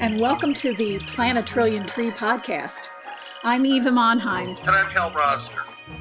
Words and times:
and 0.00 0.18
welcome 0.18 0.54
to 0.54 0.74
the 0.76 0.98
Plant 0.98 1.36
a 1.36 1.42
Trillion 1.42 1.84
Tree 1.84 2.10
podcast. 2.10 2.84
I'm 3.44 3.66
Eva 3.66 3.90
Monheim. 3.90 4.58
And 4.60 4.70
I'm 4.70 4.86
Hal 4.86 5.10
Roster. 5.10 5.60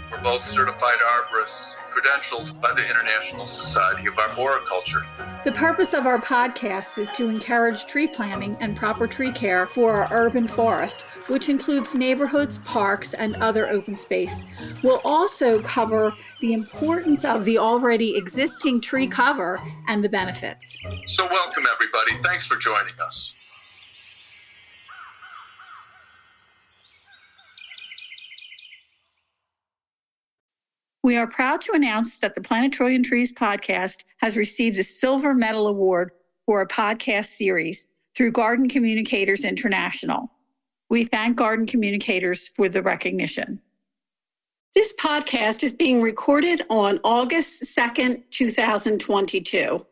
We're 0.10 0.22
both 0.24 0.46
certified 0.46 1.00
arborists, 1.00 1.76
credentialed 1.92 2.62
by 2.62 2.72
the 2.72 2.90
International 2.90 3.46
Society 3.46 4.08
of 4.08 4.18
Arboriculture. 4.18 5.02
The 5.44 5.52
purpose 5.52 5.94
of 5.94 6.06
our 6.06 6.18
podcast 6.18 6.98
is 6.98 7.10
to 7.18 7.28
encourage 7.28 7.88
tree 7.88 8.08
planting 8.08 8.56
and 8.62 8.74
proper 8.74 9.06
tree 9.06 9.34
care 9.34 9.66
for 9.66 9.92
our 9.92 10.08
urban 10.12 10.48
forest, 10.48 11.02
which 11.28 11.50
includes 11.50 11.94
neighborhoods, 11.94 12.58
parks, 12.60 13.14
and 13.14 13.36
other 13.38 13.68
open 13.68 13.98
space. 13.98 14.46
We'll 14.82 15.02
also 15.04 15.62
cover 15.62 16.14
the 16.40 16.54
importance 16.54 17.26
of 17.26 17.44
the 17.44 17.58
already 17.58 18.16
existing 18.16 18.80
tree 18.80 19.10
cover 19.10 19.62
and 19.90 20.02
the 20.02 20.10
benefits. 20.10 20.78
So, 21.08 21.28
welcome 21.28 21.66
everybody. 21.70 22.14
Thanks 22.24 22.46
for 22.46 22.56
joining 22.56 22.94
us. 23.02 23.39
We 31.02 31.16
are 31.16 31.28
proud 31.28 31.62
to 31.62 31.72
announce 31.72 32.20
that 32.20 32.36
the 32.36 32.42
Trillion 32.42 33.04
Trees 33.04 33.32
podcast 33.32 34.04
has 34.18 34.36
received 34.36 34.78
a 34.80 34.84
Silver 34.84 35.34
Medal 35.34 35.68
Award 35.68 36.12
for 36.46 36.62
a 36.62 36.68
podcast 36.68 37.28
series 37.28 37.88
through 38.16 38.34
Garden 38.34 38.68
Communicators 38.68 39.46
International. 39.46 40.30
We 40.90 41.06
thank 41.06 41.38
Garden 41.38 41.68
Communicators 41.68 42.50
for 42.50 42.68
the 42.68 42.82
recognition. 42.82 43.62
This 44.76 44.94
podcast 45.00 45.64
is 45.64 45.72
being 45.72 46.02
recorded 46.02 46.64
on 46.70 47.00
August 47.06 47.64
2nd, 47.64 48.24
2022. 48.32 49.86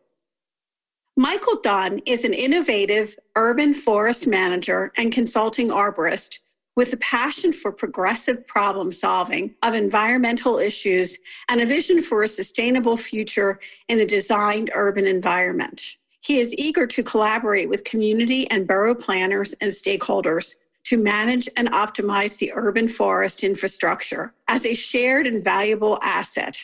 Michael 1.15 1.61
Dunn 1.61 1.99
is 2.05 2.25
an 2.25 2.33
innovative 2.33 3.17
urban 3.37 3.73
forest 3.73 4.27
manager 4.27 4.91
and 4.97 5.11
consulting 5.13 5.69
arborist 5.69 6.39
with 6.77 6.93
a 6.93 6.97
passion 6.97 7.51
for 7.51 7.71
progressive 7.71 8.45
problem 8.45 8.91
solving 8.91 9.55
of 9.63 9.73
environmental 9.73 10.59
issues 10.59 11.17
and 11.49 11.59
a 11.59 11.65
vision 11.65 12.03
for 12.03 12.21
a 12.21 12.27
sustainable 12.27 12.95
future 12.95 13.59
in 13.89 13.97
the 13.97 14.05
designed 14.05 14.69
urban 14.75 15.07
environment. 15.07 15.97
He 16.21 16.39
is 16.39 16.53
eager 16.55 16.85
to 16.85 17.01
collaborate 17.01 17.67
with 17.67 17.83
community 17.83 18.49
and 18.51 18.67
borough 18.67 18.93
planners 18.93 19.55
and 19.59 19.71
stakeholders 19.71 20.53
to 20.83 20.97
manage 20.97 21.49
and 21.57 21.67
optimize 21.71 22.37
the 22.37 22.51
urban 22.53 22.87
forest 22.87 23.43
infrastructure 23.43 24.35
as 24.47 24.63
a 24.63 24.75
shared 24.75 25.25
and 25.25 25.43
valuable 25.43 25.97
asset. 26.03 26.59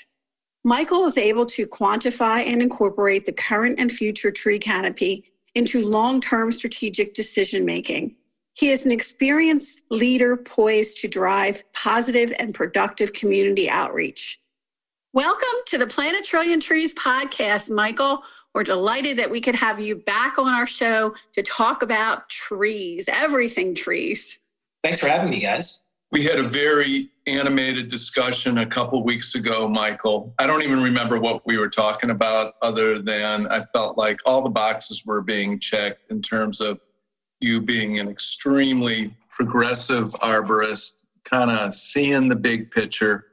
Michael 0.64 1.06
is 1.06 1.17
able 1.17 1.47
to 1.47 1.66
quantify 1.66 2.45
and 2.45 2.61
incorporate 2.61 3.25
the 3.25 3.34
current 3.34 3.80
and 3.80 3.91
future 3.91 4.31
tree 4.31 4.59
canopy 4.59 5.23
into 5.56 5.84
long 5.84 6.22
term 6.22 6.52
strategic 6.52 7.16
decision 7.16 7.66
making 7.66 8.16
he 8.53 8.69
is 8.69 8.85
an 8.85 8.91
experienced 8.91 9.81
leader 9.89 10.37
poised 10.37 10.99
to 10.99 11.07
drive 11.07 11.63
positive 11.73 12.31
and 12.37 12.53
productive 12.53 13.11
community 13.11 13.67
outreach. 13.69 14.39
Welcome 15.11 15.59
to 15.67 15.78
the 15.78 15.88
Plant 15.88 16.17
a 16.17 16.22
Trillion 16.22 16.59
Trees 16.59 16.94
podcast, 16.94 17.72
Michael. 17.72 18.22
We're 18.53 18.63
delighted 18.63 19.17
that 19.17 19.31
we 19.31 19.41
could 19.41 19.55
have 19.55 19.79
you 19.79 19.95
back 19.95 20.38
on 20.38 20.47
our 20.47 20.67
show 20.67 21.16
to 21.33 21.41
talk 21.41 21.81
about 21.81 22.29
trees, 22.29 23.05
everything 23.07 23.73
trees. 23.73 24.38
Thanks 24.83 24.99
for 24.99 25.07
having 25.07 25.31
me, 25.31 25.39
guys. 25.39 25.83
We 26.11 26.23
had 26.23 26.38
a 26.38 26.47
very 26.47 27.09
animated 27.25 27.89
discussion 27.89 28.59
a 28.59 28.66
couple 28.67 29.03
weeks 29.03 29.33
ago, 29.33 29.67
Michael. 29.67 30.35
I 30.38 30.45
don't 30.45 30.61
even 30.61 30.83
remember 30.83 31.19
what 31.19 31.44
we 31.47 31.57
were 31.57 31.69
talking 31.69 32.11
about, 32.11 32.53
other 32.61 33.01
than 33.01 33.47
I 33.47 33.63
felt 33.73 33.97
like 33.97 34.19
all 34.28 34.44
the 34.44 34.51
boxes 34.51 35.03
were 35.07 35.22
being 35.23 35.59
checked 35.59 36.11
in 36.11 36.22
terms 36.22 36.61
of 36.61 36.79
you 37.43 37.61
being 37.61 37.99
an 37.99 38.07
extremely 38.07 39.13
progressive 39.29 40.11
arborist, 40.21 41.03
kind 41.25 41.51
of 41.51 41.75
seeing 41.75 42.29
the 42.29 42.35
big 42.35 42.71
picture. 42.71 43.25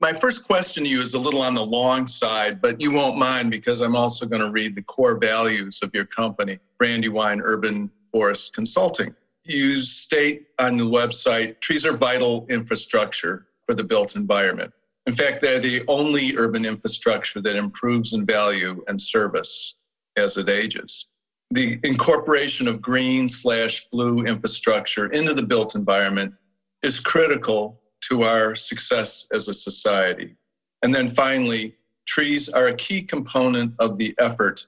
My 0.00 0.12
first 0.12 0.44
question 0.44 0.84
to 0.84 0.90
you 0.90 1.00
is 1.00 1.14
a 1.14 1.18
little 1.18 1.40
on 1.40 1.54
the 1.54 1.64
long 1.64 2.06
side, 2.06 2.60
but 2.60 2.80
you 2.80 2.90
won't 2.90 3.16
mind 3.16 3.50
because 3.50 3.80
I'm 3.80 3.96
also 3.96 4.26
going 4.26 4.42
to 4.42 4.50
read 4.50 4.74
the 4.74 4.82
core 4.82 5.16
values 5.16 5.80
of 5.82 5.90
your 5.94 6.04
company, 6.04 6.58
Brandywine 6.78 7.40
Urban 7.42 7.90
Forest 8.12 8.52
Consulting. 8.52 9.14
You 9.44 9.80
state 9.80 10.48
on 10.58 10.76
the 10.76 10.84
website 10.84 11.60
trees 11.60 11.86
are 11.86 11.96
vital 11.96 12.46
infrastructure 12.50 13.46
for 13.66 13.74
the 13.74 13.84
built 13.84 14.14
environment. 14.14 14.72
In 15.06 15.14
fact, 15.14 15.40
they're 15.40 15.60
the 15.60 15.84
only 15.88 16.36
urban 16.36 16.66
infrastructure 16.66 17.40
that 17.40 17.56
improves 17.56 18.12
in 18.12 18.26
value 18.26 18.84
and 18.88 19.00
service 19.00 19.74
as 20.16 20.36
it 20.36 20.48
ages 20.48 21.06
the 21.54 21.78
incorporation 21.84 22.66
of 22.66 22.82
green 22.82 23.28
slash 23.28 23.86
blue 23.92 24.24
infrastructure 24.24 25.06
into 25.12 25.32
the 25.32 25.42
built 25.42 25.76
environment 25.76 26.34
is 26.82 26.98
critical 26.98 27.80
to 28.08 28.24
our 28.24 28.56
success 28.56 29.26
as 29.32 29.46
a 29.46 29.54
society. 29.54 30.34
And 30.82 30.92
then 30.92 31.06
finally, 31.06 31.76
trees 32.06 32.48
are 32.48 32.66
a 32.66 32.74
key 32.74 33.02
component 33.02 33.72
of 33.78 33.98
the 33.98 34.16
effort 34.18 34.66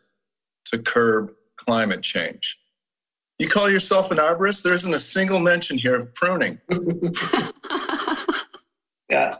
to 0.66 0.78
curb 0.78 1.32
climate 1.56 2.02
change. 2.02 2.56
You 3.40 3.48
call 3.48 3.68
yourself 3.68 4.12
an 4.12 4.18
arborist? 4.18 4.62
There 4.62 4.72
isn't 4.72 4.94
a 4.94 4.98
single 4.98 5.40
mention 5.40 5.76
here 5.76 5.96
of 5.96 6.14
pruning. 6.14 6.58
yeah. 9.10 9.34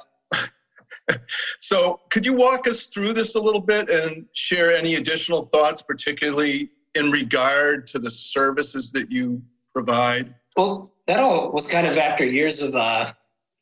so, 1.61 2.01
could 2.11 2.27
you 2.27 2.35
walk 2.35 2.67
us 2.67 2.87
through 2.87 3.15
this 3.15 3.37
a 3.37 3.41
little 3.41 3.61
bit 3.61 3.89
and 3.89 4.27
share 4.33 4.75
any 4.75 4.97
additional 4.97 5.45
thoughts, 5.45 5.81
particularly 5.81 6.73
in 6.97 7.11
regard 7.11 7.87
to 7.89 7.99
the 7.99 8.11
services 8.11 8.91
that 8.93 9.11
you 9.11 9.43
provide? 9.73 10.35
Well, 10.57 10.93
that 11.07 11.21
all 11.21 11.53
was 11.53 11.67
kind 11.67 11.87
of 11.87 11.99
after 11.99 12.25
years 12.25 12.61
of 12.61 12.75
uh, 12.75 13.13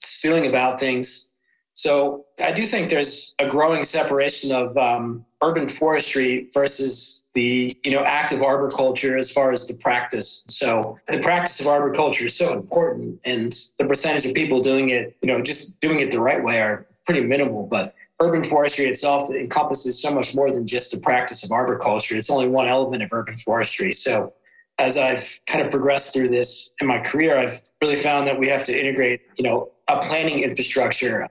stewing 0.01 0.47
about 0.47 0.81
things. 0.81 1.33
So 1.75 2.27
I 2.41 2.53
do 2.53 2.67
think 2.67 2.89
there's 2.89 3.35
a 3.41 3.49
growing 3.49 3.83
separation 3.83 4.53
of 4.53 4.79
um, 4.79 5.25
urban 5.43 5.67
forestry 5.67 6.49
versus 6.55 7.25
the 7.35 7.77
you 7.85 7.91
know 7.91 8.05
active 8.05 8.43
arboriculture 8.43 9.19
as 9.19 9.31
far 9.31 9.51
as 9.51 9.67
the 9.67 9.75
practice. 9.75 10.45
So 10.49 10.99
the 11.11 11.19
practice 11.19 11.59
of 11.61 11.67
arboriculture 11.67 12.27
is 12.27 12.37
so 12.37 12.53
important, 12.53 13.19
and 13.25 13.53
the 13.79 13.87
percentage 13.87 14.25
of 14.25 14.35
people 14.35 14.61
doing 14.61 14.91
it, 14.91 15.17
you 15.21 15.27
know, 15.27 15.43
just 15.43 15.81
doing 15.81 15.99
it 15.99 16.13
the 16.13 16.21
right 16.21 16.43
way 16.43 16.61
are 16.61 16.87
pretty 17.07 17.23
minimal. 17.23 17.67
But 17.67 17.95
urban 18.21 18.45
forestry 18.45 18.87
itself 18.87 19.31
encompasses 19.31 20.01
so 20.01 20.13
much 20.13 20.35
more 20.35 20.53
than 20.53 20.67
just 20.67 20.91
the 20.91 21.01
practice 21.01 21.43
of 21.45 21.51
arboriculture. 21.51 22.17
It's 22.17 22.31
only 22.31 22.49
one 22.49 22.69
element 22.69 23.03
of 23.03 23.13
urban 23.13 23.37
forestry. 23.37 23.93
So 23.93 24.33
as 24.79 24.97
I've 24.97 25.41
kind 25.47 25.65
of 25.65 25.71
progressed 25.71 26.13
through 26.13 26.29
this 26.29 26.75
in 26.81 26.87
my 26.87 27.01
career, 27.01 27.39
I've 27.39 27.61
really 27.81 27.97
found 27.97 28.27
that 28.27 28.39
we 28.39 28.49
have 28.49 28.65
to 28.65 28.79
integrate, 28.79 29.23
you 29.37 29.45
know, 29.45 29.71
a 29.89 30.01
planning 30.01 30.41
infrastructure. 30.41 31.29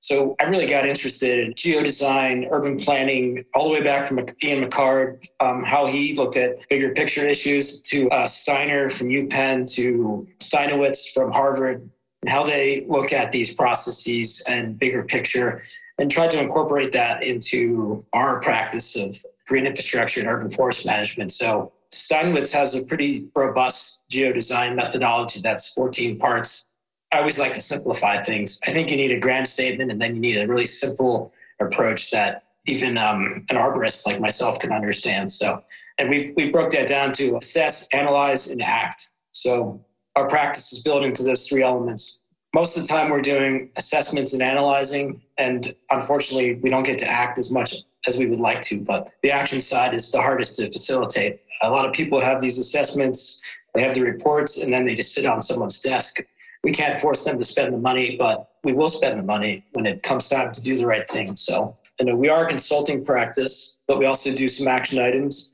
So 0.00 0.36
I 0.40 0.44
really 0.44 0.66
got 0.66 0.86
interested 0.86 1.38
in 1.40 1.54
geodesign, 1.54 2.48
urban 2.52 2.78
planning, 2.78 3.44
all 3.54 3.64
the 3.64 3.70
way 3.70 3.82
back 3.82 4.06
from 4.06 4.20
Ian 4.42 4.68
McHarg, 4.68 5.26
um, 5.40 5.64
how 5.64 5.86
he 5.86 6.14
looked 6.14 6.36
at 6.36 6.68
bigger 6.68 6.92
picture 6.92 7.26
issues, 7.28 7.82
to 7.82 8.08
uh, 8.10 8.26
Steiner 8.26 8.88
from 8.88 9.08
UPenn, 9.08 9.68
to 9.74 10.26
Steinowitz 10.38 11.12
from 11.12 11.32
Harvard, 11.32 11.90
and 12.22 12.30
how 12.30 12.44
they 12.44 12.86
look 12.88 13.12
at 13.12 13.32
these 13.32 13.54
processes 13.54 14.44
and 14.48 14.78
bigger 14.78 15.02
picture 15.02 15.62
and 15.98 16.10
tried 16.10 16.30
to 16.30 16.40
incorporate 16.40 16.92
that 16.92 17.22
into 17.22 18.04
our 18.12 18.40
practice 18.40 18.96
of 18.96 19.16
green 19.46 19.66
infrastructure 19.66 20.20
and 20.20 20.28
urban 20.28 20.50
forest 20.50 20.84
management. 20.84 21.32
So 21.32 21.72
Steinowitz 21.92 22.52
has 22.52 22.74
a 22.74 22.84
pretty 22.84 23.28
robust 23.34 24.04
geodesign 24.10 24.74
methodology 24.74 25.40
that's 25.40 25.72
14 25.72 26.18
parts. 26.18 26.66
I 27.12 27.18
always 27.18 27.38
like 27.38 27.54
to 27.54 27.60
simplify 27.60 28.20
things. 28.20 28.60
I 28.66 28.72
think 28.72 28.90
you 28.90 28.96
need 28.96 29.12
a 29.12 29.20
grand 29.20 29.48
statement 29.48 29.90
and 29.90 30.00
then 30.00 30.14
you 30.14 30.20
need 30.20 30.38
a 30.38 30.46
really 30.46 30.66
simple 30.66 31.32
approach 31.60 32.10
that 32.10 32.42
even 32.66 32.98
um, 32.98 33.44
an 33.48 33.56
arborist 33.56 34.06
like 34.06 34.20
myself 34.20 34.58
can 34.58 34.72
understand. 34.72 35.30
So, 35.30 35.62
and 35.98 36.10
we 36.10 36.34
we 36.36 36.50
broke 36.50 36.72
that 36.72 36.88
down 36.88 37.12
to 37.14 37.36
assess, 37.36 37.88
analyze, 37.94 38.48
and 38.48 38.60
act. 38.60 39.10
So 39.30 39.82
our 40.16 40.28
practice 40.28 40.72
is 40.72 40.82
built 40.82 41.04
into 41.04 41.22
those 41.22 41.48
three 41.48 41.62
elements 41.62 42.22
most 42.56 42.74
of 42.74 42.82
the 42.82 42.88
time 42.88 43.10
we're 43.10 43.20
doing 43.20 43.68
assessments 43.76 44.32
and 44.32 44.40
analyzing 44.40 45.20
and 45.36 45.76
unfortunately 45.90 46.54
we 46.62 46.70
don't 46.70 46.84
get 46.84 46.98
to 46.98 47.06
act 47.06 47.38
as 47.38 47.50
much 47.50 47.74
as 48.06 48.16
we 48.16 48.24
would 48.24 48.40
like 48.40 48.62
to 48.62 48.80
but 48.80 49.12
the 49.22 49.30
action 49.30 49.60
side 49.60 49.92
is 49.92 50.10
the 50.10 50.18
hardest 50.18 50.56
to 50.56 50.64
facilitate 50.72 51.42
a 51.62 51.68
lot 51.68 51.86
of 51.86 51.92
people 51.92 52.18
have 52.18 52.40
these 52.40 52.58
assessments 52.58 53.42
they 53.74 53.82
have 53.82 53.94
the 53.94 54.00
reports 54.00 54.62
and 54.62 54.72
then 54.72 54.86
they 54.86 54.94
just 54.94 55.12
sit 55.14 55.26
on 55.26 55.42
someone's 55.42 55.82
desk 55.82 56.22
we 56.64 56.72
can't 56.72 56.98
force 56.98 57.24
them 57.24 57.38
to 57.38 57.44
spend 57.44 57.74
the 57.74 57.78
money 57.90 58.16
but 58.18 58.48
we 58.64 58.72
will 58.72 58.88
spend 58.88 59.18
the 59.18 59.22
money 59.22 59.62
when 59.72 59.84
it 59.84 60.02
comes 60.02 60.26
time 60.26 60.50
to 60.50 60.62
do 60.62 60.78
the 60.78 60.86
right 60.86 61.06
thing 61.08 61.36
so 61.36 61.76
you 62.00 62.06
know 62.06 62.16
we 62.16 62.30
are 62.30 62.46
a 62.46 62.48
consulting 62.48 63.04
practice 63.04 63.80
but 63.86 63.98
we 63.98 64.06
also 64.06 64.34
do 64.34 64.48
some 64.48 64.66
action 64.66 64.98
items 64.98 65.52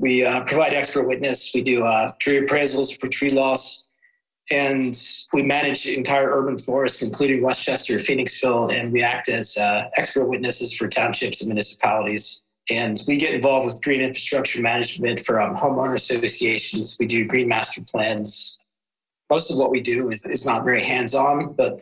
We 0.00 0.24
uh, 0.24 0.44
provide 0.44 0.74
expert 0.74 1.08
witness. 1.08 1.52
We 1.52 1.62
do 1.62 1.84
uh, 1.84 2.12
tree 2.20 2.40
appraisals 2.40 2.98
for 3.00 3.08
tree 3.08 3.30
loss. 3.30 3.87
And 4.50 4.98
we 5.32 5.42
manage 5.42 5.86
entire 5.86 6.30
urban 6.30 6.58
forests, 6.58 7.02
including 7.02 7.42
West 7.42 7.62
Chester, 7.62 7.96
Phoenixville, 7.96 8.74
and 8.74 8.92
we 8.92 9.02
act 9.02 9.28
as 9.28 9.56
uh, 9.58 9.90
expert 9.96 10.26
witnesses 10.26 10.72
for 10.72 10.88
townships 10.88 11.40
and 11.42 11.48
municipalities. 11.48 12.44
And 12.70 13.00
we 13.06 13.16
get 13.16 13.34
involved 13.34 13.66
with 13.66 13.82
green 13.82 14.00
infrastructure 14.00 14.62
management 14.62 15.20
for 15.20 15.40
um, 15.40 15.54
homeowner 15.54 15.94
associations. 15.94 16.96
We 16.98 17.06
do 17.06 17.26
green 17.26 17.48
master 17.48 17.82
plans. 17.82 18.58
Most 19.30 19.50
of 19.50 19.58
what 19.58 19.70
we 19.70 19.80
do 19.80 20.10
is, 20.10 20.22
is 20.24 20.46
not 20.46 20.64
very 20.64 20.82
hands 20.82 21.14
on, 21.14 21.52
but 21.52 21.78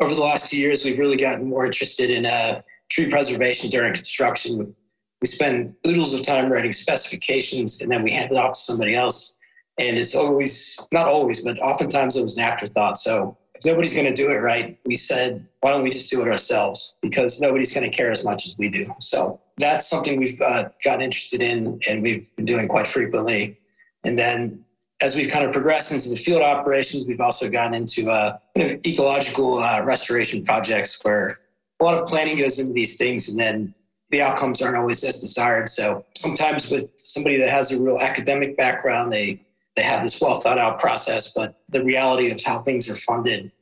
over 0.00 0.14
the 0.14 0.20
last 0.20 0.48
few 0.48 0.60
years, 0.60 0.84
we've 0.84 0.98
really 0.98 1.16
gotten 1.16 1.48
more 1.48 1.64
interested 1.64 2.10
in 2.10 2.26
uh, 2.26 2.60
tree 2.90 3.10
preservation 3.10 3.70
during 3.70 3.94
construction. 3.94 4.74
We 5.22 5.28
spend 5.28 5.74
oodles 5.86 6.12
of 6.12 6.24
time 6.24 6.52
writing 6.52 6.72
specifications 6.72 7.80
and 7.80 7.90
then 7.90 8.02
we 8.02 8.12
hand 8.12 8.30
it 8.30 8.36
off 8.36 8.52
to 8.52 8.58
somebody 8.60 8.94
else. 8.94 9.35
And 9.78 9.96
it's 9.96 10.14
always, 10.14 10.88
not 10.92 11.06
always, 11.06 11.44
but 11.44 11.58
oftentimes 11.60 12.16
it 12.16 12.22
was 12.22 12.36
an 12.36 12.42
afterthought. 12.42 12.96
So 12.96 13.36
if 13.54 13.64
nobody's 13.64 13.92
going 13.92 14.06
to 14.06 14.14
do 14.14 14.30
it 14.30 14.36
right, 14.36 14.78
we 14.84 14.96
said, 14.96 15.46
why 15.60 15.70
don't 15.70 15.82
we 15.82 15.90
just 15.90 16.10
do 16.10 16.22
it 16.22 16.28
ourselves? 16.28 16.94
Because 17.02 17.40
nobody's 17.40 17.72
going 17.74 17.90
to 17.90 17.94
care 17.94 18.10
as 18.10 18.24
much 18.24 18.46
as 18.46 18.56
we 18.58 18.68
do. 18.68 18.86
So 19.00 19.40
that's 19.58 19.88
something 19.88 20.18
we've 20.18 20.40
uh, 20.40 20.70
gotten 20.84 21.02
interested 21.02 21.42
in 21.42 21.80
and 21.88 22.02
we've 22.02 22.34
been 22.36 22.44
doing 22.44 22.68
quite 22.68 22.86
frequently. 22.86 23.58
And 24.04 24.18
then 24.18 24.64
as 25.00 25.14
we've 25.14 25.30
kind 25.30 25.44
of 25.44 25.52
progressed 25.52 25.92
into 25.92 26.08
the 26.08 26.16
field 26.16 26.42
operations, 26.42 27.06
we've 27.06 27.20
also 27.20 27.50
gotten 27.50 27.74
into 27.74 28.10
uh, 28.10 28.38
kind 28.56 28.70
of 28.70 28.86
ecological 28.86 29.62
uh, 29.62 29.82
restoration 29.82 30.44
projects 30.44 31.02
where 31.04 31.40
a 31.80 31.84
lot 31.84 31.94
of 31.94 32.08
planning 32.08 32.36
goes 32.36 32.58
into 32.58 32.72
these 32.72 32.96
things 32.96 33.28
and 33.28 33.38
then 33.38 33.74
the 34.10 34.22
outcomes 34.22 34.62
aren't 34.62 34.76
always 34.76 35.02
as 35.04 35.20
desired. 35.20 35.68
So 35.68 36.04
sometimes 36.16 36.70
with 36.70 36.92
somebody 36.96 37.38
that 37.38 37.50
has 37.50 37.72
a 37.72 37.82
real 37.82 37.98
academic 37.98 38.56
background, 38.56 39.12
they 39.12 39.45
they 39.76 39.82
have 39.82 40.02
this 40.02 40.20
well 40.20 40.34
thought 40.34 40.58
out 40.58 40.78
process, 40.78 41.32
but 41.34 41.60
the 41.68 41.84
reality 41.84 42.30
of 42.30 42.42
how 42.42 42.60
things 42.60 42.88
are 42.88 42.94
funded, 42.94 43.52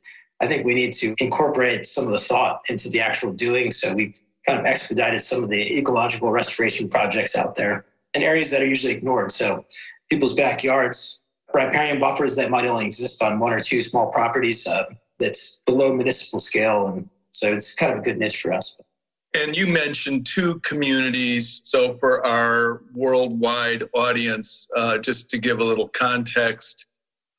I 0.41 0.47
think 0.47 0.65
we 0.65 0.73
need 0.73 0.93
to 0.93 1.13
incorporate 1.17 1.85
some 1.85 2.05
of 2.05 2.11
the 2.11 2.19
thought 2.19 2.61
into 2.69 2.89
the 2.89 3.01
actual 3.01 3.33
doing. 3.33 3.71
So 3.71 3.93
we've 3.93 4.19
kind 4.47 4.59
of 4.59 4.65
expedited 4.65 5.21
some 5.21 5.43
of 5.43 5.49
the 5.49 5.77
ecological 5.77 6.31
restoration 6.31 6.89
projects 6.89 7.35
out 7.35 7.55
there 7.55 7.85
in 8.13 8.23
areas 8.23 8.49
that 8.51 8.61
are 8.61 8.67
usually 8.67 8.93
ignored. 8.93 9.31
So 9.31 9.65
people's 10.09 10.33
backyards, 10.33 11.21
riparian 11.53 11.99
buffers 11.99 12.35
that 12.37 12.49
might 12.49 12.65
only 12.65 12.85
exist 12.85 13.21
on 13.21 13.39
one 13.39 13.53
or 13.53 13.59
two 13.59 13.81
small 13.81 14.11
properties 14.11 14.65
uh, 14.65 14.85
that's 15.19 15.61
below 15.65 15.93
municipal 15.93 16.39
scale. 16.39 16.87
And 16.87 17.09
so 17.31 17.53
it's 17.53 17.75
kind 17.75 17.91
of 17.91 17.99
a 17.99 18.01
good 18.01 18.17
niche 18.17 18.41
for 18.41 18.53
us. 18.53 18.79
And 19.35 19.55
you 19.55 19.67
mentioned 19.67 20.25
two 20.25 20.59
communities. 20.59 21.61
So, 21.65 21.97
for 21.97 22.25
our 22.25 22.83
worldwide 22.93 23.83
audience, 23.93 24.65
uh, 24.77 24.97
just 24.97 25.29
to 25.31 25.37
give 25.37 25.59
a 25.59 25.63
little 25.63 25.89
context, 25.89 26.85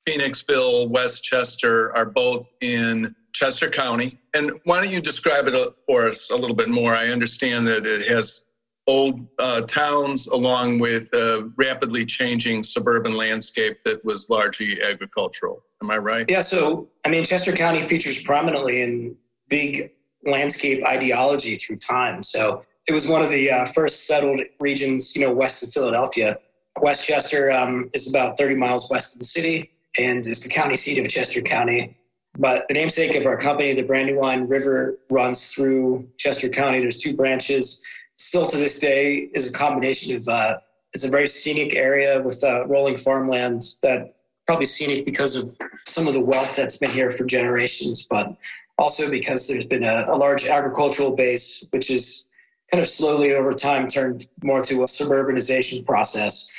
Phoenixville, 0.06 0.90
West 0.90 1.24
Chester 1.24 1.96
are 1.96 2.04
both 2.04 2.46
in 2.60 3.14
Chester 3.32 3.70
County. 3.70 4.20
And 4.34 4.52
why 4.64 4.82
don't 4.82 4.92
you 4.92 5.00
describe 5.00 5.46
it 5.46 5.74
for 5.86 6.08
us 6.10 6.30
a 6.30 6.36
little 6.36 6.54
bit 6.54 6.68
more? 6.68 6.94
I 6.94 7.08
understand 7.08 7.66
that 7.68 7.86
it 7.86 8.06
has 8.08 8.44
old 8.86 9.26
uh, 9.38 9.62
towns 9.62 10.26
along 10.26 10.78
with 10.78 11.12
a 11.14 11.50
rapidly 11.56 12.04
changing 12.04 12.62
suburban 12.62 13.14
landscape 13.14 13.78
that 13.84 14.04
was 14.04 14.28
largely 14.28 14.82
agricultural. 14.82 15.64
Am 15.82 15.90
I 15.90 15.96
right? 15.96 16.26
Yeah. 16.28 16.42
So, 16.42 16.88
I 17.04 17.08
mean, 17.08 17.24
Chester 17.24 17.52
County 17.52 17.80
features 17.80 18.22
prominently 18.22 18.82
in 18.82 19.16
big 19.48 19.92
landscape 20.26 20.84
ideology 20.84 21.56
through 21.56 21.76
time. 21.76 22.22
So 22.22 22.62
it 22.86 22.92
was 22.92 23.06
one 23.08 23.22
of 23.22 23.30
the 23.30 23.50
uh, 23.50 23.66
first 23.66 24.06
settled 24.06 24.40
regions, 24.60 25.14
you 25.14 25.22
know, 25.22 25.32
west 25.32 25.62
of 25.62 25.72
Philadelphia. 25.72 26.38
West 26.80 27.06
Chester 27.06 27.50
um, 27.50 27.90
is 27.94 28.08
about 28.08 28.36
30 28.38 28.54
miles 28.54 28.90
west 28.90 29.14
of 29.14 29.20
the 29.20 29.24
city 29.24 29.70
and 29.98 30.20
is 30.26 30.42
the 30.42 30.48
county 30.48 30.76
seat 30.76 30.98
of 30.98 31.08
Chester 31.10 31.40
County. 31.40 31.96
But 32.38 32.68
the 32.68 32.74
namesake 32.74 33.14
of 33.14 33.24
our 33.24 33.38
company, 33.38 33.72
the 33.72 33.82
Brandywine 33.82 34.46
River, 34.46 34.98
runs 35.10 35.52
through 35.52 36.06
Chester 36.18 36.50
County. 36.50 36.80
There's 36.80 36.98
two 36.98 37.16
branches. 37.16 37.82
Still 38.16 38.46
to 38.46 38.56
this 38.56 38.78
day, 38.78 39.30
is 39.34 39.48
a 39.48 39.52
combination 39.52 40.16
of 40.16 40.28
uh, 40.28 40.58
it's 40.92 41.04
a 41.04 41.08
very 41.08 41.26
scenic 41.26 41.74
area 41.74 42.22
with 42.22 42.42
uh, 42.44 42.66
rolling 42.66 42.96
farmlands 42.96 43.78
that 43.82 44.16
probably 44.46 44.66
scenic 44.66 45.04
because 45.04 45.34
of 45.34 45.54
some 45.86 46.06
of 46.06 46.14
the 46.14 46.20
wealth 46.20 46.54
that's 46.56 46.76
been 46.76 46.90
here 46.90 47.10
for 47.10 47.24
generations, 47.24 48.06
but 48.08 48.36
also 48.78 49.10
because 49.10 49.48
there's 49.48 49.66
been 49.66 49.84
a, 49.84 50.06
a 50.08 50.16
large 50.16 50.46
agricultural 50.46 51.12
base, 51.12 51.66
which 51.70 51.90
is 51.90 52.28
kind 52.70 52.82
of 52.82 52.88
slowly 52.88 53.32
over 53.32 53.52
time 53.52 53.86
turned 53.86 54.26
more 54.42 54.62
to 54.62 54.82
a 54.82 54.86
suburbanization 54.86 55.84
process. 55.84 56.50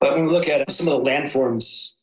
But 0.00 0.14
when 0.14 0.26
we 0.26 0.32
look 0.32 0.48
at 0.48 0.70
some 0.70 0.88
of 0.88 1.04
the 1.04 1.10
landforms, 1.10 1.94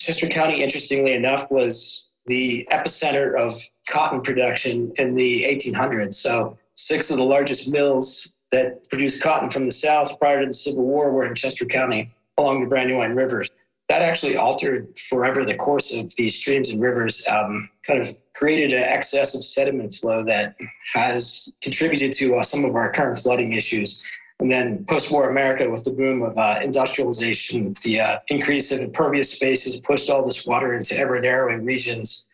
Chester 0.00 0.28
County, 0.28 0.62
interestingly 0.62 1.14
enough, 1.14 1.50
was 1.50 2.08
the 2.26 2.68
epicenter 2.70 3.38
of 3.38 3.54
cotton 3.88 4.20
production 4.20 4.92
in 4.96 5.14
the 5.14 5.44
1800s. 5.44 6.14
So, 6.14 6.58
six 6.74 7.10
of 7.10 7.16
the 7.16 7.24
largest 7.24 7.72
mills 7.72 8.36
that 8.52 8.88
produced 8.88 9.22
cotton 9.22 9.50
from 9.50 9.66
the 9.66 9.72
South 9.72 10.18
prior 10.20 10.40
to 10.40 10.46
the 10.46 10.52
Civil 10.52 10.84
War 10.84 11.10
were 11.10 11.26
in 11.26 11.34
Chester 11.34 11.64
County 11.64 12.12
along 12.36 12.60
the 12.60 12.66
Brandywine 12.66 13.14
rivers 13.14 13.50
that 13.88 14.02
actually 14.02 14.36
altered 14.36 14.98
forever 14.98 15.44
the 15.44 15.54
course 15.54 15.94
of 15.94 16.14
these 16.16 16.34
streams 16.34 16.70
and 16.70 16.80
rivers, 16.80 17.26
um, 17.26 17.70
kind 17.86 18.00
of 18.00 18.14
created 18.34 18.72
an 18.72 18.82
excess 18.82 19.34
of 19.34 19.42
sediment 19.42 19.94
flow 19.94 20.22
that 20.24 20.56
has 20.92 21.52
contributed 21.62 22.12
to 22.12 22.36
uh, 22.36 22.42
some 22.42 22.64
of 22.66 22.76
our 22.76 22.92
current 22.92 23.18
flooding 23.18 23.54
issues. 23.54 24.04
And 24.40 24.52
then 24.52 24.84
post-war 24.84 25.30
America, 25.30 25.68
with 25.68 25.84
the 25.84 25.90
boom 25.90 26.22
of 26.22 26.36
uh, 26.38 26.60
industrialization, 26.62 27.74
the 27.82 28.00
uh, 28.00 28.18
increase 28.28 28.70
of 28.70 28.80
impervious 28.80 29.32
spaces 29.32 29.80
pushed 29.80 30.10
all 30.10 30.24
this 30.24 30.46
water 30.46 30.74
into 30.74 30.96
ever 30.96 31.18
narrowing 31.18 31.64
regions. 31.64 32.28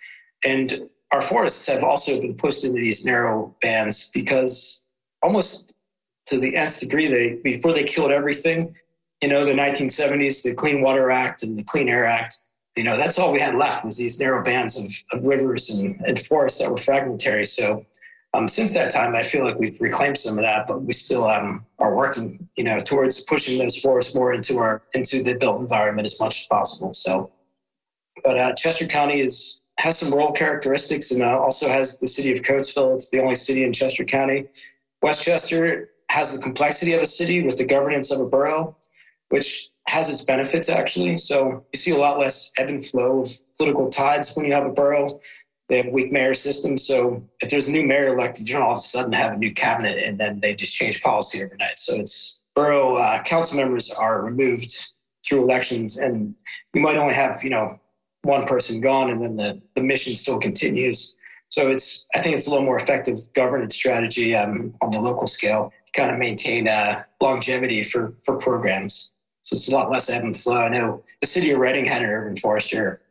And 0.45 0.91
our 1.13 1.23
forests 1.23 1.65
have 1.67 1.85
also 1.85 2.21
been 2.21 2.35
pushed 2.35 2.65
into 2.65 2.81
these 2.81 3.07
narrow 3.07 3.57
bands 3.63 4.11
because 4.13 4.87
almost 5.23 5.73
to 6.27 6.39
the 6.39 6.57
nth 6.57 6.81
degree, 6.81 7.09
they 7.09 7.41
before 7.43 7.73
they 7.73 7.85
killed 7.85 8.11
everything, 8.11 8.75
you 9.25 9.31
know, 9.31 9.43
the 9.43 9.55
1970s, 9.55 10.43
the 10.43 10.53
Clean 10.53 10.83
Water 10.83 11.11
Act 11.11 11.45
and 11.45 11.57
the 11.59 11.63
Clean 11.63 11.89
Air 11.89 12.05
Act, 12.05 12.37
you 12.77 12.85
know, 12.85 12.95
that's 12.95 13.19
all 13.19 13.33
we 13.33 13.41
had 13.41 13.55
left 13.55 13.83
was 13.83 13.97
these 13.97 14.21
narrow 14.21 14.45
bands 14.45 14.77
of, 14.77 15.19
of 15.19 15.27
rivers 15.27 15.71
and, 15.71 15.99
and 16.07 16.21
forests 16.21 16.59
that 16.59 16.71
were 16.71 16.77
fragmentary. 16.77 17.47
So 17.47 17.87
um, 18.35 18.47
since 18.47 18.75
that 18.75 18.93
time, 18.93 19.17
I 19.17 19.23
feel 19.23 19.43
like 19.43 19.59
we've 19.59 19.81
reclaimed 19.81 20.19
some 20.19 20.37
of 20.37 20.45
that, 20.45 20.67
but 20.67 20.83
we 20.83 20.93
still 20.93 21.27
um, 21.27 21.65
are 21.79 21.97
working, 21.97 22.47
you 22.57 22.65
know, 22.65 22.79
towards 22.79 23.23
pushing 23.23 23.57
those 23.57 23.79
forests 23.79 24.15
more 24.15 24.35
into 24.35 24.59
our 24.59 24.83
into 24.93 25.23
the 25.23 25.39
built 25.39 25.59
environment 25.59 26.05
as 26.05 26.21
much 26.21 26.41
as 26.41 26.47
possible. 26.49 26.93
So, 26.93 27.33
but 28.23 28.39
uh, 28.39 28.53
Chester 28.57 28.87
County 28.87 29.21
is 29.21 29.63
has 29.79 29.97
some 29.97 30.13
rural 30.13 30.33
characteristics 30.33 31.13
and 31.13 31.23
uh, 31.23 31.39
also 31.39 31.67
has 31.67 31.99
the 31.99 32.09
city 32.09 32.31
of 32.31 32.43
Coatesville. 32.43 32.95
It's 32.97 33.09
the 33.09 33.23
only 33.23 33.37
city 33.37 33.65
in 33.65 33.73
Chester 33.73 34.05
County. 34.05 34.49
West 35.01 35.23
Chester 35.23 35.93
has 36.11 36.37
the 36.37 36.43
complexity 36.43 36.93
of 36.93 37.01
a 37.01 37.07
city 37.07 37.43
with 37.43 37.57
the 37.57 37.65
governance 37.65 38.11
of 38.11 38.21
a 38.21 38.27
borough 38.27 38.77
which 39.35 39.71
has 39.89 40.09
its 40.09 40.23
benefits 40.23 40.69
actually. 40.69 41.19
So 41.19 41.65
you 41.73 41.81
see 41.81 41.91
a 41.91 41.97
lot 41.97 42.21
less 42.21 42.53
ebb 42.57 42.69
and 42.69 42.87
flow 42.87 43.23
of 43.23 43.29
political 43.59 43.91
tides 43.91 44.33
when 44.37 44.47
you 44.47 44.53
have 44.53 44.65
a 44.65 44.69
borough. 44.69 45.09
They 45.69 45.79
have 45.79 45.89
weak 45.93 46.13
mayor 46.13 46.35
systems. 46.35 46.87
So 46.87 47.29
if 47.41 47.51
there's 47.51 47.67
a 47.67 47.73
new 47.73 47.85
mayor 47.85 48.17
elected, 48.17 48.49
you 48.49 48.55
don't 48.55 48.63
all 48.63 48.75
of 48.75 48.79
a 48.79 48.83
sudden 48.83 49.13
have 49.13 49.33
a 49.33 49.37
new 49.37 49.53
cabinet 49.53 49.99
and 50.05 50.17
then 50.21 50.39
they 50.39 50.55
just 50.55 50.73
change 50.73 51.03
policy 51.03 51.43
overnight. 51.43 51.81
So 51.81 51.97
it's 51.97 52.43
borough 52.55 52.95
uh, 52.95 53.25
council 53.25 53.57
members 53.57 53.91
are 53.91 54.23
removed 54.23 54.73
through 55.27 55.43
elections 55.43 55.99
and 55.99 56.37
you 56.73 56.81
might 56.81 56.97
only 56.97 57.15
have, 57.15 57.43
you 57.43 57.51
know, 57.51 57.81
one 58.23 58.47
person 58.47 58.81
gone 58.81 59.11
and 59.11 59.21
then 59.21 59.35
the, 59.35 59.61
the 59.75 59.83
mission 59.83 60.15
still 60.15 60.39
continues. 60.39 61.17
So 61.49 61.71
it's 61.71 62.07
I 62.15 62.23
think 62.23 62.37
it's 62.37 62.47
a 62.47 62.51
little 62.51 62.65
more 62.65 62.77
effective 62.77 63.19
governance 63.35 63.75
strategy 63.75 64.37
um, 64.37 64.75
on 64.81 64.93
the 64.93 65.01
local 65.01 65.27
scale 65.27 65.73
to 65.87 66.01
kind 66.01 66.13
of 66.13 66.19
maintain 66.21 66.69
uh, 66.69 67.03
longevity 67.21 67.83
for 67.83 68.15
for 68.25 68.37
programs. 68.37 69.14
So 69.45 69.57
it's 69.57 69.69
a 69.69 69.73
lot 69.73 69.91
less 69.91 70.09
ebb 70.09 70.25
and 70.25 70.35
flow. 70.35 70.57
I 70.57 70.71
know 70.71 71.05
the 71.21 71.27
city 71.27 71.51
of 71.51 71.59
Reading 71.59 71.85
had 71.85 72.03
an 72.03 72.09
urban 72.09 72.35
forester. 72.37 73.03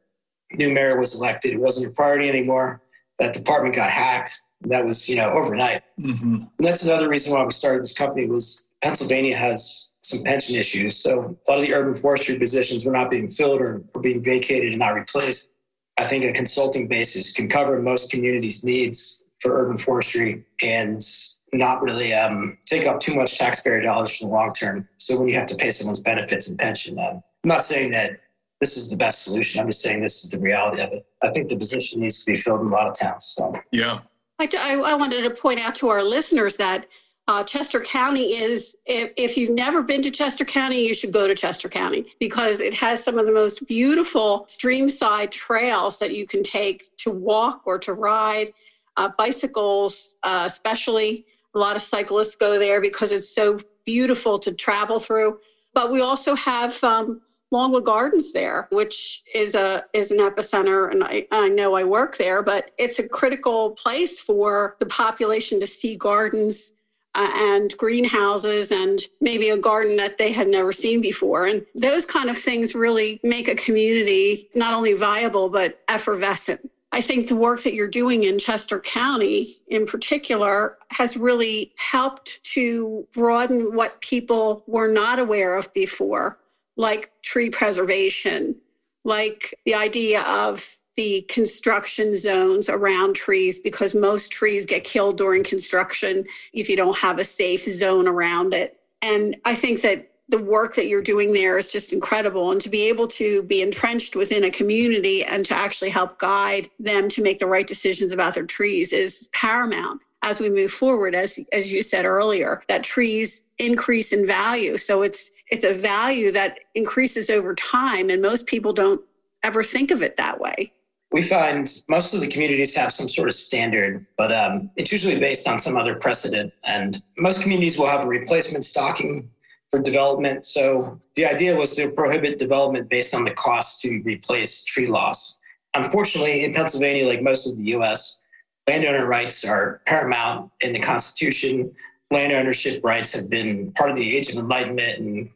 New 0.53 0.73
mayor 0.73 0.99
was 0.99 1.13
elected. 1.13 1.53
It 1.53 1.59
wasn't 1.59 1.87
a 1.87 1.91
priority 1.91 2.27
anymore. 2.27 2.81
That 3.19 3.33
department 3.33 3.75
got 3.75 3.91
hacked. 3.91 4.33
That 4.61 4.83
was, 4.83 5.07
you 5.07 5.15
know, 5.15 5.29
overnight. 5.29 5.83
Mm-hmm. 5.99 6.35
And 6.35 6.49
that's 6.59 6.83
another 6.83 7.07
reason 7.07 7.33
why 7.33 7.43
we 7.43 7.51
started 7.51 7.83
this 7.83 7.93
company 7.93 8.25
was 8.25 8.73
Pennsylvania 8.81 9.37
has 9.37 9.93
some 10.01 10.23
pension 10.23 10.55
issues. 10.55 10.97
So 10.97 11.37
a 11.47 11.51
lot 11.51 11.59
of 11.59 11.65
the 11.65 11.73
urban 11.73 11.95
forestry 11.95 12.39
positions 12.39 12.83
were 12.83 12.91
not 12.91 13.11
being 13.11 13.29
filled 13.29 13.61
or 13.61 13.83
were 13.93 14.01
being 14.01 14.23
vacated 14.23 14.69
and 14.69 14.79
not 14.79 14.95
replaced. 14.95 15.51
I 15.99 16.03
think 16.03 16.25
a 16.25 16.33
consulting 16.33 16.87
basis 16.87 17.31
can 17.31 17.47
cover 17.47 17.79
most 17.79 18.09
communities' 18.09 18.63
needs 18.63 19.23
for 19.43 19.62
urban 19.62 19.77
forestry 19.77 20.45
and 20.62 21.05
not 21.51 21.83
really 21.83 22.13
um, 22.13 22.57
take 22.65 22.88
up 22.88 23.00
too 23.00 23.13
much 23.13 23.38
taxpayer 23.38 23.81
dollars 23.81 24.15
for 24.15 24.23
the 24.25 24.31
long 24.31 24.51
term. 24.53 24.88
So 24.97 25.19
when 25.19 25.27
you 25.27 25.35
have 25.35 25.47
to 25.47 25.55
pay 25.55 25.69
someone's 25.69 26.00
benefits 26.00 26.47
and 26.47 26.57
pension, 26.57 26.97
um, 26.97 27.21
I'm 27.43 27.50
not 27.55 27.63
saying 27.63 27.91
that 27.91 28.21
this 28.62 28.77
is 28.77 28.89
the 28.89 28.97
best 28.97 29.23
solution. 29.23 29.59
I'm 29.59 29.67
just 29.67 29.81
saying 29.81 30.01
this 30.01 30.23
is 30.23 30.31
the 30.31 30.39
reality 30.39 30.81
of 30.81 30.93
it. 30.93 31.05
I 31.21 31.29
think 31.29 31.50
the 31.50 31.57
position 31.57 32.00
needs 32.00 32.23
to 32.23 32.31
be 32.31 32.38
filled 32.38 32.62
in 32.62 32.67
a 32.67 32.71
lot 32.71 32.88
of 32.88 32.97
towns. 32.97 33.25
So. 33.35 33.53
Yeah. 33.71 34.00
I, 34.39 34.47
I 34.93 34.95
wanted 34.95 35.21
to 35.23 35.29
point 35.29 35.59
out 35.59 35.75
to 35.75 35.89
our 35.89 36.03
listeners 36.03 36.55
that 36.55 36.88
Uh, 37.25 37.41
Chester 37.41 37.79
County 37.79 38.35
is, 38.35 38.75
if, 38.85 39.12
if 39.15 39.38
you've 39.38 39.55
never 39.55 39.81
been 39.81 40.01
to 40.01 40.12
Chester 40.12 40.43
County, 40.43 40.85
you 40.85 40.93
should 40.93 41.13
go 41.13 41.25
to 41.25 41.33
Chester 41.33 41.69
County 41.69 42.01
because 42.19 42.59
it 42.59 42.73
has 42.73 43.01
some 43.01 43.17
of 43.17 43.25
the 43.25 43.31
most 43.31 43.65
beautiful 43.65 44.45
streamside 44.50 45.31
trails 45.31 46.00
that 46.00 46.12
you 46.17 46.25
can 46.27 46.43
take 46.43 46.79
to 46.97 47.09
walk 47.12 47.62
or 47.65 47.79
to 47.79 47.93
ride. 47.93 48.50
Uh, 48.97 49.09
bicycles, 49.17 50.17
uh, 50.23 50.43
especially, 50.45 51.25
a 51.55 51.59
lot 51.59 51.75
of 51.75 51.81
cyclists 51.81 52.35
go 52.35 52.59
there 52.59 52.81
because 52.81 53.12
it's 53.12 53.33
so 53.33 53.59
beautiful 53.85 54.39
to 54.39 54.51
travel 54.51 55.00
through. 55.00 55.39
But 55.73 55.91
we 55.91 56.01
also 56.01 56.35
have 56.35 56.83
um, 56.83 57.21
Longwood 57.51 57.85
Gardens 57.85 58.33
there, 58.33 58.67
which 58.71 59.23
is 59.33 59.55
a 59.55 59.85
is 59.93 60.12
an 60.12 60.19
epicenter, 60.19 60.91
and 60.91 61.03
I, 61.03 61.27
I 61.31 61.50
know 61.50 61.75
I 61.75 61.83
work 61.83 62.17
there, 62.17 62.41
but 62.41 62.71
it's 62.77 63.00
a 63.00 63.07
critical 63.07 63.71
place 63.71 64.19
for 64.19 64.75
the 64.79 64.85
population 64.85 65.59
to 65.59 65.67
see 65.67 65.95
gardens 65.95 66.73
uh, 67.15 67.29
and 67.35 67.75
greenhouses 67.77 68.71
and 68.71 69.01
maybe 69.21 69.50
a 69.50 69.57
garden 69.57 69.95
that 69.97 70.17
they 70.17 70.31
had 70.31 70.47
never 70.47 70.71
seen 70.71 71.00
before. 71.00 71.45
And 71.45 71.63
those 71.75 72.05
kind 72.05 72.29
of 72.29 72.38
things 72.38 72.73
really 72.73 73.19
make 73.23 73.47
a 73.47 73.55
community 73.55 74.50
not 74.55 74.73
only 74.73 74.93
viable, 74.93 75.50
but 75.50 75.79
effervescent. 75.88 76.69
I 76.93 77.01
think 77.01 77.27
the 77.27 77.35
work 77.35 77.63
that 77.63 77.73
you're 77.73 77.88
doing 77.88 78.23
in 78.23 78.38
Chester 78.38 78.79
County 78.79 79.57
in 79.67 79.88
particular 79.88 80.77
has 80.89 81.17
really 81.17 81.73
helped 81.75 82.41
to 82.53 83.07
broaden 83.12 83.75
what 83.75 84.00
people 84.01 84.63
were 84.67 84.88
not 84.88 85.17
aware 85.17 85.57
of 85.57 85.73
before, 85.73 86.38
like 86.77 87.12
tree 87.23 87.50
preservation, 87.50 88.55
like 89.03 89.57
the 89.65 89.73
idea 89.73 90.21
of 90.21 90.77
the 90.95 91.23
construction 91.29 92.15
zones 92.15 92.69
around 92.69 93.15
trees 93.15 93.57
because 93.57 93.95
most 93.95 94.31
trees 94.31 94.63
get 94.63 94.83
killed 94.83 95.17
during 95.17 95.43
construction 95.43 96.23
if 96.53 96.69
you 96.69 96.75
don't 96.75 96.97
have 97.00 97.17
a 97.17 97.25
safe 97.25 97.67
zone 97.67 98.07
around 98.07 98.53
it. 98.53 98.79
And 99.01 99.35
I 99.45 99.55
think 99.55 99.81
that 99.81 100.12
the 100.30 100.38
work 100.38 100.75
that 100.75 100.88
you're 100.88 101.01
doing 101.01 101.34
there 101.34 101.58
is 101.58 101.72
just 101.72 101.94
incredible. 101.94 102.51
And 102.51 102.62
to 102.62 102.70
be 102.70 102.84
able 102.84 103.08
to 103.10 103.44
be 103.44 103.62
entrenched 103.62 104.15
within 104.15 104.44
a 104.44 104.51
community 104.51 105.24
and 105.24 105.46
to 105.46 105.53
actually 105.56 105.89
help 105.89 106.18
guide 106.20 106.70
them 106.80 107.10
to 107.10 107.22
make 107.22 107.39
the 107.39 107.48
right 107.48 107.68
decisions 107.68 108.12
about 108.12 108.36
their 108.36 108.46
trees 108.46 108.94
is 108.94 109.30
paramount 109.34 110.01
as 110.24 110.39
we 110.39 110.50
move 110.50 110.72
forward 110.72 111.13
as 111.13 111.38
as 111.51 111.72
you 111.72 111.84
said 111.84 112.06
earlier 112.06 112.63
that 112.70 112.82
trees 112.82 113.42
increase 113.58 114.13
in 114.13 114.25
value 114.25 114.77
so 114.77 115.01
it's 115.01 115.30
it's 115.51 115.65
a 115.65 115.74
value 115.74 116.32
that 116.32 116.60
increases 116.75 117.30
over 117.30 117.53
time 117.53 118.10
and 118.10 118.22
most 118.22 118.46
people 118.46 118.72
don't 118.72 119.01
ever 119.44 119.65
think 119.65 119.92
of 119.92 120.01
it 120.01 120.15
that 120.15 120.39
way 120.39 120.72
we 121.12 121.22
find 121.22 121.84
most 121.88 122.13
of 122.13 122.22
the 122.22 122.27
communities 122.27 122.74
have 122.74 122.92
some 122.92 123.08
sort 123.08 123.30
of 123.30 123.36
standard, 123.36 124.08
but 124.18 124.32
um, 124.32 124.72
it's 124.75 124.92
usually 124.92 125.20
based 125.20 125.48
on 125.48 125.60
some 125.60 125.77
other 125.77 125.94
precedent. 125.94 126.51
And 126.63 127.03
most 127.20 127.44
communities 127.44 127.77
will 127.77 127.86
have 127.86 128.01
a 128.01 128.08
replacement 128.08 128.65
stocking 128.65 129.30
for 129.74 129.80
development. 129.80 130.46
So 130.46 131.01
the 131.15 131.25
idea 131.25 131.56
was 131.56 131.75
to 131.77 131.89
prohibit 131.89 132.38
development 132.38 132.89
based 132.89 133.15
on 133.15 133.24
the 133.24 133.32
cost 133.32 133.82
to 133.82 134.03
replace 134.06 134.63
tree 134.65 134.86
loss. 134.86 135.39
Unfortunately, 135.74 136.44
in 136.44 136.53
Pennsylvania, 136.53 137.08
like 137.08 137.24
most 137.24 137.48
of 137.48 137.58
the 137.58 137.63
US, 137.77 138.22
landowner 138.68 139.08
rights 139.08 139.44
are 139.44 139.82
paramount 139.88 140.51
in 140.62 140.74
the 140.74 140.80
Constitution. 140.80 141.74
Land 142.12 142.34
ownership 142.34 142.84
rights 142.84 143.13
have 143.13 143.32
been 143.32 143.72
part 143.72 143.89
of 143.89 143.96
the 143.96 144.15
Age 144.15 144.30
of 144.30 144.36
Enlightenment 144.38 145.00
and 145.00 145.30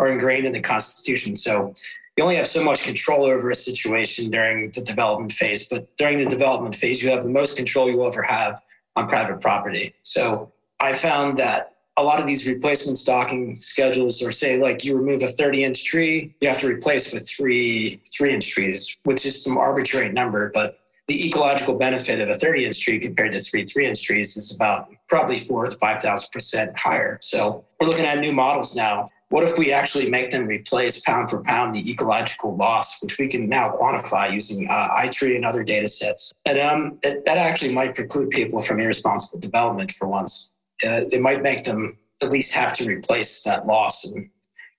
are 0.00 0.10
ingrained 0.10 0.44
in 0.44 0.52
the 0.52 0.60
Constitution. 0.60 1.36
So 1.36 1.72
you 2.16 2.24
only 2.24 2.34
have 2.34 2.48
so 2.48 2.64
much 2.64 2.82
control 2.82 3.24
over 3.24 3.50
a 3.50 3.54
situation 3.54 4.28
during 4.28 4.72
the 4.72 4.80
development 4.80 5.30
phase, 5.30 5.68
but 5.68 5.96
during 5.98 6.18
the 6.18 6.26
development 6.26 6.74
phase, 6.74 7.00
you 7.00 7.10
have 7.10 7.22
the 7.22 7.30
most 7.30 7.56
control 7.56 7.88
you 7.88 7.98
will 7.98 8.08
ever 8.08 8.24
have 8.24 8.60
on 8.96 9.06
private 9.06 9.40
property. 9.40 9.94
So 10.02 10.50
I 10.80 10.94
found 10.94 11.38
that 11.38 11.73
a 11.96 12.02
lot 12.02 12.20
of 12.20 12.26
these 12.26 12.46
replacement 12.46 12.98
stocking 12.98 13.60
schedules 13.60 14.20
are 14.22 14.32
say 14.32 14.58
like 14.58 14.84
you 14.84 14.96
remove 14.96 15.22
a 15.22 15.28
30 15.28 15.64
inch 15.64 15.84
tree, 15.84 16.34
you 16.40 16.48
have 16.48 16.60
to 16.60 16.66
replace 16.66 17.12
with 17.12 17.28
three 17.28 18.02
three 18.12 18.34
inch 18.34 18.48
trees, 18.48 18.96
which 19.04 19.24
is 19.24 19.42
some 19.42 19.56
arbitrary 19.56 20.12
number, 20.12 20.50
but 20.52 20.80
the 21.06 21.26
ecological 21.26 21.74
benefit 21.74 22.20
of 22.20 22.30
a 22.30 22.34
30 22.34 22.66
inch 22.66 22.80
tree 22.80 22.98
compared 22.98 23.32
to 23.32 23.40
three 23.40 23.64
three 23.64 23.86
inch 23.86 24.02
trees 24.02 24.36
is 24.36 24.54
about 24.54 24.88
probably 25.06 25.38
four 25.38 25.66
to 25.66 25.76
5,000% 25.76 26.76
higher. 26.76 27.18
So 27.22 27.64
we're 27.78 27.88
looking 27.88 28.06
at 28.06 28.18
new 28.18 28.32
models 28.32 28.74
now 28.74 29.08
what 29.34 29.42
if 29.42 29.58
we 29.58 29.72
actually 29.72 30.08
make 30.08 30.30
them 30.30 30.46
replace 30.46 31.00
pound 31.00 31.28
for 31.28 31.42
pound 31.42 31.74
the 31.74 31.90
ecological 31.90 32.54
loss, 32.56 33.02
which 33.02 33.18
we 33.18 33.26
can 33.26 33.48
now 33.48 33.76
quantify 33.76 34.32
using 34.32 34.70
uh, 34.70 34.90
i-Tree 34.94 35.34
and 35.34 35.44
other 35.44 35.64
data 35.64 35.88
sets? 35.88 36.32
And 36.46 36.60
um, 36.60 36.98
it, 37.02 37.24
that 37.24 37.36
actually 37.36 37.72
might 37.72 37.96
preclude 37.96 38.30
people 38.30 38.60
from 38.60 38.78
irresponsible 38.78 39.40
development 39.40 39.90
for 39.90 40.06
once. 40.06 40.53
Uh, 40.84 41.02
it 41.10 41.20
might 41.20 41.42
make 41.42 41.64
them 41.64 41.98
at 42.22 42.30
least 42.30 42.52
have 42.52 42.72
to 42.74 42.86
replace 42.86 43.42
that 43.42 43.66
loss. 43.66 44.04
And 44.04 44.28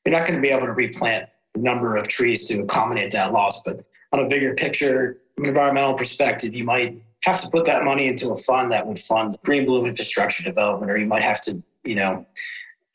you're 0.05 0.17
not 0.17 0.27
going 0.27 0.35
to 0.35 0.41
be 0.41 0.49
able 0.49 0.67
to 0.67 0.73
replant 0.73 1.29
a 1.55 1.59
number 1.59 1.95
of 1.95 2.07
trees 2.07 2.47
to 2.47 2.61
accommodate 2.61 3.11
that 3.11 3.31
loss. 3.31 3.63
But 3.63 3.85
on 4.11 4.19
a 4.19 4.27
bigger 4.27 4.53
picture, 4.55 5.21
from 5.35 5.45
an 5.45 5.49
environmental 5.49 5.93
perspective, 5.93 6.53
you 6.53 6.63
might 6.63 7.01
have 7.21 7.41
to 7.41 7.49
put 7.49 7.65
that 7.65 7.83
money 7.83 8.07
into 8.07 8.31
a 8.31 8.37
fund 8.37 8.71
that 8.71 8.85
would 8.85 8.99
fund 8.99 9.37
green 9.43 9.65
blue 9.65 9.85
infrastructure 9.85 10.43
development, 10.43 10.91
or 10.91 10.97
you 10.97 11.07
might 11.07 11.23
have 11.23 11.41
to, 11.41 11.61
you 11.83 11.95
know, 11.95 12.25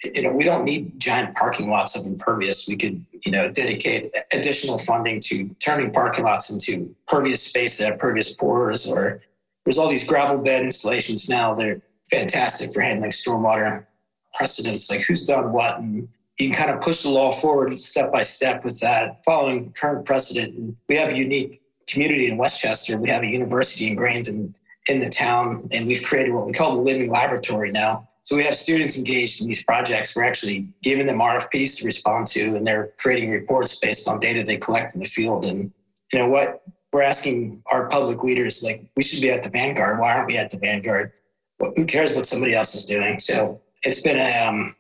you 0.03 0.23
know, 0.23 0.33
we 0.33 0.45
don't 0.45 0.65
need 0.65 0.99
giant 0.99 1.37
parking 1.37 1.69
lots 1.69 1.95
of 1.95 2.07
impervious. 2.07 2.67
We 2.67 2.77
could, 2.77 3.05
you 3.25 3.33
know, 3.33 3.51
dedicate 3.51 4.15
additional 4.33 4.79
funding 4.79 5.21
to 5.27 5.49
turning 5.59 5.91
parking 5.93 6.25
lots 6.25 6.51
into 6.51 6.95
pervious 7.07 7.43
space 7.43 7.77
that 7.79 7.91
have 7.91 7.99
pervious 7.99 8.35
pores. 8.35 8.87
Or 8.87 9.21
there's 9.65 9.77
all 9.77 9.89
these 9.89 10.07
gravel 10.07 10.43
bed 10.43 10.63
installations 10.63 11.29
now. 11.29 11.55
They're 11.55 11.83
fantastic 12.11 12.73
for 12.73 12.81
handling 12.81 13.11
stormwater 13.11 13.87
precedents, 14.35 14.91
like 14.91 15.01
who's 15.03 15.25
done 15.25 15.53
what, 15.53 15.79
and 15.79 16.09
you 16.39 16.49
can 16.49 16.57
kind 16.57 16.71
of 16.71 16.81
push 16.81 17.03
the 17.03 17.09
law 17.09 17.33
forward 17.33 17.73
step 17.73 18.13
by 18.13 18.23
step 18.23 18.65
with 18.65 18.81
that, 18.81 19.23
following 19.25 19.73
current 19.73 20.05
precedent. 20.05 20.55
And 20.57 20.77
we 20.89 20.97
have 20.97 21.13
a 21.13 21.17
unique 21.17 21.61
community 21.87 22.31
in 22.31 22.37
West 22.37 22.61
Chester. 22.61 22.97
We 22.97 23.11
have 23.11 23.23
a 23.23 23.27
university 23.27 23.89
ingrained 23.89 24.29
in 24.29 24.55
in 24.89 24.99
the 24.99 25.11
town, 25.11 25.69
and 25.73 25.87
we've 25.87 26.03
created 26.03 26.33
what 26.33 26.47
we 26.47 26.53
call 26.53 26.75
the 26.75 26.81
living 26.81 27.11
laboratory 27.11 27.71
now 27.71 28.09
so 28.31 28.37
we 28.37 28.45
have 28.45 28.57
students 28.57 28.97
engaged 28.97 29.41
in 29.41 29.49
these 29.49 29.63
projects. 29.65 30.15
We're 30.15 30.25
actually 30.25 30.69
giving 30.83 31.07
them 31.07 31.19
RFPs 31.19 31.79
to 31.79 31.85
respond 31.85 32.27
to, 32.29 32.57
and 32.57 32.67
they're 32.67 32.93
creating 32.99 33.31
reports 33.31 33.79
based 33.79 34.07
on 34.07 34.21
data 34.21 34.45
they 34.45 34.57
collect 34.57 34.95
in 34.95 35.01
the 35.01 35.07
field. 35.07 35.47
And 35.47 35.73
you 36.13 36.19
know 36.19 36.29
what? 36.29 36.63
We're 36.93 37.03
asking 37.03 37.63
our 37.73 37.89
public 37.89 38.23
leaders, 38.23 38.63
like, 38.63 38.89
we 38.97 39.03
should 39.03 39.23
be 39.23 39.31
at 39.31 39.43
the 39.43 39.51
vanguard. 39.51 39.99
Why 39.99 40.13
aren't 40.13 40.29
we 40.29 40.37
at 40.37 40.51
the 40.51 40.59
vanguard? 40.59 41.13
Who 41.61 41.85
cares 41.85 42.15
what 42.15 42.27
somebody 42.27 42.55
else 42.55 42.75
is 42.75 42.85
doing? 42.85 43.19
So 43.19 43.61
it's 43.83 44.03
been 44.03 44.19
a, 44.19 44.47
um, 44.47 44.75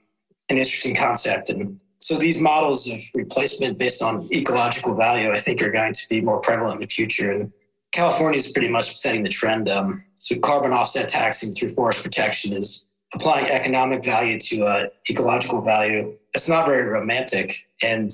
an 0.48 0.58
interesting 0.58 0.96
concept. 0.96 1.50
And 1.50 1.78
so 1.98 2.16
these 2.16 2.40
models 2.40 2.90
of 2.90 3.00
replacement 3.14 3.78
based 3.78 4.02
on 4.02 4.28
ecological 4.32 4.94
value, 4.94 5.30
I 5.32 5.38
think, 5.38 5.62
are 5.62 5.70
going 5.70 5.92
to 5.92 6.08
be 6.08 6.20
more 6.20 6.40
prevalent 6.40 6.76
in 6.76 6.80
the 6.80 6.86
future. 6.86 7.32
And 7.32 7.52
California 7.92 8.38
is 8.38 8.50
pretty 8.52 8.68
much 8.68 8.96
setting 8.96 9.22
the 9.22 9.28
trend. 9.28 9.68
Um, 9.68 10.02
so 10.16 10.38
carbon 10.38 10.72
offset 10.72 11.08
taxing 11.08 11.52
through 11.52 11.70
forest 11.70 12.02
protection 12.02 12.54
is 12.54 12.88
applying 13.12 13.46
economic 13.46 14.04
value 14.04 14.38
to 14.38 14.64
uh, 14.64 14.86
ecological 15.10 15.60
value. 15.60 16.16
It's 16.34 16.48
not 16.48 16.66
very 16.66 16.84
romantic. 16.84 17.56
And 17.82 18.10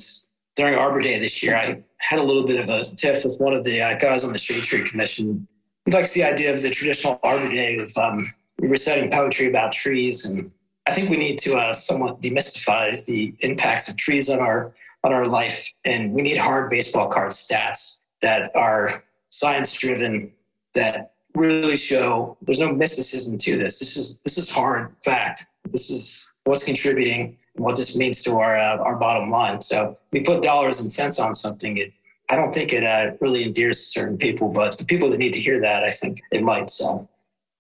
during 0.56 0.75
Arbor 0.75 1.00
Day 1.00 1.18
this 1.18 1.42
year, 1.42 1.56
I 1.56 1.82
had 1.99 2.18
a 2.18 2.23
little 2.23 2.44
bit 2.44 2.58
of 2.58 2.70
a 2.70 2.82
tiff 2.82 3.25
with 3.25 3.37
one 3.38 3.54
of 3.54 3.62
the 3.62 3.80
uh, 3.82 3.99
guys 3.99 4.25
on 4.25 4.32
the 4.32 4.38
Shade 4.38 4.62
Tree 4.62 4.88
Commission. 4.88 5.46
He 5.85 5.92
likes 5.92 6.12
the 6.12 6.25
idea 6.25 6.52
of 6.52 6.62
the 6.62 6.70
traditional 6.70 7.20
Arbor 7.23 7.52
Day 7.52 7.76
of 7.78 7.96
um, 7.99 8.32
reciting 8.58 9.10
poetry 9.10 9.48
about 9.48 9.72
trees, 9.72 10.25
and 10.25 10.50
I 10.86 10.92
think 10.92 11.10
we 11.10 11.16
need 11.16 11.38
to 11.40 11.56
uh, 11.56 11.72
somewhat 11.72 12.20
demystify 12.20 13.04
the 13.06 13.34
impacts 13.40 13.88
of 13.88 13.96
trees 13.96 14.28
on 14.28 14.40
our 14.40 14.75
on 15.04 15.12
our 15.12 15.26
life, 15.26 15.72
and 15.84 16.12
we 16.12 16.22
need 16.22 16.36
hard 16.36 16.70
baseball 16.70 17.08
card 17.08 17.30
stats 17.30 18.00
that 18.22 18.50
are 18.56 19.04
science 19.28 19.72
driven 19.75 20.32
that 20.75 21.12
really 21.34 21.76
show 21.76 22.36
there's 22.42 22.58
no 22.58 22.72
mysticism 22.72 23.38
to 23.38 23.56
this. 23.58 23.78
This 23.78 23.96
is 23.96 24.18
this 24.25 24.38
is 24.38 24.50
hard 24.50 24.94
fact. 25.04 25.46
This 25.70 25.90
is 25.90 26.34
what's 26.44 26.64
contributing 26.64 27.36
and 27.54 27.64
what 27.64 27.76
this 27.76 27.96
means 27.96 28.22
to 28.25 28.38
our 28.38 28.58
uh, 28.58 28.78
our 28.78 28.96
bottom 28.96 29.30
line. 29.30 29.60
So 29.60 29.98
we 30.12 30.20
put 30.20 30.42
dollars 30.42 30.80
and 30.80 30.90
cents 30.90 31.18
on 31.18 31.34
something. 31.34 31.76
It 31.76 31.92
I 32.28 32.36
don't 32.36 32.52
think 32.52 32.72
it 32.72 32.84
uh, 32.84 33.12
really 33.20 33.44
endears 33.44 33.86
certain 33.86 34.18
people, 34.18 34.48
but 34.48 34.78
the 34.78 34.84
people 34.84 35.10
that 35.10 35.18
need 35.18 35.32
to 35.34 35.40
hear 35.40 35.60
that, 35.60 35.84
I 35.84 35.90
think 35.90 36.22
it 36.32 36.42
might. 36.42 36.70
So. 36.70 37.08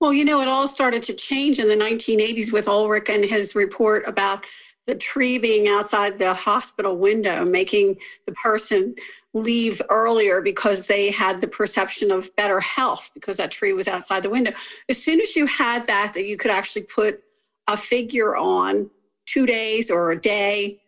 Well, 0.06 0.14
you 0.14 0.24
know, 0.24 0.40
it 0.40 0.46
all 0.46 0.68
started 0.68 1.02
to 1.02 1.14
change 1.14 1.58
in 1.58 1.66
the 1.66 1.74
1980s 1.74 2.52
with 2.52 2.68
Ulrich 2.68 3.08
and 3.08 3.24
his 3.24 3.56
report 3.56 4.06
about 4.06 4.46
the 4.86 4.94
tree 4.94 5.36
being 5.36 5.66
outside 5.66 6.16
the 6.16 6.32
hospital 6.32 6.96
window, 6.96 7.44
making 7.44 7.96
the 8.24 8.30
person 8.34 8.94
leave 9.34 9.82
earlier 9.90 10.40
because 10.40 10.86
they 10.86 11.10
had 11.10 11.40
the 11.40 11.48
perception 11.48 12.12
of 12.12 12.30
better 12.36 12.60
health 12.60 13.10
because 13.14 13.36
that 13.38 13.50
tree 13.50 13.72
was 13.72 13.88
outside 13.88 14.22
the 14.22 14.30
window. 14.30 14.52
As 14.88 15.02
soon 15.02 15.20
as 15.20 15.34
you 15.34 15.44
had 15.46 15.88
that, 15.88 16.14
that 16.14 16.24
you 16.24 16.36
could 16.36 16.52
actually 16.52 16.82
put 16.82 17.24
a 17.66 17.76
figure 17.76 18.36
on 18.36 18.88
two 19.24 19.44
days 19.44 19.90
or 19.90 20.12
a 20.12 20.20
day, 20.20 20.78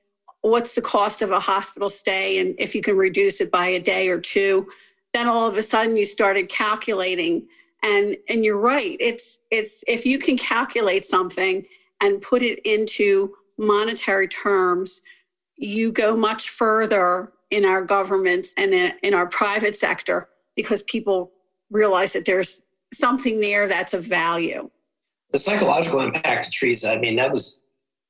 what's 0.42 0.76
the 0.76 0.80
cost 0.80 1.22
of 1.22 1.32
a 1.32 1.40
hospital 1.40 1.90
stay, 1.90 2.38
and 2.38 2.54
if 2.56 2.72
you 2.72 2.80
can 2.80 2.96
reduce 2.96 3.40
it 3.40 3.50
by 3.50 3.66
a 3.66 3.80
day 3.80 4.10
or 4.10 4.20
two, 4.20 4.68
then 5.12 5.26
all 5.26 5.48
of 5.48 5.56
a 5.56 5.62
sudden 5.64 5.96
you 5.96 6.06
started 6.06 6.48
calculating. 6.48 7.48
And 7.82 8.16
and 8.28 8.44
you're 8.44 8.58
right. 8.58 8.96
It's 9.00 9.38
it's 9.50 9.84
if 9.86 10.04
you 10.04 10.18
can 10.18 10.36
calculate 10.36 11.06
something 11.06 11.64
and 12.00 12.20
put 12.20 12.42
it 12.42 12.60
into 12.64 13.34
monetary 13.56 14.28
terms, 14.28 15.00
you 15.56 15.92
go 15.92 16.16
much 16.16 16.50
further 16.50 17.32
in 17.50 17.64
our 17.64 17.82
governments 17.82 18.54
and 18.56 18.72
in, 18.72 18.92
in 19.02 19.14
our 19.14 19.26
private 19.26 19.76
sector 19.76 20.28
because 20.54 20.82
people 20.82 21.32
realize 21.70 22.12
that 22.12 22.24
there's 22.24 22.62
something 22.92 23.40
there 23.40 23.68
that's 23.68 23.94
of 23.94 24.04
value. 24.04 24.70
The 25.32 25.38
psychological 25.38 26.00
impact 26.00 26.46
of 26.46 26.52
trees, 26.52 26.84
I 26.84 26.96
mean, 26.96 27.16
that 27.16 27.30
was, 27.30 27.62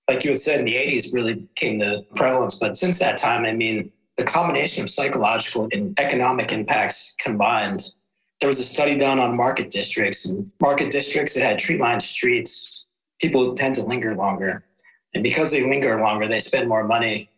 like 0.09 0.25
you 0.25 0.31
had 0.31 0.41
said, 0.41 0.61
in 0.61 0.67
the 0.67 0.75
80s 0.75 1.13
really 1.13 1.49
came 1.57 1.81
to 1.81 2.03
prevalence. 2.15 2.59
But 2.59 2.77
since 2.77 2.99
that 3.01 3.17
time, 3.17 3.45
I 3.45 3.53
mean, 3.53 3.91
the 4.17 4.25
combination 4.25 4.83
of 4.85 4.91
psychological 4.91 5.69
and 5.73 5.99
economic 5.99 6.53
impacts 6.53 7.17
combined. 7.21 7.83
There 8.41 8.49
was 8.49 8.61
a 8.61 8.65
study 8.65 8.97
done 8.97 9.19
on 9.19 9.37
market 9.37 9.71
districts, 9.71 10.27
and 10.27 10.51
market 10.61 10.91
districts 10.91 11.35
that 11.35 11.43
had 11.43 11.59
tree 11.59 11.79
lined 11.79 12.03
streets, 12.03 12.89
people 13.21 13.55
tend 13.55 13.75
to 13.77 13.83
linger 13.83 14.15
longer. 14.15 14.65
And 15.15 15.23
because 15.25 15.51
they 15.51 15.69
linger 15.69 16.01
longer, 16.01 16.29
they 16.29 16.41
spend 16.41 16.69
more 16.69 16.85
money. 16.85 17.31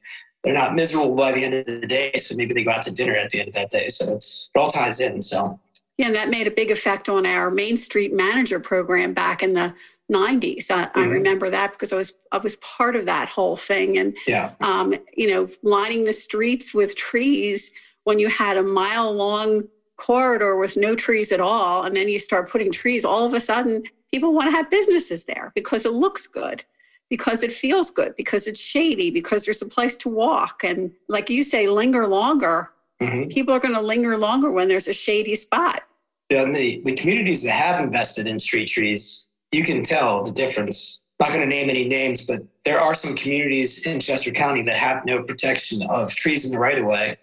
They're 0.45 0.55
not 0.55 0.75
miserable 0.75 1.15
by 1.15 1.33
the 1.33 1.45
end 1.45 1.55
of 1.55 1.67
the 1.67 1.87
day, 1.87 2.13
so 2.17 2.35
maybe 2.35 2.55
they 2.55 2.65
go 2.65 2.71
out 2.71 2.83
to 2.83 2.93
dinner 2.93 3.15
at 3.15 3.31
the 3.31 3.41
end 3.41 3.49
of 3.49 3.55
that 3.55 3.71
day. 3.71 3.89
So 3.89 4.15
it's 4.15 4.51
it 4.55 4.59
all 4.59 4.71
ties 4.71 5.01
in. 5.01 5.21
So 5.23 5.59
yeah, 5.99 6.07
and 6.07 6.15
that 6.17 6.31
made 6.31 6.47
a 6.47 6.51
big 6.51 6.71
effect 6.71 7.09
on 7.11 7.27
our 7.27 7.51
Main 7.51 7.77
Street 7.77 8.13
Manager 8.13 8.59
program 8.59 9.13
back 9.13 9.43
in 9.43 9.53
the 9.53 9.75
90s. 10.11 10.71
I, 10.71 10.85
mm-hmm. 10.85 10.99
I, 10.99 11.05
remember 11.05 11.51
that 11.51 11.73
because 11.73 11.93
I 11.93 11.97
was 11.97 12.15
I 12.33 12.39
was 12.39 12.57
part 12.57 12.97
of 12.97 13.05
that 13.07 13.29
whole 13.29 13.57
thing, 13.57 13.99
and 13.99 14.17
yeah, 14.27 14.53
um, 14.61 14.95
you 15.15 15.31
know, 15.31 15.47
lining 15.63 16.05
the 16.05 16.13
streets 16.15 16.73
with 16.73 16.97
trees 16.97 17.71
when 18.05 18.19
you 18.19 18.29
had 18.29 18.57
a 18.57 18.63
mile 18.63 19.13
long 19.13 19.69
corridor 20.01 20.57
with 20.57 20.77
no 20.77 20.97
trees 20.97 21.31
at 21.31 21.41
all, 21.41 21.85
and 21.85 21.95
then 21.95 22.09
you 22.09 22.19
start 22.19 22.51
putting 22.51 22.73
trees. 22.73 23.05
All 23.05 23.25
of 23.25 23.35
a 23.35 23.41
sudden, 23.41 23.85
people 24.11 24.33
want 24.33 24.49
to 24.49 24.57
have 24.57 24.71
businesses 24.71 25.25
there 25.25 25.53
because 25.55 25.85
it 25.85 25.93
looks 25.93 26.27
good, 26.27 26.65
because 27.09 27.43
it 27.43 27.53
feels 27.53 27.91
good, 27.91 28.17
because 28.17 28.47
it's 28.47 28.59
shady, 28.61 29.11
because 29.11 29.45
there's 29.45 29.63
a 29.63 29.67
place 29.67 29.97
to 29.99 30.09
walk, 30.09 30.65
and 30.65 30.91
like 31.09 31.31
you 31.31 31.45
say, 31.45 31.69
linger 31.69 32.07
longer. 32.07 32.73
Mm-hmm. 33.01 33.29
People 33.29 33.55
are 33.55 33.61
going 33.61 33.75
to 33.75 33.81
linger 33.81 34.19
longer 34.19 34.51
when 34.51 34.69
there's 34.69 34.89
a 34.89 34.93
shady 34.93 35.35
spot. 35.35 35.85
Yeah, 36.29 36.43
and 36.43 36.55
the, 36.55 36.83
the 36.85 36.95
communities 36.95 37.43
that 37.45 37.53
have 37.53 37.81
invested 37.81 38.27
in 38.27 38.39
street 38.39 38.67
trees 38.67 39.31
you 39.53 39.65
can 39.65 39.83
tell 39.83 40.23
the 40.23 40.33
difference. 40.33 41.03
I'm 41.19 41.27
not 41.27 41.35
going 41.35 41.49
to 41.49 41.55
name 41.55 41.69
any 41.69 41.87
names, 41.87 42.27
but 42.27 42.41
there 42.65 42.81
are 42.81 42.95
some 42.95 43.15
communities 43.15 43.87
in 43.87 44.01
Chester 44.01 44.31
County 44.31 44.63
that 44.63 44.77
have 44.77 45.05
no 45.05 45.23
protection 45.23 45.83
of 45.91 46.13
trees 46.15 46.45
in 46.45 46.51
the 46.51 46.59
right 46.59 46.79
of 46.79 46.87
way. 46.87 47.19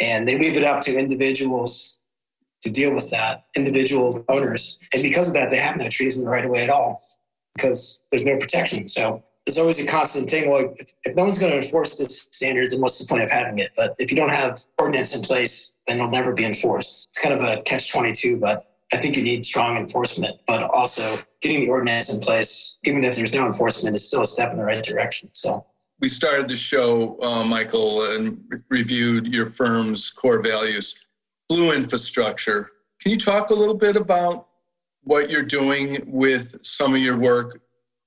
And 0.00 0.26
they 0.26 0.38
leave 0.38 0.56
it 0.56 0.64
up 0.64 0.80
to 0.82 0.96
individuals 0.96 2.00
to 2.62 2.70
deal 2.70 2.92
with 2.92 3.10
that, 3.10 3.44
individual 3.56 4.24
owners. 4.28 4.78
And 4.92 5.02
because 5.02 5.28
of 5.28 5.34
that, 5.34 5.50
they 5.50 5.58
have 5.58 5.76
no 5.76 5.88
trees 5.88 6.18
in 6.18 6.24
the 6.24 6.30
right 6.30 6.44
of 6.44 6.50
way 6.50 6.62
at 6.62 6.70
all 6.70 7.02
because 7.54 8.02
there's 8.10 8.24
no 8.24 8.36
protection. 8.36 8.88
So 8.88 9.22
there's 9.44 9.58
always 9.58 9.78
a 9.78 9.86
constant 9.86 10.28
thing. 10.28 10.50
Well, 10.50 10.74
if, 10.78 10.92
if 11.04 11.16
no 11.16 11.22
one's 11.24 11.38
going 11.38 11.52
to 11.52 11.58
enforce 11.58 11.96
this 11.96 12.28
standard, 12.32 12.70
then 12.70 12.80
what's 12.80 12.98
the 12.98 13.06
point 13.06 13.22
of 13.22 13.30
having 13.30 13.58
it? 13.58 13.70
But 13.76 13.94
if 13.98 14.10
you 14.10 14.16
don't 14.16 14.30
have 14.30 14.60
ordinance 14.78 15.14
in 15.14 15.22
place, 15.22 15.80
then 15.86 15.98
it'll 15.98 16.10
never 16.10 16.32
be 16.32 16.44
enforced. 16.44 17.08
It's 17.10 17.22
kind 17.22 17.34
of 17.34 17.42
a 17.42 17.62
catch 17.62 17.90
22, 17.90 18.36
but 18.36 18.74
I 18.92 18.96
think 18.96 19.16
you 19.16 19.22
need 19.22 19.44
strong 19.44 19.76
enforcement, 19.76 20.40
but 20.46 20.62
also 20.70 21.18
getting 21.40 21.60
the 21.60 21.68
ordinance 21.68 22.08
in 22.08 22.20
place, 22.20 22.78
even 22.84 23.04
if 23.04 23.16
there's 23.16 23.32
no 23.32 23.46
enforcement, 23.46 23.94
is 23.94 24.06
still 24.06 24.22
a 24.22 24.26
step 24.26 24.50
in 24.50 24.58
the 24.58 24.64
right 24.64 24.82
direction. 24.82 25.28
So 25.32 25.64
we 26.00 26.08
started 26.08 26.48
the 26.48 26.56
show, 26.56 27.20
uh, 27.22 27.42
Michael, 27.42 28.12
and 28.12 28.40
re- 28.48 28.60
reviewed 28.68 29.26
your 29.26 29.50
firm's 29.50 30.10
core 30.10 30.40
values. 30.40 30.98
Blue 31.48 31.72
infrastructure. 31.72 32.70
Can 33.00 33.12
you 33.12 33.18
talk 33.18 33.50
a 33.50 33.54
little 33.54 33.74
bit 33.74 33.96
about 33.96 34.48
what 35.02 35.30
you're 35.30 35.42
doing 35.42 36.02
with 36.06 36.54
some 36.62 36.94
of 36.94 37.00
your 37.00 37.16
work 37.16 37.60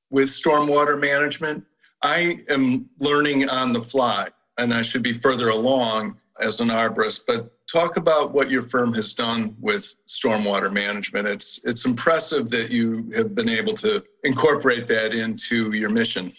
with 0.09 0.29
stormwater 0.29 0.99
management? 0.99 1.63
I 2.03 2.43
am 2.49 2.89
learning 2.99 3.49
on 3.49 3.73
the 3.73 3.81
fly, 3.81 4.29
and 4.57 4.73
I 4.73 4.81
should 4.81 5.03
be 5.03 5.13
further 5.13 5.49
along 5.49 6.17
as 6.39 6.59
an 6.59 6.69
arborist, 6.69 7.21
but 7.27 7.51
talk 7.67 7.97
about 7.97 8.33
what 8.33 8.49
your 8.49 8.63
firm 8.63 8.93
has 8.93 9.13
done 9.13 9.55
with 9.59 9.95
stormwater 10.07 10.71
management. 10.71 11.27
It's 11.27 11.61
it's 11.63 11.85
impressive 11.85 12.49
that 12.49 12.71
you 12.71 13.11
have 13.15 13.35
been 13.35 13.49
able 13.49 13.73
to 13.77 14.03
incorporate 14.23 14.87
that 14.87 15.13
into 15.13 15.73
your 15.73 15.89
mission. 15.89 16.33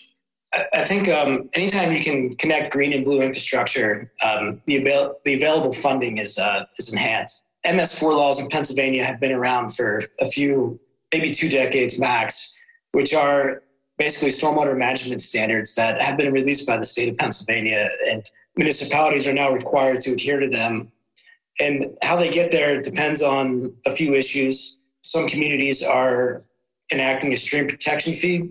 I 0.75 0.85
think 0.85 1.09
um, 1.09 1.49
anytime 1.55 1.93
you 1.93 2.03
can 2.03 2.37
connect 2.37 2.73
green 2.73 2.93
and 2.93 3.05
blue 3.05 3.23
infrastructure, 3.23 4.13
um, 4.23 4.61
the, 4.67 4.77
avail- 4.77 5.17
the 5.25 5.35
available 5.35 5.73
funding 5.73 6.19
is 6.19 6.39
uh, 6.39 6.65
is 6.79 6.93
enhanced. 6.93 7.45
MS4 7.67 8.15
laws 8.15 8.39
in 8.39 8.49
Pennsylvania 8.49 9.05
have 9.05 9.19
been 9.21 9.33
around 9.33 9.71
for 9.71 10.01
a 10.21 10.27
few, 10.27 10.79
maybe 11.13 11.35
two 11.35 11.49
decades 11.49 11.99
max, 11.99 12.57
which 12.91 13.15
are 13.15 13.63
basically 13.97 14.31
stormwater 14.31 14.77
management 14.77 15.23
standards 15.23 15.75
that 15.77 16.03
have 16.03 16.17
been 16.17 16.33
released 16.33 16.67
by 16.67 16.77
the 16.77 16.85
state 16.85 17.09
of 17.09 17.17
Pennsylvania, 17.17 17.89
and 18.11 18.29
municipalities 18.57 19.27
are 19.27 19.33
now 19.33 19.51
required 19.51 20.01
to 20.03 20.13
adhere 20.13 20.41
to 20.41 20.49
them 20.49 20.93
and 21.61 21.97
how 22.03 22.17
they 22.17 22.31
get 22.31 22.51
there 22.51 22.81
depends 22.81 23.23
on 23.23 23.73
a 23.87 23.91
few 23.91 24.15
issues. 24.15 24.81
Some 25.03 25.29
communities 25.29 25.83
are 25.83 26.43
enacting 26.93 27.33
a 27.33 27.37
stream 27.37 27.69
protection 27.69 28.15
fee, 28.15 28.51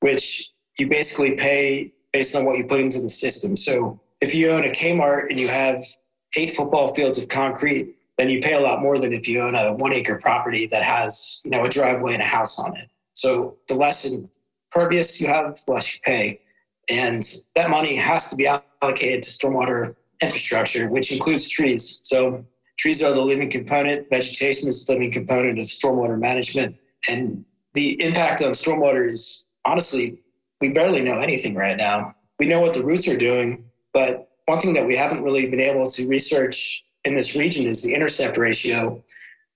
which 0.00 0.50
you 0.78 0.88
basically 0.88 1.32
pay 1.32 1.90
based 2.12 2.34
on 2.34 2.44
what 2.44 2.58
you 2.58 2.64
put 2.64 2.80
into 2.80 3.00
the 3.00 3.08
system. 3.08 3.56
So 3.56 4.00
if 4.20 4.34
you 4.34 4.50
own 4.50 4.64
a 4.64 4.70
Kmart 4.70 5.30
and 5.30 5.38
you 5.38 5.48
have 5.48 5.84
eight 6.36 6.56
football 6.56 6.94
fields 6.94 7.18
of 7.18 7.28
concrete, 7.28 7.94
then 8.18 8.28
you 8.28 8.40
pay 8.40 8.54
a 8.54 8.60
lot 8.60 8.80
more 8.80 8.98
than 8.98 9.12
if 9.12 9.28
you 9.28 9.42
own 9.42 9.54
a 9.54 9.72
one 9.72 9.92
acre 9.92 10.18
property 10.18 10.66
that 10.68 10.82
has, 10.82 11.40
you 11.44 11.50
know, 11.50 11.64
a 11.64 11.68
driveway 11.68 12.14
and 12.14 12.22
a 12.22 12.26
house 12.26 12.58
on 12.58 12.76
it. 12.76 12.88
So 13.12 13.56
the 13.68 13.74
less 13.74 14.06
impervious 14.74 15.20
you 15.20 15.26
have, 15.26 15.58
the 15.66 15.72
less 15.72 15.94
you 15.94 16.00
pay. 16.04 16.40
And 16.88 17.22
that 17.56 17.70
money 17.70 17.96
has 17.96 18.30
to 18.30 18.36
be 18.36 18.46
allocated 18.46 19.22
to 19.22 19.30
stormwater 19.30 19.94
infrastructure, 20.20 20.88
which 20.88 21.10
includes 21.10 21.48
trees. 21.48 22.00
So 22.02 22.44
trees 22.78 23.02
are 23.02 23.12
the 23.12 23.22
living 23.22 23.50
component, 23.50 24.08
vegetation 24.10 24.68
is 24.68 24.84
the 24.84 24.92
living 24.92 25.12
component 25.12 25.58
of 25.58 25.66
stormwater 25.66 26.18
management. 26.18 26.76
And 27.08 27.44
the 27.74 28.00
impact 28.00 28.42
on 28.42 28.52
stormwater 28.52 29.10
is 29.10 29.48
honestly, 29.64 30.18
we 30.64 30.70
barely 30.70 31.02
know 31.02 31.20
anything 31.20 31.54
right 31.54 31.76
now. 31.76 32.14
We 32.38 32.46
know 32.46 32.58
what 32.58 32.72
the 32.72 32.82
roots 32.82 33.06
are 33.06 33.18
doing, 33.18 33.66
but 33.92 34.30
one 34.46 34.60
thing 34.60 34.72
that 34.72 34.86
we 34.86 34.96
haven't 34.96 35.22
really 35.22 35.46
been 35.46 35.60
able 35.60 35.84
to 35.90 36.08
research 36.08 36.82
in 37.04 37.14
this 37.14 37.36
region 37.36 37.66
is 37.66 37.82
the 37.82 37.92
intercept 37.92 38.38
ratio. 38.38 39.04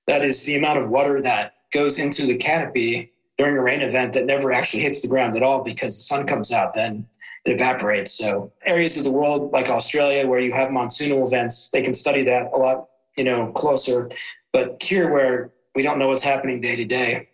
That 0.07 0.23
is 0.23 0.45
the 0.45 0.59
amount 0.59 0.81
of 0.81 0.91
water 0.91 1.23
that 1.23 1.55
goes 1.73 1.99
into 1.99 2.27
the 2.27 2.37
canopy 2.37 3.11
during 3.39 3.57
a 3.57 3.63
rain 3.63 3.81
event 3.81 4.13
that 4.13 4.27
never 4.27 4.53
actually 4.53 4.83
hits 4.83 5.01
the 5.01 5.09
ground 5.09 5.35
at 5.35 5.43
all 5.43 5.65
because 5.65 5.97
the 5.97 6.03
sun 6.03 6.27
comes 6.27 6.53
out 6.53 6.75
then 6.75 7.07
it 7.47 7.53
evaporates. 7.53 8.13
So 8.13 8.53
areas 8.67 8.99
of 8.99 9.05
the 9.05 9.11
world 9.11 9.51
like 9.51 9.71
Australia 9.71 10.27
where 10.27 10.41
you 10.41 10.53
have 10.53 10.69
monsoonal 10.69 11.27
events, 11.27 11.71
they 11.71 11.81
can 11.81 11.95
study 11.95 12.23
that 12.25 12.51
a 12.53 12.59
lot, 12.59 12.89
you 13.17 13.25
know, 13.25 13.51
closer. 13.53 14.11
But 14.53 14.83
here 14.83 15.11
where 15.11 15.53
we 15.75 15.83
don't 15.83 15.99
know 15.99 16.09
what's 16.09 16.23
happening 16.23 16.61
day 16.61 16.77
to 16.77 16.85
day, 16.85 17.29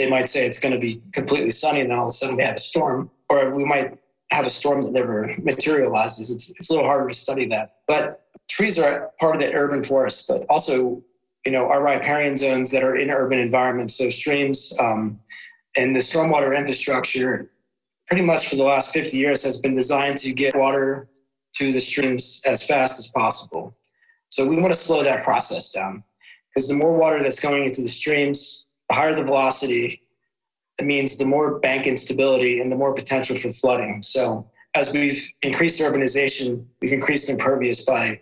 they 0.00 0.08
might 0.08 0.28
say 0.28 0.46
it's 0.46 0.58
going 0.58 0.72
to 0.72 0.78
be 0.78 1.02
completely 1.12 1.50
sunny 1.50 1.82
and 1.82 1.90
then 1.90 1.98
all 1.98 2.06
of 2.06 2.10
a 2.10 2.16
sudden 2.16 2.36
we 2.36 2.42
have 2.42 2.56
a 2.56 2.60
storm, 2.60 3.10
or 3.28 3.54
we 3.54 3.64
might 3.64 3.98
have 4.30 4.46
a 4.46 4.50
storm 4.50 4.82
that 4.82 4.92
never 4.92 5.34
materializes. 5.42 6.30
It's, 6.30 6.50
it's 6.58 6.70
a 6.70 6.72
little 6.72 6.86
harder 6.86 7.08
to 7.08 7.14
study 7.14 7.46
that. 7.48 7.76
But 7.86 8.22
trees 8.48 8.78
are 8.78 9.10
part 9.20 9.36
of 9.36 9.42
the 9.42 9.52
urban 9.54 9.84
forest, 9.84 10.26
but 10.26 10.46
also, 10.48 11.02
you 11.44 11.52
know, 11.52 11.66
our 11.66 11.82
riparian 11.82 12.38
zones 12.38 12.70
that 12.70 12.82
are 12.82 12.96
in 12.96 13.10
urban 13.10 13.38
environments, 13.38 13.98
so 13.98 14.08
streams 14.08 14.72
um, 14.80 15.20
and 15.76 15.94
the 15.94 16.00
stormwater 16.00 16.56
infrastructure 16.56 17.50
pretty 18.06 18.24
much 18.24 18.48
for 18.48 18.56
the 18.56 18.64
last 18.64 18.92
50 18.92 19.18
years 19.18 19.42
has 19.42 19.60
been 19.60 19.76
designed 19.76 20.16
to 20.18 20.32
get 20.32 20.56
water 20.56 21.08
to 21.56 21.72
the 21.72 21.80
streams 21.80 22.42
as 22.46 22.66
fast 22.66 22.98
as 22.98 23.08
possible. 23.08 23.76
So 24.30 24.46
we 24.46 24.56
want 24.56 24.72
to 24.72 24.80
slow 24.80 25.02
that 25.04 25.24
process 25.24 25.72
down 25.72 26.04
because 26.54 26.68
the 26.68 26.74
more 26.74 26.96
water 26.96 27.22
that's 27.22 27.38
going 27.38 27.64
into 27.64 27.82
the 27.82 27.88
streams, 27.88 28.66
the 28.90 28.96
higher 28.96 29.14
the 29.14 29.24
velocity, 29.24 30.02
it 30.78 30.84
means 30.84 31.16
the 31.16 31.24
more 31.24 31.60
bank 31.60 31.86
instability 31.86 32.60
and 32.60 32.70
the 32.70 32.76
more 32.76 32.92
potential 32.92 33.36
for 33.36 33.52
flooding. 33.52 34.02
So 34.02 34.50
as 34.74 34.92
we've 34.92 35.30
increased 35.42 35.80
urbanization, 35.80 36.64
we've 36.82 36.92
increased 36.92 37.28
impervious 37.28 37.84
by 37.84 38.20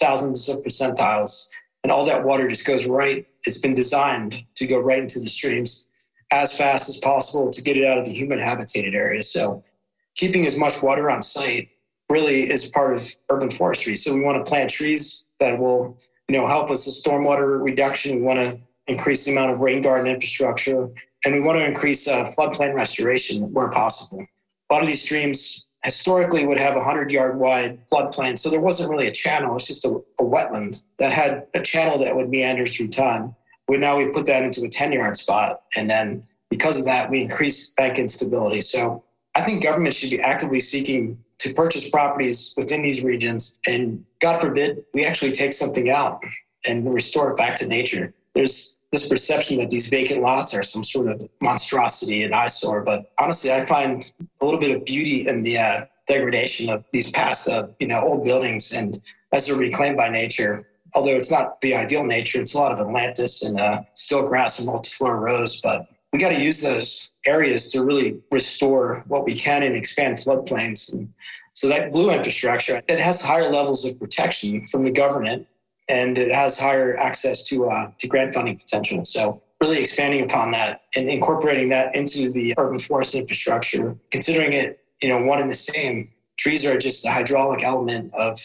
thousands 0.00 0.48
of 0.48 0.62
percentiles, 0.62 1.48
and 1.82 1.92
all 1.92 2.04
that 2.06 2.24
water 2.24 2.48
just 2.48 2.64
goes 2.64 2.86
right. 2.86 3.26
It's 3.44 3.58
been 3.58 3.74
designed 3.74 4.44
to 4.54 4.66
go 4.66 4.78
right 4.78 5.00
into 5.00 5.18
the 5.18 5.28
streams 5.28 5.88
as 6.30 6.56
fast 6.56 6.88
as 6.88 6.96
possible 6.98 7.50
to 7.50 7.62
get 7.62 7.76
it 7.76 7.84
out 7.84 7.98
of 7.98 8.04
the 8.04 8.12
human 8.12 8.38
habitated 8.38 8.94
areas. 8.94 9.32
So 9.32 9.62
keeping 10.14 10.46
as 10.46 10.56
much 10.56 10.82
water 10.82 11.10
on 11.10 11.22
site 11.22 11.68
really 12.08 12.50
is 12.50 12.70
part 12.70 12.94
of 12.94 13.08
urban 13.30 13.50
forestry. 13.50 13.96
So 13.96 14.14
we 14.14 14.20
want 14.20 14.44
to 14.44 14.48
plant 14.48 14.70
trees 14.70 15.26
that 15.40 15.58
will, 15.58 15.98
you 16.28 16.36
know, 16.36 16.48
help 16.48 16.70
us 16.70 16.86
with 16.86 16.96
stormwater 16.96 17.62
reduction. 17.62 18.16
We 18.16 18.22
want 18.22 18.38
to 18.38 18.60
increase 18.86 19.24
the 19.24 19.32
amount 19.32 19.52
of 19.52 19.60
rain 19.60 19.82
garden 19.82 20.06
infrastructure, 20.06 20.88
and 21.24 21.34
we 21.34 21.40
want 21.40 21.58
to 21.58 21.64
increase 21.64 22.06
uh, 22.06 22.24
floodplain 22.24 22.74
restoration 22.74 23.52
where 23.52 23.68
possible. 23.68 24.26
A 24.70 24.74
lot 24.74 24.82
of 24.82 24.88
these 24.88 25.02
streams 25.02 25.66
historically 25.84 26.46
would 26.46 26.58
have 26.58 26.74
a 26.74 26.78
100 26.78 27.10
yard 27.10 27.38
wide 27.38 27.78
floodplain. 27.90 28.36
So 28.38 28.48
there 28.50 28.60
wasn't 28.60 28.90
really 28.90 29.06
a 29.06 29.12
channel, 29.12 29.54
it's 29.56 29.66
just 29.66 29.84
a, 29.84 30.00
a 30.18 30.24
wetland 30.24 30.82
that 30.98 31.12
had 31.12 31.46
a 31.54 31.60
channel 31.60 31.98
that 31.98 32.14
would 32.14 32.28
meander 32.28 32.66
through 32.66 32.88
time. 32.88 33.34
We 33.68 33.76
now 33.76 33.96
we 33.96 34.06
put 34.08 34.26
that 34.26 34.42
into 34.42 34.62
a 34.62 34.68
10 34.68 34.92
yard 34.92 35.16
spot 35.16 35.62
and 35.76 35.88
then 35.88 36.26
because 36.54 36.78
of 36.78 36.84
that, 36.84 37.10
we 37.10 37.20
increase 37.20 37.74
bank 37.74 37.98
instability. 37.98 38.60
So 38.60 39.02
I 39.34 39.42
think 39.42 39.62
government 39.62 39.94
should 39.94 40.10
be 40.10 40.20
actively 40.20 40.60
seeking 40.60 41.18
to 41.38 41.52
purchase 41.52 41.90
properties 41.90 42.54
within 42.56 42.80
these 42.80 43.02
regions. 43.02 43.58
And 43.66 44.04
God 44.20 44.40
forbid, 44.40 44.84
we 44.94 45.04
actually 45.04 45.32
take 45.32 45.52
something 45.52 45.90
out 45.90 46.22
and 46.64 46.94
restore 46.94 47.32
it 47.32 47.36
back 47.36 47.58
to 47.58 47.66
nature. 47.66 48.14
There's 48.34 48.78
this 48.90 49.08
perception 49.08 49.58
that 49.58 49.70
these 49.70 49.88
vacant 49.88 50.22
lots 50.22 50.54
are 50.54 50.62
some 50.62 50.84
sort 50.84 51.08
of 51.08 51.28
monstrosity 51.40 52.22
and 52.24 52.34
eyesore. 52.34 52.82
But 52.82 53.12
honestly, 53.18 53.52
I 53.52 53.60
find 53.60 54.12
a 54.40 54.44
little 54.44 54.60
bit 54.60 54.70
of 54.76 54.84
beauty 54.84 55.26
in 55.28 55.42
the 55.42 55.58
uh, 55.58 55.84
degradation 56.06 56.70
of 56.70 56.84
these 56.92 57.10
past, 57.10 57.48
uh, 57.48 57.68
you 57.78 57.86
know, 57.86 58.00
old 58.00 58.24
buildings 58.24 58.72
and 58.72 59.00
as 59.32 59.46
they're 59.46 59.56
reclaimed 59.56 59.96
by 59.96 60.08
nature. 60.08 60.66
Although 60.94 61.16
it's 61.16 61.30
not 61.30 61.60
the 61.60 61.74
ideal 61.74 62.04
nature, 62.04 62.40
it's 62.40 62.54
a 62.54 62.58
lot 62.58 62.72
of 62.72 62.78
ailanthus 62.78 63.44
and 63.44 63.58
uh, 63.58 63.82
stilt 63.94 64.28
grass 64.28 64.60
and 64.60 64.68
multiflora 64.68 65.20
rose. 65.20 65.60
But 65.60 65.88
we 66.12 66.20
got 66.20 66.28
to 66.28 66.40
use 66.40 66.60
those 66.60 67.12
areas 67.26 67.72
to 67.72 67.84
really 67.84 68.20
restore 68.30 69.02
what 69.08 69.24
we 69.24 69.34
can 69.34 69.64
and 69.64 69.74
expand 69.74 70.18
floodplains. 70.18 70.92
And 70.92 71.12
so 71.52 71.68
that 71.68 71.90
blue 71.90 72.10
infrastructure, 72.10 72.80
it 72.86 73.00
has 73.00 73.20
higher 73.20 73.52
levels 73.52 73.84
of 73.84 73.98
protection 73.98 74.66
from 74.68 74.84
the 74.84 74.92
government 74.92 75.48
and 75.88 76.18
it 76.18 76.34
has 76.34 76.58
higher 76.58 76.96
access 76.96 77.44
to, 77.46 77.68
uh, 77.68 77.90
to 77.98 78.06
grant 78.06 78.34
funding 78.34 78.56
potential. 78.56 79.04
So 79.04 79.42
really 79.60 79.82
expanding 79.82 80.22
upon 80.24 80.50
that 80.52 80.82
and 80.94 81.08
incorporating 81.08 81.68
that 81.70 81.94
into 81.94 82.30
the 82.30 82.54
urban 82.58 82.78
forest 82.78 83.14
infrastructure, 83.14 83.96
considering 84.10 84.52
it, 84.52 84.80
you 85.02 85.08
know, 85.08 85.22
one 85.22 85.40
and 85.40 85.50
the 85.50 85.54
same. 85.54 86.10
Trees 86.36 86.64
are 86.64 86.76
just 86.76 87.06
a 87.06 87.10
hydraulic 87.10 87.62
element 87.62 88.12
of 88.14 88.40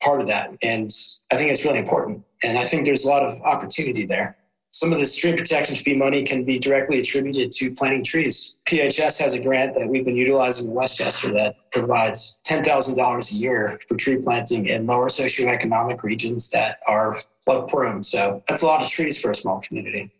part 0.00 0.20
of 0.20 0.26
that. 0.28 0.56
And 0.62 0.90
I 1.30 1.36
think 1.36 1.50
it's 1.50 1.64
really 1.64 1.78
important. 1.78 2.22
And 2.42 2.58
I 2.58 2.64
think 2.64 2.84
there's 2.84 3.04
a 3.04 3.08
lot 3.08 3.22
of 3.22 3.40
opportunity 3.42 4.06
there 4.06 4.36
some 4.72 4.90
of 4.90 4.98
the 4.98 5.04
stream 5.04 5.36
protection 5.36 5.76
fee 5.76 5.94
money 5.94 6.24
can 6.24 6.44
be 6.44 6.58
directly 6.58 6.98
attributed 6.98 7.52
to 7.52 7.74
planting 7.74 8.02
trees. 8.02 8.58
PHS 8.66 9.18
has 9.18 9.34
a 9.34 9.40
grant 9.40 9.74
that 9.74 9.86
we've 9.86 10.04
been 10.04 10.16
utilizing 10.16 10.66
in 10.66 10.72
West 10.72 10.96
Chester 10.96 11.30
that 11.34 11.70
provides 11.72 12.40
$10,000 12.46 13.30
a 13.30 13.34
year 13.34 13.78
for 13.86 13.96
tree 13.96 14.16
planting 14.16 14.68
in 14.68 14.86
lower 14.86 15.10
socioeconomic 15.10 16.02
regions 16.02 16.50
that 16.52 16.78
are 16.88 17.20
flood 17.44 17.68
prone. 17.68 18.02
So 18.02 18.42
that's 18.48 18.62
a 18.62 18.66
lot 18.66 18.82
of 18.82 18.88
trees 18.88 19.20
for 19.20 19.30
a 19.30 19.34
small 19.34 19.60
community. 19.60 20.10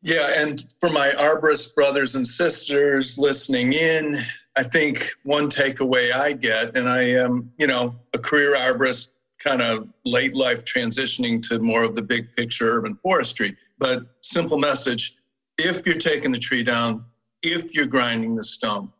Yeah, 0.00 0.28
and 0.28 0.64
for 0.78 0.88
my 0.88 1.10
arborist 1.10 1.74
brothers 1.74 2.14
and 2.14 2.26
sisters 2.26 3.18
listening 3.18 3.72
in, 3.72 4.24
I 4.54 4.62
think 4.62 5.10
one 5.24 5.50
takeaway 5.50 6.14
I 6.14 6.34
get, 6.34 6.76
and 6.76 6.88
I 6.88 7.02
am, 7.02 7.52
you 7.58 7.66
know, 7.66 7.96
a 8.14 8.18
career 8.18 8.54
arborist, 8.54 9.08
kind 9.40 9.60
of 9.60 9.88
late 10.04 10.36
life 10.36 10.64
transitioning 10.64 11.42
to 11.48 11.58
more 11.58 11.82
of 11.82 11.96
the 11.96 12.02
big 12.02 12.28
picture 12.36 12.76
urban 12.76 12.96
forestry 13.02 13.56
but 13.82 14.04
simple 14.20 14.58
message 14.58 15.16
if 15.58 15.84
you're 15.84 15.96
taking 15.96 16.30
the 16.30 16.38
tree 16.38 16.62
down, 16.62 17.04
if 17.42 17.74
you're 17.74 17.86
grinding 17.86 18.36
the 18.36 18.44
stump, 18.44 18.92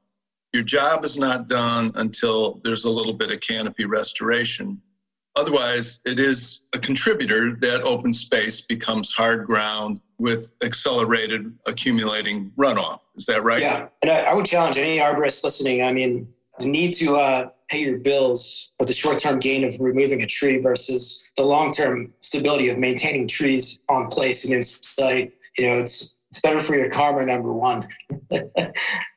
your 0.52 0.64
job 0.64 1.04
is 1.04 1.16
not 1.16 1.48
done 1.48 1.92
until 1.94 2.60
there's 2.64 2.84
a 2.84 2.90
little 2.90 3.14
bit 3.14 3.30
of 3.30 3.40
canopy 3.40 3.84
restoration. 3.84 4.82
Otherwise, 5.36 6.00
it 6.04 6.18
is 6.20 6.62
a 6.74 6.78
contributor 6.78 7.56
that 7.60 7.82
open 7.82 8.12
space 8.12 8.62
becomes 8.62 9.12
hard 9.12 9.46
ground 9.46 10.00
with 10.18 10.50
accelerated 10.62 11.56
accumulating 11.66 12.52
runoff. 12.58 12.98
Is 13.16 13.24
that 13.26 13.42
right? 13.44 13.62
Yeah. 13.62 13.86
And 14.02 14.10
I, 14.10 14.22
I 14.22 14.34
would 14.34 14.44
challenge 14.44 14.76
any 14.76 14.98
arborist 14.98 15.42
listening. 15.42 15.82
I 15.82 15.92
mean, 15.92 16.28
the 16.58 16.66
need 16.66 16.92
to 16.94 17.16
uh, 17.16 17.48
pay 17.68 17.80
your 17.80 17.98
bills 17.98 18.72
with 18.78 18.88
the 18.88 18.94
short-term 18.94 19.38
gain 19.38 19.64
of 19.64 19.76
removing 19.80 20.22
a 20.22 20.26
tree 20.26 20.58
versus 20.58 21.24
the 21.36 21.42
long-term 21.42 22.12
stability 22.20 22.68
of 22.68 22.78
maintaining 22.78 23.26
trees 23.26 23.80
on 23.88 24.08
place 24.08 24.44
and 24.44 24.54
in 24.54 24.62
sight. 24.62 25.32
You 25.56 25.66
know, 25.66 25.78
it's 25.80 26.14
it's 26.30 26.40
better 26.40 26.60
for 26.60 26.74
your 26.74 26.88
karma, 26.88 27.26
number 27.26 27.52
one. 27.52 27.86
but 28.30 28.46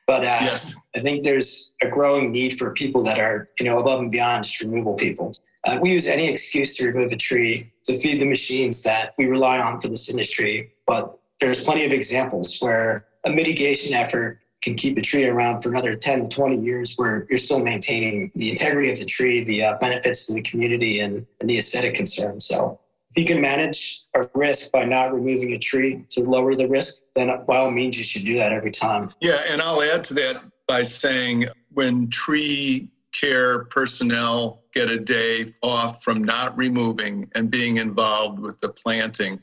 uh, 0.08 0.20
yes. 0.20 0.74
I 0.94 1.00
think 1.00 1.24
there's 1.24 1.74
a 1.80 1.88
growing 1.88 2.30
need 2.30 2.58
for 2.58 2.72
people 2.72 3.02
that 3.04 3.18
are, 3.18 3.48
you 3.58 3.64
know, 3.64 3.78
above 3.78 4.00
and 4.00 4.12
beyond 4.12 4.44
just 4.44 4.60
removal 4.60 4.92
people. 4.92 5.32
Uh, 5.64 5.78
we 5.80 5.92
use 5.92 6.06
any 6.06 6.28
excuse 6.28 6.76
to 6.76 6.86
remove 6.86 7.10
a 7.12 7.16
tree 7.16 7.72
to 7.84 7.98
feed 7.98 8.20
the 8.20 8.26
machines 8.26 8.82
that 8.82 9.14
we 9.16 9.24
rely 9.24 9.58
on 9.58 9.80
for 9.80 9.88
this 9.88 10.10
industry. 10.10 10.72
But 10.86 11.18
there's 11.40 11.64
plenty 11.64 11.86
of 11.86 11.92
examples 11.92 12.58
where 12.60 13.06
a 13.24 13.30
mitigation 13.30 13.94
effort 13.94 14.40
can 14.66 14.74
keep 14.74 14.98
a 14.98 15.00
tree 15.00 15.24
around 15.24 15.60
for 15.60 15.68
another 15.68 15.94
10 15.94 16.28
to 16.28 16.36
20 16.36 16.60
years 16.60 16.94
where 16.96 17.24
you're 17.30 17.38
still 17.38 17.60
maintaining 17.60 18.32
the 18.34 18.50
integrity 18.50 18.90
of 18.90 18.98
the 18.98 19.04
tree, 19.04 19.44
the 19.44 19.62
uh, 19.62 19.78
benefits 19.78 20.26
to 20.26 20.34
the 20.34 20.42
community, 20.42 20.98
and, 21.00 21.24
and 21.40 21.48
the 21.48 21.56
aesthetic 21.56 21.94
concerns. 21.94 22.46
So 22.46 22.80
if 23.12 23.22
you 23.22 23.24
can 23.26 23.40
manage 23.40 24.00
a 24.16 24.28
risk 24.34 24.72
by 24.72 24.84
not 24.84 25.14
removing 25.14 25.52
a 25.52 25.58
tree 25.58 26.04
to 26.10 26.24
lower 26.24 26.56
the 26.56 26.66
risk, 26.66 26.96
then 27.14 27.30
by 27.46 27.58
all 27.58 27.70
means, 27.70 27.96
you 27.96 28.02
should 28.02 28.24
do 28.24 28.34
that 28.34 28.52
every 28.52 28.72
time. 28.72 29.08
Yeah, 29.20 29.36
and 29.48 29.62
I'll 29.62 29.82
add 29.82 30.02
to 30.04 30.14
that 30.14 30.42
by 30.66 30.82
saying 30.82 31.46
when 31.72 32.10
tree 32.10 32.90
care 33.12 33.66
personnel 33.66 34.64
get 34.74 34.90
a 34.90 34.98
day 34.98 35.54
off 35.62 36.02
from 36.02 36.24
not 36.24 36.58
removing 36.58 37.30
and 37.36 37.52
being 37.52 37.76
involved 37.76 38.40
with 38.40 38.60
the 38.60 38.70
planting, 38.70 39.38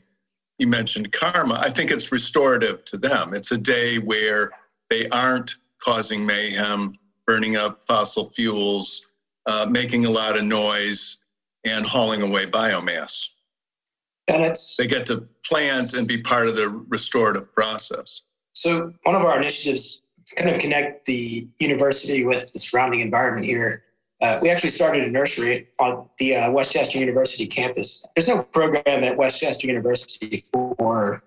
you 0.58 0.66
mentioned 0.66 1.10
karma. 1.12 1.54
I 1.54 1.70
think 1.70 1.90
it's 1.90 2.12
restorative 2.12 2.84
to 2.84 2.98
them. 2.98 3.32
It's 3.32 3.52
a 3.52 3.58
day 3.58 3.98
where 3.98 4.50
they 4.94 5.08
aren't 5.08 5.56
causing 5.82 6.24
mayhem, 6.24 6.96
burning 7.26 7.56
up 7.56 7.82
fossil 7.86 8.30
fuels, 8.30 9.06
uh, 9.46 9.66
making 9.68 10.06
a 10.06 10.10
lot 10.10 10.36
of 10.36 10.44
noise, 10.44 11.18
and 11.64 11.84
hauling 11.84 12.22
away 12.22 12.46
biomass. 12.46 13.26
And 14.28 14.44
it's 14.44 14.76
they 14.76 14.86
get 14.86 15.04
to 15.06 15.26
plant 15.44 15.94
and 15.94 16.06
be 16.06 16.18
part 16.18 16.46
of 16.46 16.56
the 16.56 16.68
restorative 16.68 17.52
process. 17.52 18.22
So 18.52 18.92
one 19.02 19.16
of 19.16 19.22
our 19.22 19.38
initiatives 19.40 20.02
to 20.26 20.34
kind 20.36 20.54
of 20.54 20.60
connect 20.60 21.06
the 21.06 21.48
university 21.58 22.24
with 22.24 22.52
the 22.52 22.58
surrounding 22.58 23.00
environment 23.00 23.46
here. 23.46 23.82
Uh, 24.22 24.38
we 24.40 24.48
actually 24.48 24.70
started 24.70 25.02
a 25.02 25.10
nursery 25.10 25.68
on 25.80 26.08
the 26.18 26.36
uh, 26.36 26.50
West 26.50 26.72
Chester 26.72 26.98
University 26.98 27.46
campus. 27.46 28.06
There's 28.14 28.28
no 28.28 28.42
program 28.42 29.04
at 29.04 29.16
West 29.16 29.40
Chester 29.40 29.66
University 29.66 30.44
for 30.52 31.22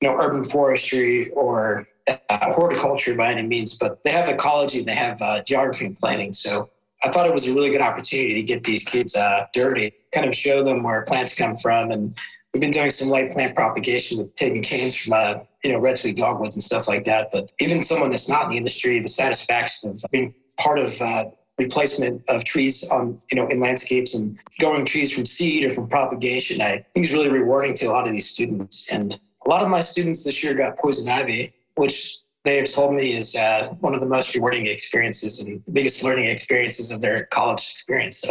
you 0.00 0.08
know 0.08 0.16
urban 0.16 0.44
forestry 0.44 1.30
or 1.30 1.88
uh, 2.08 2.16
horticulture 2.52 3.14
by 3.14 3.32
any 3.32 3.42
means, 3.42 3.78
but 3.78 4.02
they 4.04 4.10
have 4.10 4.28
ecology 4.28 4.80
and 4.80 4.88
they 4.88 4.94
have 4.94 5.20
uh, 5.22 5.42
geography 5.42 5.86
and 5.86 5.98
planning. 5.98 6.32
So 6.32 6.70
I 7.04 7.10
thought 7.10 7.26
it 7.26 7.32
was 7.32 7.46
a 7.46 7.54
really 7.54 7.70
good 7.70 7.80
opportunity 7.80 8.34
to 8.34 8.42
get 8.42 8.64
these 8.64 8.84
kids 8.84 9.16
uh, 9.16 9.46
dirty, 9.52 9.92
kind 10.12 10.26
of 10.26 10.34
show 10.34 10.62
them 10.62 10.82
where 10.82 11.02
plants 11.02 11.36
come 11.36 11.54
from. 11.54 11.90
And 11.90 12.18
we've 12.52 12.60
been 12.60 12.70
doing 12.70 12.90
some 12.90 13.08
light 13.08 13.32
plant 13.32 13.54
propagation 13.54 14.18
with 14.18 14.34
taking 14.36 14.62
canes 14.62 14.94
from, 14.94 15.12
uh, 15.14 15.34
you 15.64 15.72
know, 15.72 15.78
red 15.78 15.98
sweet 15.98 16.16
dogwoods 16.16 16.54
and 16.54 16.62
stuff 16.62 16.88
like 16.88 17.04
that. 17.04 17.30
But 17.32 17.50
even 17.60 17.82
someone 17.82 18.10
that's 18.10 18.28
not 18.28 18.44
in 18.44 18.50
the 18.50 18.56
industry, 18.56 19.00
the 19.00 19.08
satisfaction 19.08 19.90
of 19.90 20.04
being 20.10 20.34
part 20.58 20.78
of 20.78 21.00
uh, 21.00 21.24
replacement 21.58 22.22
of 22.28 22.44
trees 22.44 22.88
on 22.90 23.20
you 23.30 23.36
know 23.36 23.46
in 23.48 23.60
landscapes 23.60 24.14
and 24.14 24.38
growing 24.58 24.84
trees 24.84 25.12
from 25.12 25.24
seed 25.24 25.64
or 25.64 25.70
from 25.70 25.86
propagation 25.86 26.60
i 26.62 26.84
think 26.94 27.06
is 27.06 27.12
really 27.12 27.28
rewarding 27.28 27.74
to 27.74 27.86
a 27.86 27.92
lot 27.92 28.06
of 28.06 28.12
these 28.12 28.28
students 28.28 28.90
and 28.90 29.20
a 29.46 29.48
lot 29.48 29.62
of 29.62 29.68
my 29.68 29.80
students 29.80 30.24
this 30.24 30.42
year 30.42 30.54
got 30.54 30.78
poison 30.78 31.08
ivy 31.08 31.52
which 31.74 32.18
they 32.44 32.56
have 32.56 32.70
told 32.70 32.94
me 32.94 33.16
is 33.16 33.34
uh, 33.36 33.68
one 33.80 33.94
of 33.94 34.00
the 34.00 34.06
most 34.06 34.34
rewarding 34.34 34.66
experiences 34.66 35.40
and 35.40 35.62
biggest 35.72 36.02
learning 36.02 36.26
experiences 36.26 36.90
of 36.90 37.00
their 37.00 37.26
college 37.26 37.68
experience. 37.70 38.24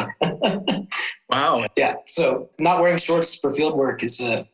wow. 1.30 1.66
Yeah. 1.78 1.96
So 2.08 2.50
not 2.60 2.82
wearing 2.82 2.98
shorts 2.98 3.36
for 3.36 3.54
field 3.54 3.78
work 3.78 4.04
is 4.04 4.20
a 4.20 4.48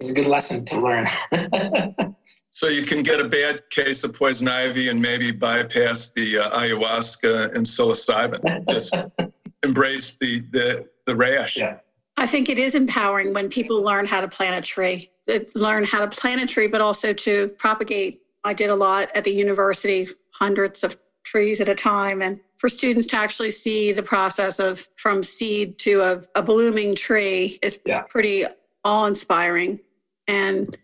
is 0.00 0.10
a 0.10 0.14
good 0.14 0.26
lesson 0.26 0.64
to 0.66 0.80
learn. 0.80 1.06
so 2.50 2.68
you 2.68 2.84
can 2.84 3.02
get 3.02 3.20
a 3.20 3.28
bad 3.28 3.62
case 3.70 4.04
of 4.04 4.12
poison 4.12 4.48
ivy 4.48 4.88
and 4.88 5.00
maybe 5.00 5.30
bypass 5.30 6.10
the 6.10 6.40
uh, 6.40 6.60
ayahuasca 6.60 7.54
and 7.56 7.64
psilocybin. 7.64 8.68
Just 8.68 8.94
embrace 9.62 10.16
the 10.20 10.40
the 10.52 10.86
the 11.06 11.16
rash. 11.16 11.56
Yeah. 11.56 11.78
I 12.18 12.26
think 12.26 12.50
it 12.50 12.58
is 12.58 12.74
empowering 12.74 13.32
when 13.32 13.48
people 13.48 13.80
learn 13.80 14.04
how 14.04 14.20
to 14.20 14.28
plant 14.28 14.54
a 14.54 14.60
tree 14.60 15.11
learn 15.54 15.84
how 15.84 16.00
to 16.04 16.08
plant 16.08 16.40
a 16.40 16.46
tree, 16.46 16.66
but 16.66 16.80
also 16.80 17.12
to 17.12 17.48
propagate. 17.58 18.22
I 18.44 18.54
did 18.54 18.70
a 18.70 18.74
lot 18.74 19.08
at 19.14 19.24
the 19.24 19.30
university, 19.30 20.08
hundreds 20.30 20.82
of 20.82 20.96
trees 21.24 21.60
at 21.60 21.68
a 21.68 21.74
time. 21.74 22.22
And 22.22 22.40
for 22.58 22.68
students 22.68 23.06
to 23.08 23.16
actually 23.16 23.50
see 23.50 23.92
the 23.92 24.02
process 24.02 24.58
of 24.58 24.88
from 24.96 25.22
seed 25.22 25.78
to 25.80 26.00
a, 26.00 26.22
a 26.34 26.42
blooming 26.42 26.94
tree 26.94 27.58
is 27.62 27.78
yeah. 27.86 28.02
pretty 28.02 28.46
awe 28.84 29.06
inspiring. 29.06 29.80
And 30.26 30.76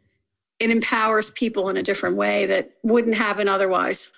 it 0.59 0.71
empowers 0.71 1.31
people 1.31 1.69
in 1.69 1.77
a 1.77 1.83
different 1.83 2.17
way 2.17 2.47
that 2.47 2.73
wouldn't 2.83 3.15
happen 3.15 3.49
otherwise. 3.49 4.09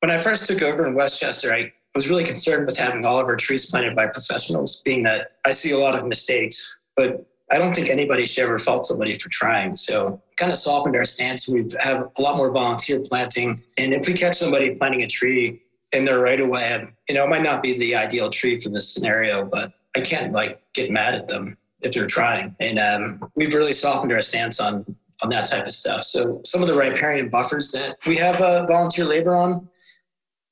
When 0.00 0.10
I 0.10 0.18
first 0.18 0.46
took 0.46 0.62
over 0.62 0.86
in 0.86 0.94
West 0.94 1.20
Chester, 1.20 1.52
I 1.52 1.72
was 1.94 2.08
really 2.08 2.24
concerned 2.24 2.66
with 2.66 2.76
having 2.76 3.04
all 3.04 3.20
of 3.20 3.26
our 3.26 3.36
trees 3.36 3.70
planted 3.70 3.94
by 3.94 4.06
professionals, 4.06 4.82
being 4.82 5.02
that 5.04 5.32
I 5.44 5.52
see 5.52 5.72
a 5.72 5.78
lot 5.78 5.98
of 5.98 6.06
mistakes. 6.06 6.78
But 6.96 7.26
I 7.50 7.58
don't 7.58 7.74
think 7.74 7.88
anybody 7.90 8.26
should 8.26 8.44
ever 8.44 8.58
fault 8.58 8.86
somebody 8.86 9.16
for 9.16 9.28
trying. 9.28 9.74
So 9.74 10.22
kind 10.36 10.52
of 10.52 10.58
softened 10.58 10.94
our 10.94 11.04
stance. 11.04 11.48
We 11.48 11.66
have 11.80 12.08
a 12.16 12.22
lot 12.22 12.36
more 12.36 12.50
volunteer 12.50 13.00
planting. 13.00 13.62
And 13.76 13.92
if 13.92 14.06
we 14.06 14.14
catch 14.14 14.38
somebody 14.38 14.76
planting 14.76 15.02
a 15.02 15.08
tree 15.08 15.62
in 15.92 16.04
their 16.04 16.20
right 16.20 16.40
of 16.40 16.48
way, 16.48 16.88
you 17.08 17.14
know, 17.14 17.24
it 17.24 17.28
might 17.28 17.42
not 17.42 17.62
be 17.62 17.76
the 17.76 17.96
ideal 17.96 18.30
tree 18.30 18.60
for 18.60 18.68
this 18.68 18.92
scenario, 18.94 19.44
but 19.44 19.72
I 19.96 20.00
can't 20.00 20.32
like 20.32 20.62
get 20.74 20.92
mad 20.92 21.14
at 21.14 21.26
them 21.26 21.56
if 21.80 21.92
they're 21.92 22.06
trying. 22.06 22.54
And 22.60 22.78
um, 22.78 23.30
we've 23.34 23.52
really 23.52 23.72
softened 23.72 24.12
our 24.12 24.22
stance 24.22 24.60
on 24.60 24.84
on 25.22 25.28
that 25.30 25.50
type 25.50 25.66
of 25.66 25.72
stuff. 25.72 26.02
So 26.02 26.40
some 26.46 26.62
of 26.62 26.68
the 26.68 26.74
riparian 26.74 27.28
buffers 27.28 27.70
that 27.72 27.96
we 28.06 28.16
have 28.16 28.40
uh, 28.40 28.64
volunteer 28.66 29.04
labor 29.04 29.36
on, 29.36 29.68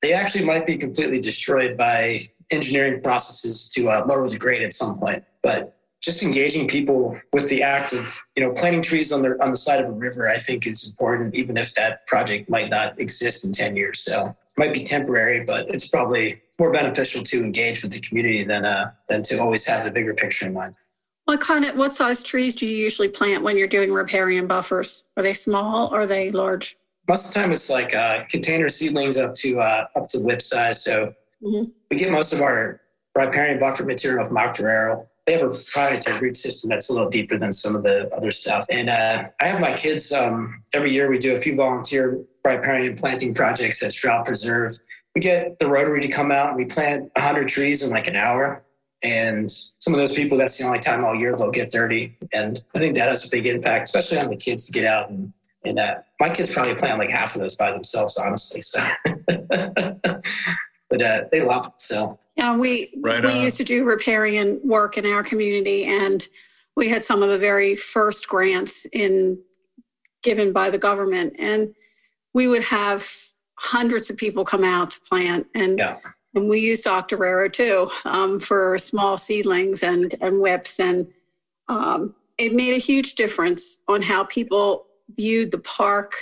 they 0.01 0.13
actually 0.13 0.45
might 0.45 0.65
be 0.65 0.77
completely 0.77 1.19
destroyed 1.19 1.75
by 1.75 2.29
engineering 2.51 3.01
processes 3.01 3.71
to 3.73 3.89
uh, 3.89 4.05
lower 4.07 4.27
the 4.27 4.37
grade 4.37 4.61
at 4.61 4.73
some 4.73 4.99
point. 4.99 5.23
But 5.41 5.78
just 6.01 6.23
engaging 6.23 6.67
people 6.67 7.19
with 7.33 7.49
the 7.49 7.61
act 7.61 7.93
of 7.93 8.21
you 8.35 8.43
know 8.43 8.53
planting 8.53 8.81
trees 8.81 9.11
on 9.11 9.21
the 9.21 9.41
on 9.43 9.51
the 9.51 9.57
side 9.57 9.81
of 9.83 9.89
a 9.89 9.91
river, 9.91 10.29
I 10.29 10.37
think 10.37 10.65
is 10.65 10.87
important, 10.89 11.35
even 11.35 11.57
if 11.57 11.73
that 11.75 12.05
project 12.07 12.49
might 12.49 12.69
not 12.69 12.99
exist 12.99 13.43
in 13.45 13.51
ten 13.51 13.75
years. 13.75 13.99
So 14.03 14.27
it 14.27 14.57
might 14.57 14.73
be 14.73 14.83
temporary, 14.83 15.43
but 15.43 15.69
it's 15.69 15.89
probably 15.89 16.41
more 16.57 16.71
beneficial 16.71 17.23
to 17.23 17.43
engage 17.43 17.83
with 17.83 17.91
the 17.91 17.99
community 17.99 18.43
than 18.43 18.65
uh, 18.65 18.91
than 19.07 19.23
to 19.23 19.37
always 19.39 19.65
have 19.65 19.83
the 19.83 19.91
bigger 19.91 20.13
picture 20.13 20.47
in 20.47 20.53
mind. 20.53 20.77
What 21.25 21.41
kind 21.41 21.65
of 21.65 21.75
what 21.75 21.93
size 21.93 22.23
trees 22.23 22.55
do 22.55 22.65
you 22.65 22.75
usually 22.75 23.09
plant 23.09 23.43
when 23.43 23.57
you're 23.57 23.67
doing 23.67 23.91
riparian 23.91 24.47
buffers? 24.47 25.03
Are 25.17 25.23
they 25.23 25.33
small 25.33 25.93
or 25.93 26.01
are 26.01 26.07
they 26.07 26.31
large? 26.31 26.77
Most 27.07 27.27
of 27.27 27.33
the 27.33 27.39
time, 27.39 27.51
it's 27.51 27.69
like 27.69 27.93
uh, 27.93 28.23
container 28.29 28.69
seedlings 28.69 29.17
up 29.17 29.33
to 29.35 29.59
uh, 29.59 29.85
up 29.95 30.07
to 30.09 30.19
whip 30.19 30.41
size. 30.41 30.83
So 30.83 31.13
mm-hmm. 31.43 31.71
we 31.91 31.97
get 31.97 32.11
most 32.11 32.31
of 32.31 32.41
our 32.41 32.81
riparian 33.15 33.59
buffer 33.59 33.83
material 33.83 34.25
from 34.25 34.37
Octoraro 34.37 35.05
they 35.29 35.37
have 35.37 35.43
a 35.43 35.53
proprietary 35.53 36.19
root 36.19 36.37
system 36.37 36.71
that's 36.71 36.89
a 36.89 36.91
little 36.91 37.07
deeper 37.07 37.37
than 37.37 37.53
some 37.53 37.75
of 37.75 37.83
the 37.83 38.11
other 38.15 38.31
stuff. 38.31 38.65
And 38.71 38.89
uh, 38.89 39.25
I 39.39 39.45
have 39.45 39.59
my 39.59 39.73
kids 39.77 40.11
um, 40.11 40.63
every 40.73 40.91
year. 40.91 41.07
We 41.07 41.19
do 41.19 41.35
a 41.35 41.39
few 41.39 41.55
volunteer 41.55 42.19
riparian 42.43 42.95
planting 42.95 43.35
projects 43.35 43.83
at 43.83 43.91
Stroud 43.91 44.25
Preserve. 44.25 44.71
We 45.13 45.21
get 45.21 45.59
the 45.59 45.69
Rotary 45.69 46.01
to 46.01 46.07
come 46.07 46.31
out 46.31 46.47
and 46.47 46.57
we 46.57 46.65
plant 46.65 47.11
100 47.15 47.47
trees 47.47 47.83
in 47.83 47.91
like 47.91 48.07
an 48.07 48.15
hour. 48.15 48.63
And 49.03 49.51
some 49.51 49.93
of 49.93 49.99
those 49.99 50.13
people, 50.13 50.35
that's 50.35 50.57
the 50.57 50.63
only 50.63 50.79
time 50.79 51.05
all 51.05 51.13
year 51.13 51.35
they'll 51.35 51.51
get 51.51 51.71
dirty. 51.71 52.17
And 52.33 52.59
I 52.73 52.79
think 52.79 52.95
that 52.95 53.09
has 53.09 53.23
a 53.23 53.29
big 53.29 53.45
impact, 53.45 53.87
especially 53.87 54.17
on 54.17 54.31
the 54.31 54.35
kids 54.35 54.65
to 54.65 54.71
get 54.71 54.85
out 54.85 55.11
and 55.11 55.31
and 55.65 55.77
uh, 55.77 55.95
my 56.21 56.29
kids 56.29 56.53
probably 56.53 56.73
plant 56.73 56.99
like 56.99 57.09
half 57.09 57.35
of 57.35 57.41
those 57.41 57.53
by 57.53 57.69
themselves, 57.69 58.15
honestly. 58.15 58.61
So, 58.61 58.81
but 59.49 61.01
uh, 61.01 61.25
they 61.33 61.41
love 61.41 61.67
it. 61.67 61.73
So 61.75 62.17
yeah, 62.39 62.55
we 62.55 62.93
right 63.01 63.23
we 63.23 63.41
used 63.41 63.57
to 63.57 63.65
do 63.65 63.83
riparian 63.83 64.61
work 64.63 64.97
in 64.97 65.05
our 65.05 65.23
community, 65.23 65.83
and 65.83 66.25
we 66.77 66.87
had 66.87 67.03
some 67.03 67.21
of 67.21 67.27
the 67.27 67.37
very 67.37 67.75
first 67.75 68.29
grants 68.29 68.85
in 68.93 69.37
given 70.23 70.53
by 70.53 70.69
the 70.69 70.77
government, 70.77 71.33
and 71.37 71.75
we 72.33 72.47
would 72.47 72.63
have 72.63 73.05
hundreds 73.55 74.09
of 74.09 74.15
people 74.15 74.45
come 74.45 74.63
out 74.63 74.91
to 74.91 75.01
plant, 75.01 75.47
and 75.53 75.79
yeah. 75.79 75.97
and 76.33 76.47
we 76.47 76.61
used 76.61 76.85
Octoraro 76.85 77.51
too 77.51 77.91
um, 78.05 78.39
for 78.39 78.77
small 78.77 79.17
seedlings 79.17 79.83
and 79.83 80.15
and 80.21 80.39
whips, 80.39 80.79
and 80.79 81.07
um, 81.67 82.15
it 82.37 82.53
made 82.53 82.73
a 82.73 82.79
huge 82.79 83.15
difference 83.15 83.79
on 83.89 84.01
how 84.01 84.23
people 84.23 84.85
viewed 85.17 85.51
the 85.51 85.59
park 85.59 86.13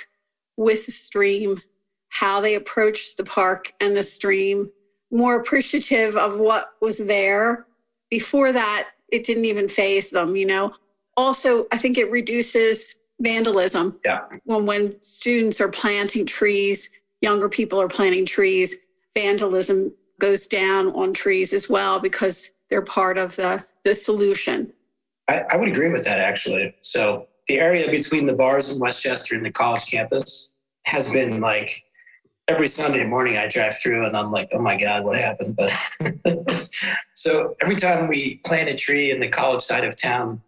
with 0.56 0.88
the 0.88 0.92
stream, 0.92 1.62
how 2.10 2.42
they 2.42 2.56
approached 2.56 3.18
the 3.18 3.24
park 3.24 3.72
and 3.80 3.96
the 3.96 4.04
stream 4.04 4.72
more 5.12 5.36
appreciative 5.36 6.18
of 6.18 6.38
what 6.38 6.74
was 6.82 6.98
there. 6.98 7.66
Before 8.10 8.52
that, 8.52 8.90
it 9.12 9.24
didn't 9.24 9.46
even 9.46 9.70
phase 9.70 10.10
them, 10.10 10.36
you 10.36 10.46
know. 10.46 10.74
Also, 11.16 11.66
I 11.72 11.78
think 11.78 11.98
it 11.98 12.12
reduces 12.12 12.96
vandalism. 13.20 14.00
Yeah. 14.06 14.22
When 14.46 14.66
when 14.66 15.02
students 15.02 15.60
are 15.60 15.70
planting 15.70 16.26
trees, 16.26 16.90
younger 17.22 17.50
people 17.50 17.82
are 17.82 17.88
planting 17.88 18.26
trees, 18.26 18.76
vandalism 19.16 19.94
goes 20.20 20.48
down 20.48 20.88
on 20.94 21.14
trees 21.14 21.54
as 21.54 21.70
well 21.70 22.00
because 22.00 22.52
they're 22.70 22.82
part 22.82 23.18
of 23.18 23.36
the 23.36 23.64
the 23.84 23.96
solution. 23.96 24.74
I, 25.30 25.42
I 25.52 25.56
would 25.58 25.70
agree 25.70 25.90
with 25.90 26.04
that 26.06 26.20
actually. 26.20 26.76
So 26.82 27.28
the 27.48 27.60
area 27.60 27.90
between 27.90 28.26
the 28.26 28.34
bars 28.34 28.70
in 28.70 28.80
West 28.80 29.02
Chester 29.02 29.36
and 29.36 29.46
the 29.46 29.52
college 29.52 29.86
campus 29.86 30.54
has 30.84 31.12
been 31.12 31.42
like 31.42 31.84
every 32.48 32.68
Sunday 32.68 33.04
morning 33.04 33.38
I 33.38 33.48
drive 33.48 33.78
through 33.78 34.06
and 34.06 34.16
I'm 34.16 34.32
like, 34.32 34.50
oh 34.54 34.60
my 34.60 34.78
God, 34.78 35.04
what 35.04 35.18
happened? 35.18 35.58
But 35.58 35.74
so 37.14 37.56
every 37.62 37.76
time 37.76 38.08
we 38.08 38.38
plant 38.46 38.70
a 38.70 38.76
tree 38.76 39.12
in 39.12 39.20
the 39.20 39.28
college 39.28 39.62
side 39.62 39.84
of 39.84 39.96
town, 39.96 40.42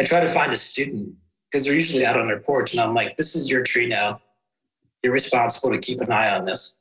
I 0.00 0.04
try 0.04 0.20
to 0.20 0.28
find 0.28 0.52
a 0.52 0.56
student 0.56 1.14
because 1.50 1.64
they're 1.64 1.74
usually 1.74 2.04
out 2.04 2.18
on 2.18 2.26
their 2.26 2.40
porch 2.40 2.72
and 2.72 2.80
I'm 2.80 2.94
like, 2.94 3.16
this 3.16 3.36
is 3.36 3.48
your 3.48 3.62
tree 3.62 3.86
now. 3.86 4.20
You're 5.02 5.12
responsible 5.12 5.70
to 5.70 5.78
keep 5.78 6.00
an 6.00 6.10
eye 6.10 6.30
on 6.30 6.44
this. 6.44 6.80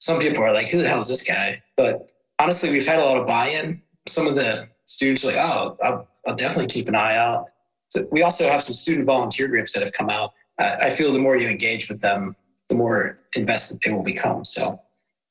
Some 0.00 0.18
people 0.18 0.42
are 0.42 0.52
like, 0.52 0.68
who 0.68 0.82
the 0.82 0.88
hell 0.88 0.98
is 0.98 1.08
this 1.08 1.22
guy? 1.22 1.62
But 1.76 2.10
honestly, 2.38 2.70
we've 2.70 2.86
had 2.86 2.98
a 2.98 3.04
lot 3.04 3.18
of 3.18 3.26
buy-in. 3.26 3.82
Some 4.08 4.26
of 4.26 4.34
the 4.34 4.68
students 4.86 5.22
are 5.24 5.28
like, 5.28 5.36
oh, 5.36 5.76
I'll, 5.84 6.08
I'll 6.26 6.34
definitely 6.34 6.68
keep 6.68 6.88
an 6.88 6.94
eye 6.94 7.16
out. 7.16 7.46
So 7.88 8.06
we 8.10 8.22
also 8.22 8.48
have 8.48 8.62
some 8.62 8.74
student 8.74 9.06
volunteer 9.06 9.48
groups 9.48 9.72
that 9.72 9.82
have 9.82 9.92
come 9.92 10.10
out. 10.10 10.32
I 10.58 10.90
feel 10.90 11.12
the 11.12 11.20
more 11.20 11.36
you 11.36 11.48
engage 11.48 11.88
with 11.88 12.00
them, 12.00 12.34
the 12.68 12.74
more 12.74 13.18
invested 13.34 13.80
they 13.84 13.92
will 13.92 14.02
become. 14.02 14.44
So. 14.44 14.80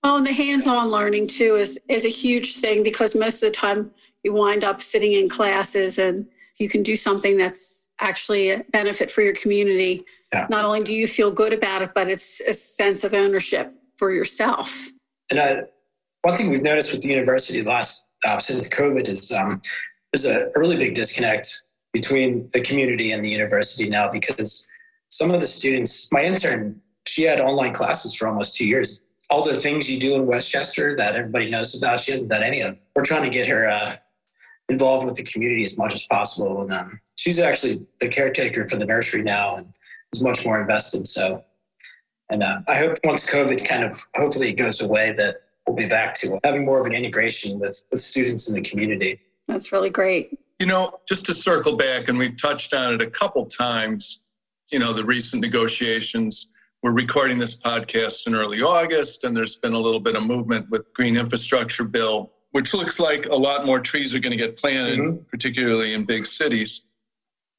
Oh, 0.03 0.17
and 0.17 0.25
the 0.25 0.33
hands-on 0.33 0.89
learning 0.89 1.27
too 1.27 1.55
is 1.55 1.79
is 1.89 2.05
a 2.05 2.09
huge 2.09 2.57
thing 2.57 2.83
because 2.83 3.15
most 3.15 3.41
of 3.43 3.49
the 3.49 3.55
time 3.55 3.91
you 4.23 4.33
wind 4.33 4.63
up 4.63 4.81
sitting 4.81 5.13
in 5.13 5.29
classes 5.29 5.99
and 5.99 6.27
you 6.57 6.69
can 6.69 6.83
do 6.83 6.95
something 6.95 7.37
that's 7.37 7.89
actually 7.99 8.51
a 8.51 8.63
benefit 8.71 9.11
for 9.11 9.21
your 9.21 9.33
community. 9.33 10.03
Yeah. 10.33 10.45
Not 10.49 10.65
only 10.65 10.83
do 10.83 10.93
you 10.93 11.07
feel 11.07 11.31
good 11.31 11.53
about 11.53 11.81
it, 11.81 11.91
but 11.95 12.09
it's 12.09 12.41
a 12.41 12.53
sense 12.53 13.03
of 13.03 13.13
ownership 13.13 13.73
for 13.97 14.11
yourself. 14.11 14.89
And 15.31 15.39
uh, 15.39 15.61
one 16.21 16.37
thing 16.37 16.49
we've 16.49 16.61
noticed 16.61 16.91
with 16.91 17.01
the 17.01 17.09
university 17.09 17.63
last 17.63 18.07
uh, 18.25 18.39
since 18.39 18.69
COVID 18.69 19.07
is 19.07 19.31
um, 19.31 19.61
there's 20.11 20.25
a, 20.25 20.51
a 20.55 20.59
really 20.59 20.75
big 20.75 20.95
disconnect 20.95 21.63
between 21.93 22.49
the 22.53 22.61
community 22.61 23.11
and 23.11 23.23
the 23.23 23.29
university 23.29 23.89
now 23.89 24.11
because 24.11 24.67
some 25.09 25.31
of 25.31 25.41
the 25.41 25.47
students, 25.47 26.11
my 26.11 26.21
intern 26.21 26.79
she 27.17 27.23
had 27.23 27.39
online 27.39 27.73
classes 27.73 28.13
for 28.13 28.27
almost 28.27 28.55
two 28.55 28.67
years. 28.67 29.05
All 29.31 29.43
the 29.43 29.55
things 29.55 29.89
you 29.89 29.99
do 29.99 30.13
in 30.13 30.27
West 30.27 30.51
Chester 30.51 30.95
that 30.97 31.15
everybody 31.15 31.49
knows 31.49 31.73
about, 31.73 31.99
she 31.99 32.11
hasn't 32.11 32.29
done 32.29 32.43
any 32.43 32.61
of 32.61 32.67
them. 32.67 32.79
We're 32.95 33.05
trying 33.05 33.23
to 33.23 33.31
get 33.31 33.47
her 33.47 33.67
uh, 33.67 33.95
involved 34.69 35.07
with 35.07 35.15
the 35.15 35.23
community 35.23 35.65
as 35.65 35.79
much 35.79 35.95
as 35.95 36.05
possible. 36.05 36.61
And 36.61 36.71
um, 36.71 36.99
she's 37.15 37.39
actually 37.39 37.83
the 38.01 38.07
caretaker 38.07 38.69
for 38.69 38.75
the 38.75 38.85
nursery 38.85 39.23
now 39.23 39.55
and 39.55 39.73
is 40.13 40.21
much 40.21 40.45
more 40.45 40.61
invested. 40.61 41.07
So, 41.07 41.43
and 42.29 42.43
uh, 42.43 42.59
I 42.67 42.77
hope 42.77 42.99
once 43.03 43.27
COVID 43.27 43.67
kind 43.67 43.83
of 43.83 43.99
hopefully 44.15 44.51
goes 44.51 44.81
away, 44.81 45.11
that 45.13 45.37
we'll 45.65 45.75
be 45.75 45.89
back 45.89 46.13
to 46.19 46.39
having 46.43 46.65
more 46.65 46.79
of 46.79 46.85
an 46.85 46.93
integration 46.93 47.57
with, 47.57 47.81
with 47.89 47.99
students 47.99 48.47
in 48.47 48.53
the 48.53 48.61
community. 48.61 49.19
That's 49.47 49.71
really 49.71 49.89
great. 49.89 50.39
You 50.59 50.67
know, 50.67 50.99
just 51.09 51.25
to 51.25 51.33
circle 51.33 51.77
back, 51.77 52.09
and 52.09 52.17
we've 52.19 52.39
touched 52.39 52.75
on 52.75 52.93
it 52.93 53.01
a 53.01 53.09
couple 53.09 53.43
times, 53.47 54.21
you 54.71 54.77
know, 54.77 54.93
the 54.93 55.03
recent 55.03 55.41
negotiations 55.41 56.51
we're 56.83 56.91
recording 56.91 57.39
this 57.39 57.55
podcast 57.55 58.27
in 58.27 58.35
early 58.35 58.61
August, 58.61 59.23
and 59.23 59.35
there's 59.35 59.55
been 59.55 59.73
a 59.73 59.79
little 59.79 59.99
bit 59.99 60.15
of 60.15 60.23
movement 60.23 60.69
with 60.69 60.85
green 60.93 61.17
infrastructure 61.17 61.83
bill, 61.83 62.31
which 62.51 62.73
looks 62.73 62.99
like 62.99 63.25
a 63.25 63.35
lot 63.35 63.65
more 63.65 63.79
trees 63.79 64.13
are 64.13 64.19
going 64.19 64.31
to 64.31 64.37
get 64.37 64.57
planted, 64.57 64.99
mm-hmm. 64.99 65.23
particularly 65.29 65.93
in 65.93 66.05
big 66.05 66.25
cities. 66.25 66.85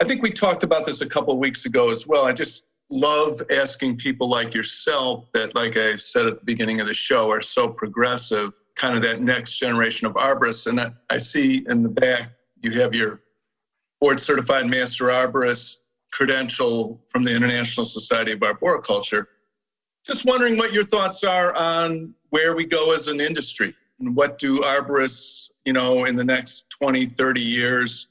I 0.00 0.04
think 0.04 0.22
we 0.22 0.30
talked 0.30 0.62
about 0.62 0.86
this 0.86 1.00
a 1.00 1.06
couple 1.06 1.32
of 1.32 1.40
weeks 1.40 1.66
ago 1.66 1.90
as 1.90 2.06
well. 2.06 2.24
I 2.26 2.32
just 2.32 2.66
love 2.90 3.42
asking 3.50 3.98
people 3.98 4.28
like 4.28 4.54
yourself 4.54 5.28
that, 5.34 5.54
like 5.54 5.76
I 5.76 5.96
said 5.96 6.26
at 6.26 6.38
the 6.38 6.44
beginning 6.44 6.80
of 6.80 6.86
the 6.86 6.94
show, 6.94 7.28
are 7.30 7.42
so 7.42 7.68
progressive, 7.68 8.52
kind 8.76 8.94
of 8.94 9.02
that 9.02 9.20
next 9.20 9.58
generation 9.58 10.06
of 10.06 10.14
arborists. 10.14 10.68
And 10.68 10.80
I, 10.80 10.92
I 11.10 11.16
see 11.16 11.66
in 11.68 11.82
the 11.82 11.88
back 11.88 12.30
you 12.60 12.80
have 12.80 12.94
your 12.94 13.22
board 14.00 14.20
certified 14.20 14.66
master 14.66 15.06
arborist 15.06 15.78
credential 16.10 17.00
from 17.10 17.22
the 17.22 17.30
International 17.30 17.86
Society 17.86 18.32
of 18.32 18.42
Arboriculture. 18.42 19.28
Just 20.06 20.24
wondering 20.24 20.56
what 20.56 20.72
your 20.72 20.84
thoughts 20.84 21.24
are 21.24 21.54
on 21.54 22.14
where 22.30 22.56
we 22.56 22.64
go 22.64 22.92
as 22.92 23.08
an 23.08 23.20
industry. 23.20 23.74
And 24.00 24.14
what 24.14 24.38
do 24.38 24.60
arborists, 24.60 25.50
you 25.64 25.72
know, 25.72 26.04
in 26.04 26.16
the 26.16 26.24
next 26.24 26.70
20, 26.70 27.06
30 27.06 27.40
years, 27.40 28.08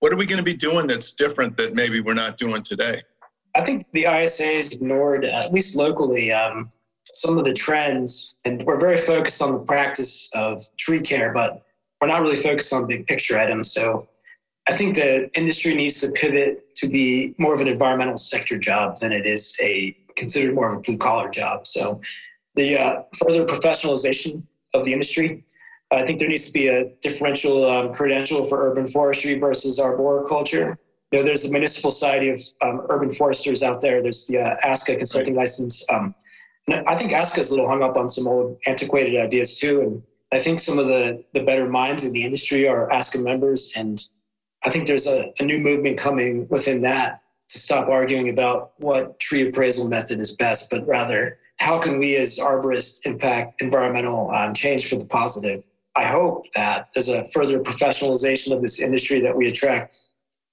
what 0.00 0.12
are 0.12 0.16
we 0.16 0.26
going 0.26 0.38
to 0.38 0.42
be 0.44 0.54
doing 0.54 0.86
that's 0.86 1.12
different 1.12 1.56
that 1.56 1.74
maybe 1.74 2.00
we're 2.00 2.14
not 2.14 2.36
doing 2.36 2.62
today? 2.62 3.02
I 3.54 3.62
think 3.62 3.86
the 3.92 4.06
ISA 4.06 4.44
has 4.44 4.70
ignored, 4.70 5.24
at 5.24 5.52
least 5.52 5.76
locally, 5.76 6.32
um, 6.32 6.70
some 7.12 7.38
of 7.38 7.44
the 7.44 7.52
trends, 7.52 8.36
and 8.44 8.64
we're 8.64 8.78
very 8.78 8.96
focused 8.96 9.42
on 9.42 9.52
the 9.52 9.58
practice 9.58 10.30
of 10.34 10.62
tree 10.76 11.00
care, 11.00 11.32
but 11.32 11.64
we're 12.00 12.08
not 12.08 12.22
really 12.22 12.36
focused 12.36 12.72
on 12.72 12.86
big 12.86 13.06
picture 13.06 13.38
items. 13.38 13.72
So 13.72 14.08
I 14.70 14.76
think 14.76 14.94
the 14.94 15.28
industry 15.36 15.74
needs 15.74 15.98
to 16.00 16.12
pivot 16.12 16.76
to 16.76 16.88
be 16.88 17.34
more 17.38 17.52
of 17.52 17.60
an 17.60 17.66
environmental 17.66 18.16
sector 18.16 18.56
job 18.56 18.98
than 18.98 19.10
it 19.10 19.26
is 19.26 19.56
a 19.60 19.96
considered 20.14 20.54
more 20.54 20.68
of 20.72 20.78
a 20.78 20.80
blue 20.80 20.96
collar 20.96 21.28
job. 21.28 21.66
So 21.66 22.00
the 22.54 22.78
uh, 22.78 23.02
further 23.16 23.44
professionalization 23.44 24.44
of 24.72 24.84
the 24.84 24.92
industry, 24.92 25.44
I 25.90 26.06
think 26.06 26.20
there 26.20 26.28
needs 26.28 26.46
to 26.46 26.52
be 26.52 26.68
a 26.68 26.84
differential 27.02 27.68
um, 27.68 27.92
credential 27.92 28.44
for 28.44 28.70
urban 28.70 28.86
forestry 28.86 29.36
versus 29.40 29.80
arboriculture. 29.80 30.78
You 31.10 31.18
know, 31.18 31.24
there's 31.24 31.42
the 31.42 31.50
Municipal 31.50 31.90
Society 31.90 32.30
of 32.30 32.40
um, 32.62 32.86
Urban 32.90 33.12
Foresters 33.12 33.64
out 33.64 33.80
there. 33.80 34.00
There's 34.00 34.28
the 34.28 34.38
uh, 34.38 34.56
ASCA 34.64 34.98
consulting 34.98 35.34
right. 35.34 35.42
license. 35.42 35.84
Um, 35.90 36.14
I 36.86 36.94
think 36.94 37.10
ASCA 37.10 37.38
is 37.38 37.50
a 37.50 37.54
little 37.54 37.68
hung 37.68 37.82
up 37.82 37.96
on 37.96 38.08
some 38.08 38.28
old 38.28 38.56
antiquated 38.68 39.20
ideas 39.20 39.58
too. 39.58 39.80
And 39.80 40.02
I 40.32 40.38
think 40.38 40.60
some 40.60 40.78
of 40.78 40.86
the, 40.86 41.24
the 41.34 41.40
better 41.40 41.68
minds 41.68 42.04
in 42.04 42.12
the 42.12 42.22
industry 42.22 42.68
are 42.68 42.88
ASCA 42.90 43.20
members 43.24 43.72
and 43.74 44.00
I 44.62 44.70
think 44.70 44.86
there's 44.86 45.06
a, 45.06 45.32
a 45.38 45.44
new 45.44 45.58
movement 45.58 45.98
coming 45.98 46.46
within 46.48 46.82
that 46.82 47.22
to 47.48 47.58
stop 47.58 47.88
arguing 47.88 48.28
about 48.28 48.72
what 48.78 49.18
tree 49.18 49.48
appraisal 49.48 49.88
method 49.88 50.20
is 50.20 50.34
best, 50.36 50.70
but 50.70 50.86
rather 50.86 51.38
how 51.56 51.78
can 51.78 51.98
we 51.98 52.16
as 52.16 52.38
arborists 52.38 53.04
impact 53.04 53.60
environmental 53.60 54.30
um, 54.30 54.54
change 54.54 54.88
for 54.88 54.96
the 54.96 55.04
positive? 55.04 55.64
I 55.96 56.06
hope 56.06 56.46
that 56.54 56.88
there's 56.94 57.08
a 57.08 57.24
further 57.32 57.60
professionalization 57.60 58.54
of 58.54 58.62
this 58.62 58.78
industry 58.80 59.20
that 59.20 59.36
we 59.36 59.48
attract. 59.48 59.96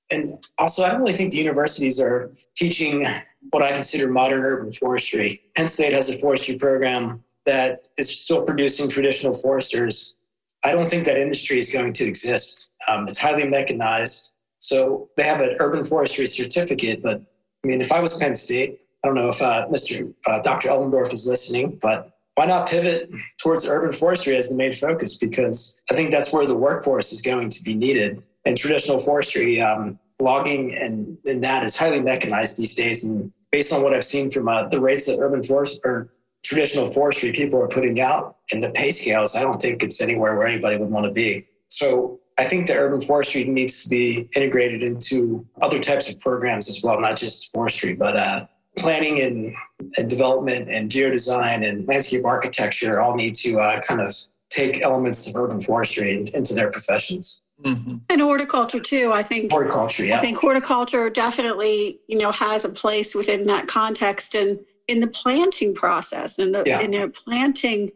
And 0.09 0.43
also, 0.57 0.83
I 0.83 0.89
don't 0.89 1.01
really 1.01 1.13
think 1.13 1.31
the 1.31 1.37
universities 1.37 1.99
are 1.99 2.33
teaching 2.55 3.05
what 3.51 3.61
I 3.61 3.71
consider 3.73 4.09
modern 4.09 4.43
urban 4.43 4.71
forestry. 4.71 5.41
Penn 5.55 5.67
State 5.67 5.93
has 5.93 6.09
a 6.09 6.17
forestry 6.17 6.55
program 6.55 7.23
that 7.45 7.83
is 7.97 8.19
still 8.19 8.41
producing 8.41 8.89
traditional 8.89 9.33
foresters. 9.33 10.15
I 10.63 10.73
don't 10.73 10.89
think 10.89 11.05
that 11.05 11.17
industry 11.17 11.59
is 11.59 11.71
going 11.71 11.93
to 11.93 12.05
exist. 12.05 12.73
Um, 12.87 13.07
it's 13.07 13.17
highly 13.17 13.45
mechanized. 13.45 14.35
So 14.59 15.09
they 15.17 15.23
have 15.23 15.41
an 15.41 15.55
urban 15.59 15.83
forestry 15.85 16.27
certificate, 16.27 17.01
but 17.03 17.21
I 17.63 17.67
mean, 17.67 17.81
if 17.81 17.91
I 17.91 17.99
was 17.99 18.17
Penn 18.17 18.35
State, 18.35 18.79
I 19.03 19.07
don't 19.07 19.15
know 19.15 19.29
if 19.29 19.41
uh, 19.41 19.67
Mr. 19.67 20.13
Uh, 20.25 20.39
Dr. 20.39 20.69
Elmendorf 20.69 21.13
is 21.13 21.27
listening, 21.27 21.77
but 21.81 22.11
why 22.35 22.45
not 22.45 22.69
pivot 22.69 23.09
towards 23.41 23.65
urban 23.65 23.91
forestry 23.91 24.35
as 24.35 24.49
the 24.49 24.55
main 24.55 24.73
focus? 24.73 25.17
Because 25.17 25.81
I 25.89 25.95
think 25.95 26.11
that's 26.11 26.31
where 26.31 26.45
the 26.45 26.55
workforce 26.55 27.11
is 27.11 27.21
going 27.21 27.49
to 27.49 27.63
be 27.63 27.75
needed. 27.75 28.21
And 28.45 28.55
traditional 28.55 28.99
forestry, 28.99 29.59
um, 29.59 29.99
logging 30.19 30.75
and, 30.75 31.17
and 31.25 31.43
that 31.43 31.63
is 31.63 31.75
highly 31.75 31.99
mechanized 31.99 32.57
these 32.57 32.75
days. 32.75 33.03
And 33.03 33.31
based 33.51 33.71
on 33.71 33.81
what 33.81 33.93
I've 33.93 34.03
seen 34.03 34.31
from 34.31 34.47
uh, 34.47 34.67
the 34.67 34.79
rates 34.79 35.05
that 35.05 35.19
urban 35.19 35.43
forest 35.43 35.81
or 35.83 36.09
traditional 36.43 36.91
forestry 36.91 37.31
people 37.31 37.59
are 37.61 37.67
putting 37.67 37.99
out 37.99 38.37
and 38.51 38.63
the 38.63 38.69
pay 38.69 38.91
scales, 38.91 39.35
I 39.35 39.41
don't 39.41 39.61
think 39.61 39.83
it's 39.83 40.01
anywhere 40.01 40.35
where 40.35 40.47
anybody 40.47 40.77
would 40.77 40.89
want 40.89 41.05
to 41.05 41.11
be. 41.11 41.45
So 41.69 42.19
I 42.37 42.45
think 42.45 42.67
that 42.67 42.77
urban 42.77 43.01
forestry 43.01 43.43
needs 43.45 43.83
to 43.83 43.89
be 43.89 44.29
integrated 44.35 44.83
into 44.83 45.45
other 45.61 45.79
types 45.79 46.07
of 46.07 46.19
programs 46.19 46.69
as 46.69 46.83
well, 46.83 46.99
not 46.99 47.17
just 47.17 47.51
forestry, 47.51 47.93
but 47.93 48.15
uh, 48.15 48.45
planning 48.77 49.21
and, 49.21 49.55
and, 49.97 50.07
development 50.07 50.69
and 50.69 50.91
geodesign 50.91 51.67
and 51.67 51.87
landscape 51.87 52.25
architecture 52.25 53.01
all 53.01 53.15
need 53.15 53.33
to 53.33 53.59
uh, 53.59 53.81
kind 53.81 54.01
of 54.01 54.15
take 54.49 54.83
elements 54.83 55.27
of 55.27 55.35
urban 55.35 55.59
forestry 55.59 56.23
into 56.33 56.53
their 56.53 56.69
professions. 56.69 57.41
Mm-hmm. 57.65 57.97
And 58.09 58.21
horticulture 58.21 58.79
too. 58.79 59.11
I 59.11 59.23
think 59.23 59.51
horticulture. 59.51 60.05
Yeah. 60.05 60.17
I 60.17 60.19
think 60.19 60.37
horticulture 60.37 61.09
definitely, 61.09 61.99
you 62.07 62.19
know, 62.19 62.31
has 62.31 62.65
a 62.65 62.69
place 62.69 63.15
within 63.15 63.47
that 63.47 63.67
context 63.67 64.35
and 64.35 64.59
in 64.87 64.99
the 64.99 65.07
planting 65.07 65.73
process 65.73 66.39
and 66.39 66.53
the 66.53 66.63
yeah. 66.65 66.81
you 66.81 66.87
know 66.87 67.09
planting 67.09 67.91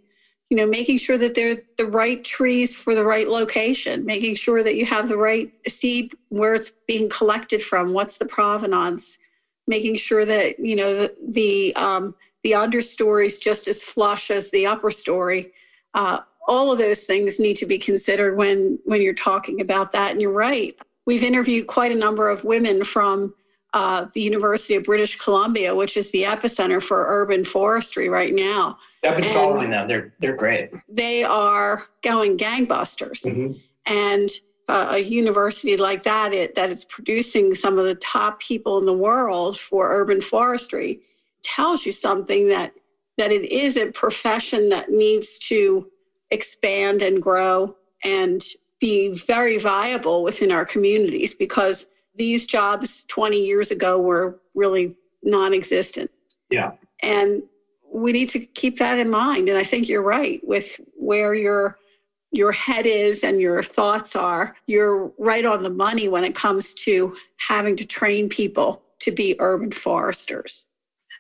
you 0.51 0.57
know 0.57 0.67
making 0.67 0.99
sure 0.99 1.17
that 1.17 1.33
they're 1.33 1.63
the 1.77 1.87
right 1.87 2.23
trees 2.23 2.75
for 2.75 2.93
the 2.93 3.03
right 3.03 3.27
location 3.27 4.05
making 4.05 4.35
sure 4.35 4.61
that 4.61 4.75
you 4.75 4.85
have 4.85 5.07
the 5.07 5.17
right 5.17 5.51
seed 5.67 6.13
where 6.29 6.53
it's 6.53 6.71
being 6.87 7.09
collected 7.09 7.63
from 7.63 7.93
what's 7.93 8.19
the 8.19 8.25
provenance 8.25 9.17
making 9.67 9.95
sure 9.95 10.25
that 10.25 10.59
you 10.59 10.75
know 10.75 10.93
the 10.93 11.15
the, 11.29 11.75
um, 11.75 12.13
the 12.43 12.51
understory 12.51 13.25
is 13.27 13.39
just 13.39 13.67
as 13.67 13.83
flush 13.83 14.31
as 14.31 14.49
the 14.51 14.65
upper 14.65 14.91
story. 14.91 15.51
Uh, 15.93 16.19
all 16.47 16.71
of 16.71 16.79
those 16.79 17.03
things 17.05 17.39
need 17.39 17.55
to 17.55 17.65
be 17.65 17.77
considered 17.77 18.35
when 18.35 18.79
when 18.85 19.01
you're 19.01 19.13
talking 19.13 19.61
about 19.61 19.91
that. 19.91 20.11
And 20.11 20.21
you're 20.21 20.31
right. 20.31 20.75
We've 21.05 21.23
interviewed 21.23 21.67
quite 21.67 21.91
a 21.91 21.95
number 21.95 22.29
of 22.29 22.43
women 22.43 22.83
from 22.83 23.33
uh, 23.73 24.07
the 24.13 24.21
University 24.21 24.75
of 24.75 24.83
British 24.83 25.17
Columbia, 25.17 25.73
which 25.73 25.95
is 25.95 26.11
the 26.11 26.23
epicenter 26.23 26.81
for 26.81 27.05
urban 27.07 27.45
forestry 27.45 28.09
right 28.09 28.33
now. 28.33 28.77
I've 29.03 29.15
been 29.15 29.25
and 29.25 29.33
following 29.33 29.69
them. 29.69 29.87
They're 29.87 30.13
they're 30.19 30.35
great. 30.35 30.69
They 30.87 31.23
are 31.23 31.85
going 32.03 32.37
gangbusters, 32.37 33.23
mm-hmm. 33.23 33.53
and 33.85 34.29
uh, 34.67 34.89
a 34.91 34.99
university 34.99 35.75
like 35.75 36.03
that 36.03 36.33
it, 36.33 36.55
that 36.55 36.69
is 36.69 36.85
producing 36.85 37.55
some 37.55 37.79
of 37.79 37.85
the 37.85 37.95
top 37.95 38.39
people 38.39 38.77
in 38.77 38.85
the 38.85 38.93
world 38.93 39.59
for 39.59 39.91
urban 39.91 40.21
forestry 40.21 41.01
tells 41.43 41.85
you 41.85 41.91
something 41.91 42.47
that 42.49 42.73
that 43.17 43.31
it 43.31 43.51
is 43.51 43.75
a 43.75 43.91
profession 43.91 44.69
that 44.69 44.89
needs 44.89 45.37
to 45.39 45.87
expand 46.29 47.01
and 47.01 47.21
grow 47.21 47.75
and 48.03 48.43
be 48.79 49.09
very 49.09 49.57
viable 49.57 50.23
within 50.23 50.51
our 50.51 50.65
communities 50.65 51.33
because 51.33 51.87
these 52.15 52.47
jobs 52.47 53.05
20 53.05 53.37
years 53.37 53.71
ago 53.71 53.99
were 53.99 54.39
really 54.55 54.95
non-existent. 55.23 56.09
Yeah. 56.49 56.71
And 57.01 57.43
we 57.91 58.12
need 58.12 58.30
to 58.30 58.39
keep 58.39 58.80
that 58.80 58.99
in 58.99 59.10
mind. 59.10 59.49
And 59.49 59.58
I 59.58 59.63
think 59.63 59.89
you're 59.89 60.01
right 60.01 60.39
with 60.43 60.80
where 60.95 61.34
your 61.34 61.77
your 62.34 62.54
head 62.54 62.86
is 62.86 63.25
and 63.25 63.41
your 63.41 63.62
thoughts 63.62 64.15
are. 64.15 64.56
You're 64.65 65.12
right 65.17 65.45
on 65.45 65.63
the 65.63 65.69
money 65.69 66.08
when 66.08 66.23
it 66.23 66.34
comes 66.34 66.73
to 66.75 67.13
having 67.36 67.75
to 67.75 67.86
train 67.86 68.30
people 68.30 68.84
to 68.99 69.12
be 69.12 69.36
urban 69.39 69.71
foresters. 69.71 70.65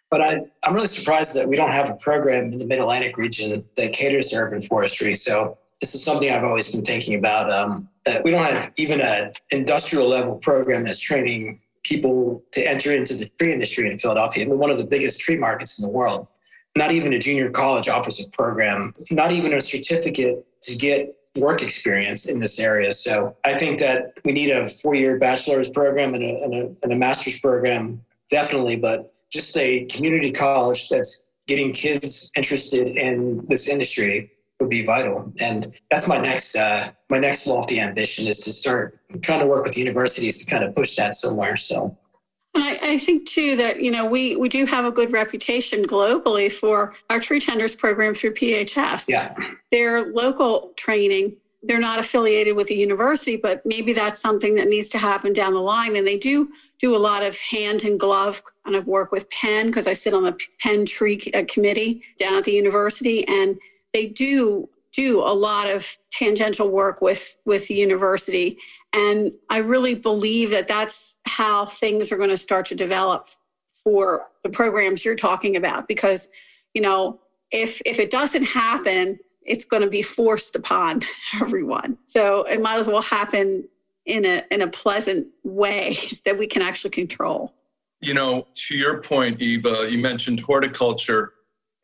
But 0.09 0.21
I, 0.21 0.41
I'm 0.63 0.73
really 0.73 0.87
surprised 0.87 1.33
that 1.35 1.47
we 1.47 1.57
don't 1.57 1.71
have 1.71 1.89
a 1.89 1.95
program 1.95 2.53
in 2.53 2.57
the 2.57 2.65
Mid 2.65 2.79
Atlantic 2.79 3.17
region 3.17 3.65
that 3.75 3.91
caters 3.91 4.27
to 4.27 4.37
urban 4.37 4.61
forestry. 4.61 5.13
So 5.15 5.57
this 5.81 5.93
is 5.95 6.01
something 6.01 6.29
I've 6.31 6.45
always 6.45 6.71
been 6.71 6.83
thinking 6.85 7.15
about. 7.15 7.51
Um, 7.51 7.89
that 8.05 8.23
we 8.23 8.31
don't 8.31 8.45
have 8.45 8.71
even 8.77 9.01
an 9.01 9.33
industrial 9.49 10.07
level 10.07 10.35
program 10.35 10.85
that's 10.85 10.99
training 10.99 11.59
people 11.83 12.43
to 12.51 12.61
enter 12.61 12.93
into 12.93 13.15
the 13.15 13.25
tree 13.37 13.51
industry 13.51 13.89
in 13.89 13.97
Philadelphia. 13.97 14.47
We're 14.47 14.55
one 14.55 14.69
of 14.69 14.77
the 14.77 14.85
biggest 14.85 15.19
tree 15.19 15.37
markets 15.37 15.77
in 15.79 15.83
the 15.83 15.91
world. 15.91 16.27
Not 16.75 16.91
even 16.91 17.13
a 17.13 17.19
junior 17.19 17.49
college 17.49 17.87
a 17.87 18.29
program, 18.31 18.93
not 19.11 19.31
even 19.31 19.53
a 19.53 19.61
certificate 19.61 20.45
to 20.63 20.75
get 20.75 21.15
work 21.37 21.61
experience 21.61 22.27
in 22.27 22.39
this 22.39 22.59
area. 22.59 22.93
So 22.93 23.35
I 23.45 23.57
think 23.57 23.79
that 23.79 24.13
we 24.25 24.31
need 24.31 24.51
a 24.51 24.67
four 24.67 24.95
year 24.95 25.17
bachelor's 25.17 25.69
program 25.69 26.13
and 26.13 26.23
a, 26.23 26.43
and 26.43 26.53
a, 26.53 26.75
and 26.83 26.93
a 26.93 26.95
master's 26.95 27.39
program, 27.39 28.01
definitely, 28.29 28.75
but 28.75 29.13
just 29.31 29.55
a 29.57 29.85
community 29.85 30.31
college 30.31 30.89
that's 30.89 31.25
getting 31.47 31.73
kids 31.73 32.31
interested 32.35 32.87
in 32.87 33.45
this 33.47 33.67
industry 33.67 34.31
would 34.59 34.69
be 34.69 34.85
vital. 34.85 35.31
And 35.39 35.73
that's 35.89 36.07
my 36.07 36.17
next 36.17 36.55
uh, 36.55 36.89
my 37.09 37.17
next 37.17 37.47
lofty 37.47 37.79
ambition 37.79 38.27
is 38.27 38.39
to 38.39 38.53
start 38.53 38.99
trying 39.21 39.39
to 39.39 39.45
work 39.45 39.63
with 39.65 39.77
universities 39.77 40.45
to 40.45 40.51
kind 40.51 40.63
of 40.63 40.75
push 40.75 40.95
that 40.95 41.15
somewhere. 41.15 41.55
So. 41.55 41.97
I, 42.53 42.79
I, 42.81 42.99
think 42.99 43.27
too 43.27 43.55
that 43.57 43.81
you 43.81 43.91
know 43.91 44.05
we 44.05 44.35
we 44.35 44.49
do 44.49 44.65
have 44.65 44.85
a 44.85 44.91
good 44.91 45.11
reputation 45.11 45.85
globally 45.85 46.51
for 46.51 46.93
our 47.09 47.19
tree 47.19 47.39
tenders 47.39 47.75
program 47.75 48.13
through 48.13 48.33
PHS. 48.33 49.05
Yeah, 49.07 49.35
their 49.71 50.11
local 50.13 50.73
training. 50.75 51.37
They're 51.63 51.79
not 51.79 51.99
affiliated 51.99 52.55
with 52.55 52.71
a 52.71 52.73
university, 52.73 53.35
but 53.35 53.63
maybe 53.65 53.93
that's 53.93 54.19
something 54.19 54.55
that 54.55 54.67
needs 54.67 54.89
to 54.89 54.97
happen 54.97 55.31
down 55.31 55.53
the 55.53 55.61
line. 55.61 55.95
And 55.95 56.07
they 56.07 56.17
do 56.17 56.49
do 56.79 56.95
a 56.95 56.97
lot 56.97 57.21
of 57.21 57.37
hand 57.37 57.83
and 57.83 57.99
glove 57.99 58.41
kind 58.65 58.75
of 58.75 58.87
work 58.87 59.11
with 59.11 59.29
Penn 59.29 59.67
because 59.67 59.85
I 59.85 59.93
sit 59.93 60.15
on 60.15 60.23
the 60.23 60.35
Penn 60.59 60.85
Tree 60.85 61.21
uh, 61.35 61.43
Committee 61.47 62.01
down 62.17 62.33
at 62.33 62.45
the 62.45 62.51
university, 62.51 63.27
and 63.27 63.59
they 63.93 64.07
do 64.07 64.67
do 64.91 65.21
a 65.21 65.31
lot 65.33 65.69
of 65.69 65.87
tangential 66.11 66.69
work 66.69 67.01
with 67.01 67.37
with 67.45 67.67
the 67.67 67.75
university 67.75 68.57
and 68.93 69.31
i 69.49 69.57
really 69.57 69.95
believe 69.95 70.49
that 70.51 70.67
that's 70.67 71.17
how 71.25 71.65
things 71.65 72.11
are 72.11 72.17
going 72.17 72.29
to 72.29 72.37
start 72.37 72.65
to 72.65 72.75
develop 72.75 73.29
for 73.73 74.27
the 74.43 74.49
programs 74.49 75.03
you're 75.03 75.15
talking 75.15 75.55
about 75.55 75.87
because 75.87 76.29
you 76.73 76.81
know 76.81 77.19
if 77.51 77.81
if 77.85 77.99
it 77.99 78.11
doesn't 78.11 78.43
happen 78.43 79.19
it's 79.43 79.65
going 79.65 79.81
to 79.81 79.89
be 79.89 80.01
forced 80.01 80.55
upon 80.55 81.01
everyone. 81.41 81.97
So 82.07 82.43
it 82.43 82.61
might 82.61 82.79
as 82.79 82.87
well 82.87 83.01
happen 83.01 83.67
in 84.05 84.25
a 84.25 84.43
in 84.49 84.61
a 84.61 84.67
pleasant 84.67 85.27
way 85.43 85.97
that 86.25 86.37
we 86.37 86.47
can 86.47 86.61
actually 86.61 86.91
control. 86.91 87.53
You 88.01 88.15
know 88.15 88.47
to 88.67 88.75
your 88.75 88.99
point 89.01 89.39
eva 89.41 89.87
you 89.87 89.99
mentioned 89.99 90.39
horticulture 90.39 91.33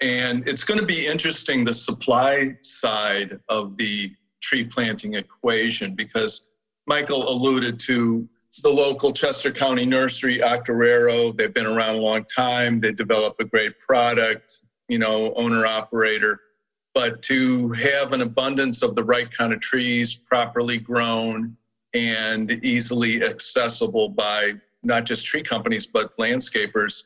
and 0.01 0.47
it's 0.47 0.63
going 0.63 0.79
to 0.79 0.85
be 0.85 1.05
interesting 1.05 1.63
the 1.63 1.73
supply 1.75 2.57
side 2.63 3.39
of 3.49 3.77
the 3.77 4.11
tree 4.41 4.63
planting 4.63 5.13
equation 5.13 5.93
because 5.93 6.47
Michael 6.87 7.29
alluded 7.29 7.79
to 7.81 8.27
the 8.63 8.69
local 8.69 9.11
Chester 9.11 9.51
County 9.51 9.85
nursery, 9.85 10.39
Octoraro. 10.39 11.35
They've 11.35 11.53
been 11.53 11.65
around 11.65 11.95
a 11.95 11.99
long 11.99 12.23
time. 12.25 12.79
They 12.79 12.93
develop 12.93 13.35
a 13.39 13.43
great 13.43 13.77
product, 13.77 14.59
you 14.87 14.97
know, 14.97 15.33
owner 15.35 15.65
operator. 15.65 16.39
But 16.93 17.21
to 17.23 17.69
have 17.73 18.13
an 18.13 18.21
abundance 18.21 18.81
of 18.81 18.95
the 18.95 19.03
right 19.03 19.29
kind 19.29 19.53
of 19.53 19.59
trees, 19.59 20.15
properly 20.15 20.77
grown 20.77 21.55
and 21.93 22.51
easily 22.63 23.21
accessible 23.23 24.09
by 24.09 24.53
not 24.81 25.05
just 25.05 25.25
tree 25.25 25.43
companies, 25.43 25.85
but 25.85 26.17
landscapers, 26.17 27.03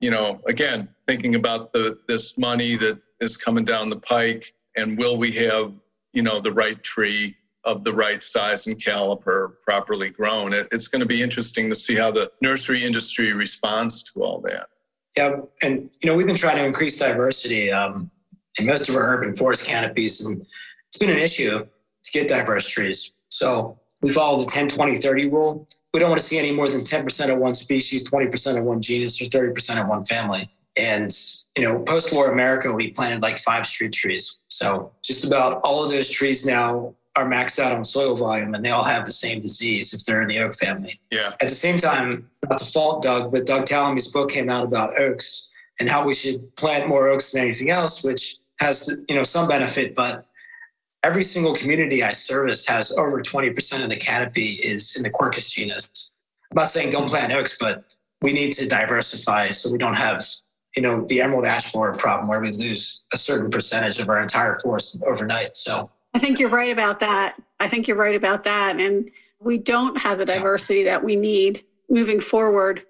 you 0.00 0.10
know, 0.10 0.40
again, 0.46 0.88
thinking 1.06 1.36
about 1.36 1.72
the 1.72 1.98
this 2.08 2.36
money 2.36 2.76
that 2.76 3.00
is 3.20 3.36
coming 3.36 3.64
down 3.64 3.88
the 3.88 4.00
pike, 4.00 4.52
and 4.76 4.98
will 4.98 5.16
we 5.16 5.32
have, 5.32 5.72
you 6.12 6.22
know, 6.22 6.40
the 6.40 6.52
right 6.52 6.82
tree 6.82 7.34
of 7.66 7.84
the 7.84 7.92
right 7.92 8.22
size 8.22 8.66
and 8.66 8.82
caliper 8.82 9.54
properly 9.62 10.08
grown? 10.08 10.54
It, 10.54 10.68
it's 10.72 10.88
going 10.88 11.00
to 11.00 11.06
be 11.06 11.22
interesting 11.22 11.68
to 11.68 11.76
see 11.76 11.94
how 11.94 12.10
the 12.10 12.32
nursery 12.40 12.84
industry 12.84 13.32
responds 13.32 14.02
to 14.04 14.22
all 14.22 14.40
that. 14.42 14.68
Yeah, 15.16 15.36
and 15.62 15.90
you 16.02 16.10
know, 16.10 16.14
we've 16.14 16.26
been 16.26 16.36
trying 16.36 16.56
to 16.56 16.64
increase 16.64 16.98
diversity 16.98 17.72
um, 17.72 18.10
in 18.58 18.66
most 18.66 18.88
of 18.88 18.96
our 18.96 19.16
urban 19.16 19.36
forest 19.36 19.64
canopies, 19.64 20.24
and 20.24 20.46
it's 20.88 20.96
been 20.98 21.10
an 21.10 21.18
issue 21.18 21.66
to 22.04 22.10
get 22.12 22.28
diverse 22.28 22.68
trees. 22.68 23.12
So 23.28 23.78
we 24.00 24.12
follow 24.12 24.38
the 24.38 24.50
10, 24.50 24.68
20, 24.68 24.96
30 24.96 25.28
rule. 25.28 25.68
We 25.92 26.00
don't 26.00 26.10
want 26.10 26.20
to 26.20 26.26
see 26.26 26.38
any 26.38 26.52
more 26.52 26.68
than 26.68 26.82
10% 26.82 27.32
of 27.32 27.38
one 27.38 27.54
species, 27.54 28.08
20% 28.08 28.58
of 28.58 28.64
one 28.64 28.82
genus, 28.82 29.20
or 29.20 29.24
30% 29.24 29.80
of 29.80 29.88
one 29.88 30.04
family. 30.04 30.50
And, 30.76 31.16
you 31.56 31.64
know, 31.64 31.78
post 31.80 32.12
war 32.12 32.30
America, 32.30 32.70
we 32.70 32.90
planted 32.90 33.22
like 33.22 33.38
five 33.38 33.66
street 33.66 33.94
trees. 33.94 34.38
So 34.48 34.92
just 35.02 35.24
about 35.24 35.62
all 35.62 35.82
of 35.82 35.88
those 35.88 36.10
trees 36.10 36.44
now 36.44 36.94
are 37.16 37.24
maxed 37.24 37.58
out 37.58 37.72
on 37.72 37.82
soil 37.82 38.14
volume 38.14 38.54
and 38.54 38.64
they 38.64 38.70
all 38.70 38.84
have 38.84 39.06
the 39.06 39.12
same 39.12 39.40
disease 39.40 39.92
if 39.94 40.04
they're 40.04 40.22
in 40.22 40.28
the 40.28 40.38
oak 40.38 40.54
family. 40.56 41.00
Yeah. 41.10 41.32
At 41.40 41.48
the 41.48 41.54
same 41.54 41.78
time, 41.78 42.30
not 42.48 42.58
to 42.58 42.64
fault 42.64 43.02
Doug, 43.02 43.32
but 43.32 43.46
Doug 43.46 43.64
Tallamy's 43.64 44.08
book 44.08 44.30
came 44.30 44.50
out 44.50 44.64
about 44.64 45.00
oaks 45.00 45.48
and 45.80 45.88
how 45.88 46.04
we 46.04 46.14
should 46.14 46.54
plant 46.56 46.88
more 46.88 47.08
oaks 47.08 47.32
than 47.32 47.42
anything 47.42 47.70
else, 47.70 48.04
which 48.04 48.36
has, 48.60 49.00
you 49.08 49.14
know, 49.14 49.22
some 49.22 49.48
benefit, 49.48 49.94
but 49.94 50.26
every 51.02 51.24
single 51.24 51.54
community 51.54 52.02
I 52.02 52.12
service 52.12 52.66
has 52.66 52.92
over 52.92 53.22
20% 53.22 53.82
of 53.82 53.88
the 53.88 53.96
canopy 53.96 54.52
is 54.54 54.96
in 54.96 55.02
the 55.02 55.10
Quercus 55.10 55.50
genus. 55.50 56.12
I'm 56.50 56.56
not 56.56 56.70
saying 56.70 56.90
don't 56.90 57.08
plant 57.08 57.32
oaks, 57.32 57.56
but 57.58 57.84
we 58.22 58.32
need 58.32 58.52
to 58.54 58.68
diversify 58.68 59.50
so 59.50 59.70
we 59.70 59.78
don't 59.78 59.94
have, 59.94 60.26
you 60.74 60.82
know, 60.82 61.04
the 61.08 61.20
emerald 61.20 61.46
ash 61.46 61.72
borer 61.72 61.92
problem 61.92 62.28
where 62.28 62.40
we 62.40 62.50
lose 62.52 63.02
a 63.12 63.18
certain 63.18 63.50
percentage 63.50 63.98
of 63.98 64.08
our 64.08 64.20
entire 64.20 64.58
forest 64.58 64.98
overnight. 65.06 65.56
So 65.56 65.90
I 66.16 66.18
think 66.18 66.38
you're 66.38 66.48
right 66.48 66.72
about 66.72 67.00
that. 67.00 67.36
I 67.60 67.68
think 67.68 67.86
you're 67.86 67.96
right 67.96 68.14
about 68.14 68.44
that. 68.44 68.80
And 68.80 69.10
we 69.38 69.58
don't 69.58 69.98
have 69.98 70.16
the 70.16 70.24
diversity 70.24 70.82
that 70.84 71.04
we 71.04 71.14
need 71.14 71.62
moving 71.90 72.20
forward. 72.20 72.82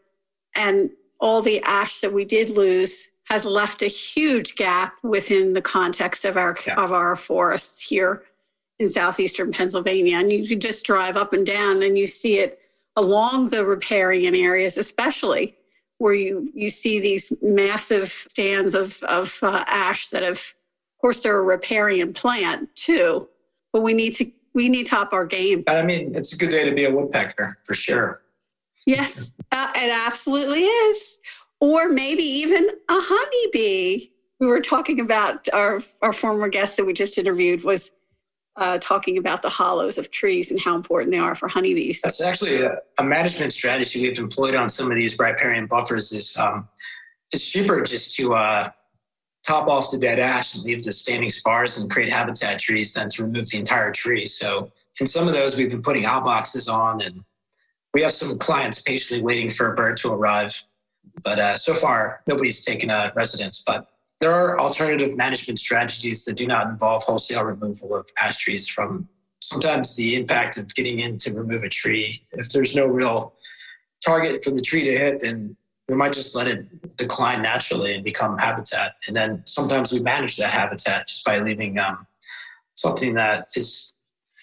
And 0.55 0.91
all 1.19 1.43
the 1.43 1.61
ash 1.63 2.01
that 2.03 2.13
we 2.13 2.25
did 2.25 2.51
lose 2.51 3.09
has 3.25 3.45
left 3.45 3.83
a 3.83 3.89
huge 3.89 4.55
gap 4.55 4.95
within 5.03 5.55
the 5.55 5.63
context 5.63 6.25
of 6.25 6.37
our 6.37 6.57
yeah. 6.67 6.75
of 6.77 6.93
our 6.93 7.17
forests 7.17 7.81
here 7.81 8.23
in 8.79 8.89
southeastern 8.89 9.51
Pennsylvania. 9.51 10.19
And 10.19 10.31
you 10.31 10.47
can 10.47 10.61
just 10.61 10.87
drive 10.87 11.17
up 11.17 11.33
and 11.33 11.45
down 11.45 11.83
and 11.83 11.99
you 11.99 12.07
see 12.07 12.39
it 12.39 12.61
along 12.95 13.49
the 13.49 13.65
riparian 13.65 14.37
areas, 14.37 14.79
especially 14.79 15.57
where 15.99 16.15
you 16.15 16.49
you 16.55 16.71
see 16.71 17.01
these 17.01 17.33
massive 17.43 18.09
stands 18.13 18.75
of 18.75 19.03
of 19.03 19.37
uh, 19.43 19.65
ash 19.67 20.11
that 20.11 20.23
have, 20.23 20.55
course, 21.07 21.23
they're 21.23 21.39
a 21.39 21.43
riparian 21.43 22.13
plant 22.13 22.75
too. 22.75 23.29
But 23.73 23.83
we 23.83 23.95
need 23.95 24.15
to 24.15 24.31
we 24.55 24.69
need 24.69 24.87
to 24.87 24.99
up 24.99 25.13
our 25.13 25.27
game. 25.27 25.63
I 25.69 25.83
mean, 25.83 26.15
it's 26.17 26.33
a 26.33 26.37
good 26.37 26.51
day 26.51 26.69
to 26.69 26.75
be 26.75 26.85
a 26.85 26.91
woodpecker 26.91 27.59
for 27.65 27.75
sure. 27.75 28.23
Yes, 28.87 29.33
uh, 29.53 29.73
it 29.75 29.91
absolutely 29.91 30.65
is 30.65 31.19
or 31.61 31.89
maybe 31.89 32.23
even 32.23 32.69
a 32.89 33.01
honeybee. 33.01 34.11
We 34.41 34.47
were 34.47 34.61
talking 34.61 35.01
about 35.01 35.49
our, 35.53 35.81
our 36.03 36.13
former 36.13 36.49
guest 36.49 36.77
that 36.77 36.85
we 36.85 36.93
just 36.93 37.17
interviewed 37.19 37.65
was 37.65 37.91
uh, 38.57 38.79
talking 38.79 39.19
about 39.19 39.43
the 39.43 39.49
hollows 39.49 39.99
of 39.99 40.11
trees 40.11 40.51
and 40.51 40.61
how 40.61 40.75
important 40.75 41.11
they 41.11 41.19
are 41.19 41.35
for 41.35 41.49
honeybees. 41.49 42.01
That's 42.03 42.21
actually 42.21 42.63
a, 42.63 42.79
a 42.99 43.05
management 43.05 43.53
strategy 43.53 44.03
we've 44.03 44.19
employed 44.19 44.55
on 44.55 44.69
some 44.69 44.91
of 44.91 44.97
these 44.97 45.19
riparian 45.19 45.67
buffers. 45.67 46.13
Is 46.13 46.37
um, 46.37 46.69
it's 47.33 47.45
cheaper 47.45 47.83
just 47.83 48.17
to 48.17 48.35
uh, 48.35 48.71
top 49.47 49.69
off 49.69 49.91
the 49.91 49.99
dead 49.99 50.19
ash 50.19 50.55
and 50.55 50.65
leave 50.65 50.85
the 50.85 50.93
standing 50.93 51.31
spars 51.31 51.79
and 51.79 51.91
create 51.91 52.13
habitat 52.13 52.59
trees 52.59 52.93
than 52.93 53.09
to 53.11 53.25
remove 53.25 53.49
the 53.49 53.59
entire 53.59 53.93
tree. 53.93 54.27
So 54.27 54.73
in 55.01 55.07
some 55.07 55.29
of 55.29 55.35
those, 55.35 55.57
we've 55.57 55.71
been 55.71 55.83
putting 55.83 56.05
out 56.05 56.25
boxes 56.25 56.69
on, 56.69 57.03
and 57.03 57.23
we 57.95 58.03
have 58.03 58.15
some 58.15 58.39
clients 58.39 58.83
patiently 58.83 59.23
waiting 59.23 59.51
for 59.51 59.73
a 59.73 59.77
bird 59.77 59.97
to 59.99 60.13
arrive 60.13 60.61
but 61.23 61.39
uh, 61.39 61.57
so 61.57 61.75
far, 61.75 62.23
nobody's 62.27 62.65
taken 62.65 62.91
a 62.91 63.13
residence. 63.15 63.63
But 63.67 63.89
there 64.21 64.33
are 64.33 64.59
alternative 64.59 65.17
management 65.17 65.59
strategies 65.59 66.25
that 66.25 66.37
do 66.37 66.47
not 66.47 66.69
involve 66.69 67.03
wholesale 67.03 67.45
removal 67.45 67.95
of 67.95 68.09
ash 68.19 68.39
trees 68.39 68.67
from 68.67 69.09
sometimes 69.41 69.95
the 69.97 70.15
impact 70.15 70.59
of 70.59 70.75
getting 70.75 71.01
in 71.01 71.19
to 71.19 71.33
remove 71.35 71.63
a 71.63 71.69
tree. 71.69 72.25
If 72.33 72.51
there's 72.51 72.75
no 72.75 72.87
real 72.87 73.35
target 74.05 74.43
for 74.43 74.51
the 74.51 74.61
tree 74.61 74.85
to 74.85 74.99
hit, 74.99 75.21
then 75.21 75.57
we 75.89 75.95
might 75.95 76.13
just 76.13 76.35
let 76.35 76.49
it 76.49 76.97
decline 76.97 77.43
naturally 77.43 77.95
and 77.95 78.05
become 78.05 78.37
habitat. 78.39 78.97
And 79.07 79.17
then 79.17 79.43
sometimes 79.47 79.93
we 79.93 80.01
manage 80.01 80.37
that 80.37 80.53
habitat 80.53 81.07
just 81.07 81.25
by 81.25 81.39
leaving 81.39 81.79
um, 81.79 82.07
something 82.75 83.15
that 83.15 83.49
is 83.55 83.95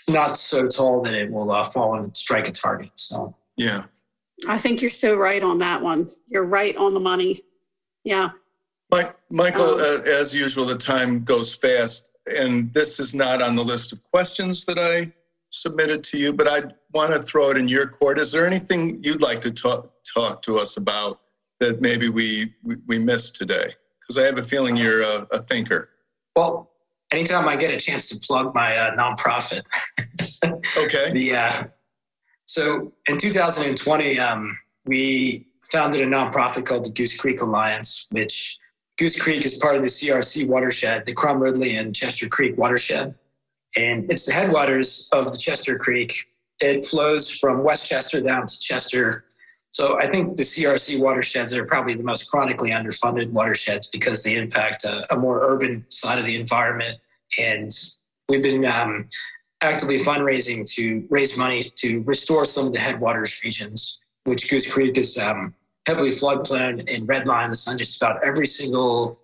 not 0.08 0.38
so 0.38 0.68
tall 0.68 1.02
that 1.02 1.14
it 1.14 1.32
will 1.32 1.52
uh, 1.52 1.64
fall 1.64 1.96
and 1.96 2.16
strike 2.16 2.48
a 2.48 2.52
target. 2.52 2.92
So 2.96 3.36
yeah, 3.58 3.84
I 4.48 4.58
think 4.58 4.82
you're 4.82 4.90
so 4.90 5.16
right 5.16 5.44
on 5.44 5.60
that 5.60 5.82
one. 5.82 6.10
You're 6.28 6.46
right 6.46 6.76
on 6.78 6.94
the 6.94 7.00
money. 7.00 7.44
Yeah. 8.04 8.32
Mike, 8.90 9.16
Michael, 9.30 9.76
um, 9.76 9.80
uh, 9.80 10.04
as 10.04 10.34
usual, 10.34 10.66
the 10.66 10.78
time 10.78 11.24
goes 11.24 11.56
fast, 11.56 12.10
and 12.28 12.72
this 12.74 13.00
is 13.00 13.16
not 13.16 13.42
on 13.42 13.56
the 13.56 13.64
list 13.64 13.92
of 13.92 14.04
questions 14.04 14.66
that 14.66 14.78
I 14.78 15.12
submitted 15.50 16.04
to 16.06 16.18
you, 16.18 16.34
but 16.34 16.48
I 16.48 16.64
want 16.94 17.12
to 17.14 17.22
throw 17.22 17.52
it 17.52 17.58
in 17.58 17.68
your 17.68 17.88
court. 17.88 18.20
Is 18.20 18.32
there 18.32 18.46
anything 18.46 19.00
you'd 19.04 19.22
like 19.22 19.42
to 19.42 19.52
talk 19.52 19.92
talk 20.14 20.42
to 20.44 20.58
us 20.58 20.78
about 20.78 21.22
that 21.60 21.82
maybe 21.82 22.10
we 22.10 22.54
we, 22.64 22.76
we 22.88 23.00
missed 23.00 23.36
today? 23.36 23.74
Because 24.02 24.22
I 24.22 24.26
have 24.26 24.38
a 24.38 24.44
feeling 24.44 24.76
you're 24.76 25.02
a, 25.02 25.28
a, 25.32 25.42
thinker. 25.44 25.90
Well, 26.36 26.72
anytime 27.12 27.48
I 27.48 27.56
get 27.56 27.74
a 27.74 27.78
chance 27.78 28.10
to 28.10 28.20
plug 28.20 28.54
my 28.54 28.76
uh, 28.76 28.96
nonprofit, 28.96 29.62
okay, 30.78 31.12
the 31.14 31.36
uh, 31.36 31.64
so 32.46 32.92
in 33.08 33.18
2020, 33.18 34.20
um, 34.20 34.58
we 34.86 35.48
founded 35.72 36.02
a 36.02 36.06
nonprofit 36.06 36.66
called 36.66 36.86
the 36.86 36.92
Goose 36.92 37.18
Creek 37.18 37.42
Alliance, 37.42 38.08
which 38.12 38.60
Goose 38.98 39.20
Creek 39.20 39.46
is 39.46 39.58
part 39.58 39.76
of 39.76 39.82
the 39.82 39.88
CRC 39.88 40.48
watershed, 40.48 41.06
the 41.06 41.14
Crum 41.14 41.40
Ridley 41.40 41.78
and 41.78 41.96
Chester 41.96 42.28
Creek 42.28 42.58
watershed. 42.58 43.16
And 43.76 44.12
it's 44.12 44.26
the 44.26 44.34
headwaters 44.34 45.10
of 45.14 45.32
the 45.32 45.38
Chester 45.38 45.78
Creek. 45.80 46.14
It 46.60 46.86
flows 46.86 47.30
from 47.30 47.64
West 47.64 47.90
Chester 47.90 48.22
down 48.22 48.46
to 48.46 48.60
Chester. 48.60 49.26
So 49.74 50.00
I 50.00 50.08
think 50.08 50.38
the 50.38 50.44
CRC 50.44 51.00
watersheds 51.00 51.52
are 51.56 51.66
probably 51.66 51.96
the 51.96 52.04
most 52.04 52.30
chronically 52.30 52.70
underfunded 52.70 53.32
watersheds 53.32 53.90
because 53.90 54.22
they 54.22 54.36
impact 54.36 54.86
a, 54.86 55.12
a 55.12 55.18
more 55.18 55.52
urban 55.52 55.84
side 55.90 56.20
of 56.20 56.28
the 56.28 56.36
environment. 56.36 57.00
And 57.40 57.72
we've 58.30 58.44
been 58.44 58.66
um, 58.66 59.10
actively 59.62 59.98
fundraising 59.98 60.64
to 60.76 61.08
raise 61.10 61.36
money 61.38 61.64
to 61.64 62.04
restore 62.04 62.46
some 62.46 62.68
of 62.68 62.74
the 62.74 62.80
headwaters 62.80 63.44
regions, 63.44 64.00
which 64.26 64.48
Goose 64.48 64.72
Creek 64.72 64.96
is 64.96 65.18
um, 65.18 65.56
heavily 65.88 66.12
floodplain 66.12 66.88
and 66.96 67.08
red 67.08 67.26
lines 67.26 67.68
on 67.68 67.76
just 67.76 68.00
about 68.00 68.24
every 68.24 68.46
single 68.46 69.20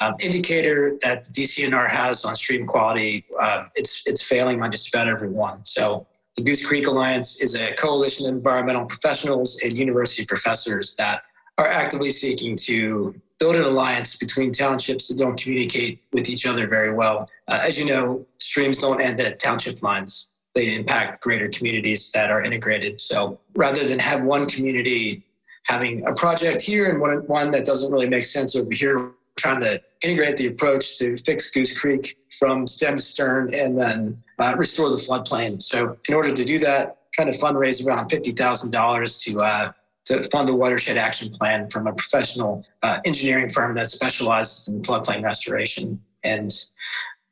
um, 0.00 0.14
indicator 0.20 0.96
that 1.02 1.24
the 1.24 1.42
DCNR 1.42 1.90
has 1.90 2.24
on 2.24 2.36
stream 2.36 2.66
quality. 2.66 3.26
Uh, 3.38 3.66
it's 3.74 4.02
it's 4.06 4.22
failing 4.22 4.62
on 4.62 4.72
just 4.72 4.88
about 4.88 5.08
every 5.08 5.28
one. 5.28 5.62
So 5.66 6.06
the 6.36 6.42
Goose 6.42 6.64
Creek 6.64 6.86
Alliance 6.86 7.40
is 7.40 7.54
a 7.54 7.74
coalition 7.74 8.26
of 8.26 8.34
environmental 8.34 8.86
professionals 8.86 9.60
and 9.62 9.76
university 9.76 10.26
professors 10.26 10.96
that 10.96 11.22
are 11.58 11.68
actively 11.68 12.10
seeking 12.10 12.56
to 12.56 13.14
build 13.38 13.54
an 13.54 13.62
alliance 13.62 14.16
between 14.16 14.52
townships 14.52 15.08
that 15.08 15.18
don't 15.18 15.40
communicate 15.40 16.02
with 16.12 16.28
each 16.28 16.46
other 16.46 16.66
very 16.66 16.92
well. 16.92 17.28
Uh, 17.46 17.60
as 17.62 17.78
you 17.78 17.84
know, 17.84 18.26
streams 18.38 18.78
don't 18.78 19.00
end 19.00 19.20
at 19.20 19.38
township 19.38 19.82
lines. 19.82 20.32
They 20.54 20.74
impact 20.74 21.22
greater 21.22 21.48
communities 21.48 22.10
that 22.12 22.30
are 22.30 22.42
integrated. 22.42 23.00
So 23.00 23.38
rather 23.54 23.86
than 23.86 23.98
have 23.98 24.22
one 24.22 24.46
community 24.46 25.24
having 25.66 26.06
a 26.06 26.14
project 26.14 26.60
here 26.60 26.90
and 26.90 27.00
one, 27.00 27.18
one 27.26 27.50
that 27.52 27.64
doesn't 27.64 27.92
really 27.92 28.08
make 28.08 28.24
sense 28.24 28.56
over 28.56 28.70
here, 28.72 29.12
trying 29.36 29.60
to 29.60 29.80
integrate 30.02 30.36
the 30.36 30.46
approach 30.46 30.98
to 30.98 31.16
fix 31.16 31.50
Goose 31.50 31.76
Creek 31.76 32.16
from 32.38 32.66
stem 32.66 32.96
to 32.96 33.02
stern 33.02 33.54
and 33.54 33.78
then 33.78 34.22
uh, 34.38 34.54
restore 34.56 34.90
the 34.90 34.96
floodplain. 34.96 35.60
So 35.62 35.96
in 36.08 36.14
order 36.14 36.32
to 36.32 36.44
do 36.44 36.58
that, 36.60 36.98
trying 37.12 37.30
to 37.30 37.38
fundraise 37.38 37.84
around 37.86 38.10
$50,000 38.10 39.24
to 39.24 39.40
uh, 39.40 39.72
to 40.06 40.22
fund 40.24 40.50
a 40.50 40.54
watershed 40.54 40.98
action 40.98 41.30
plan 41.30 41.68
from 41.70 41.86
a 41.86 41.92
professional 41.92 42.62
uh, 42.82 43.00
engineering 43.06 43.48
firm 43.48 43.74
that 43.74 43.88
specializes 43.88 44.68
in 44.68 44.82
floodplain 44.82 45.22
restoration. 45.22 45.98
And 46.22 46.52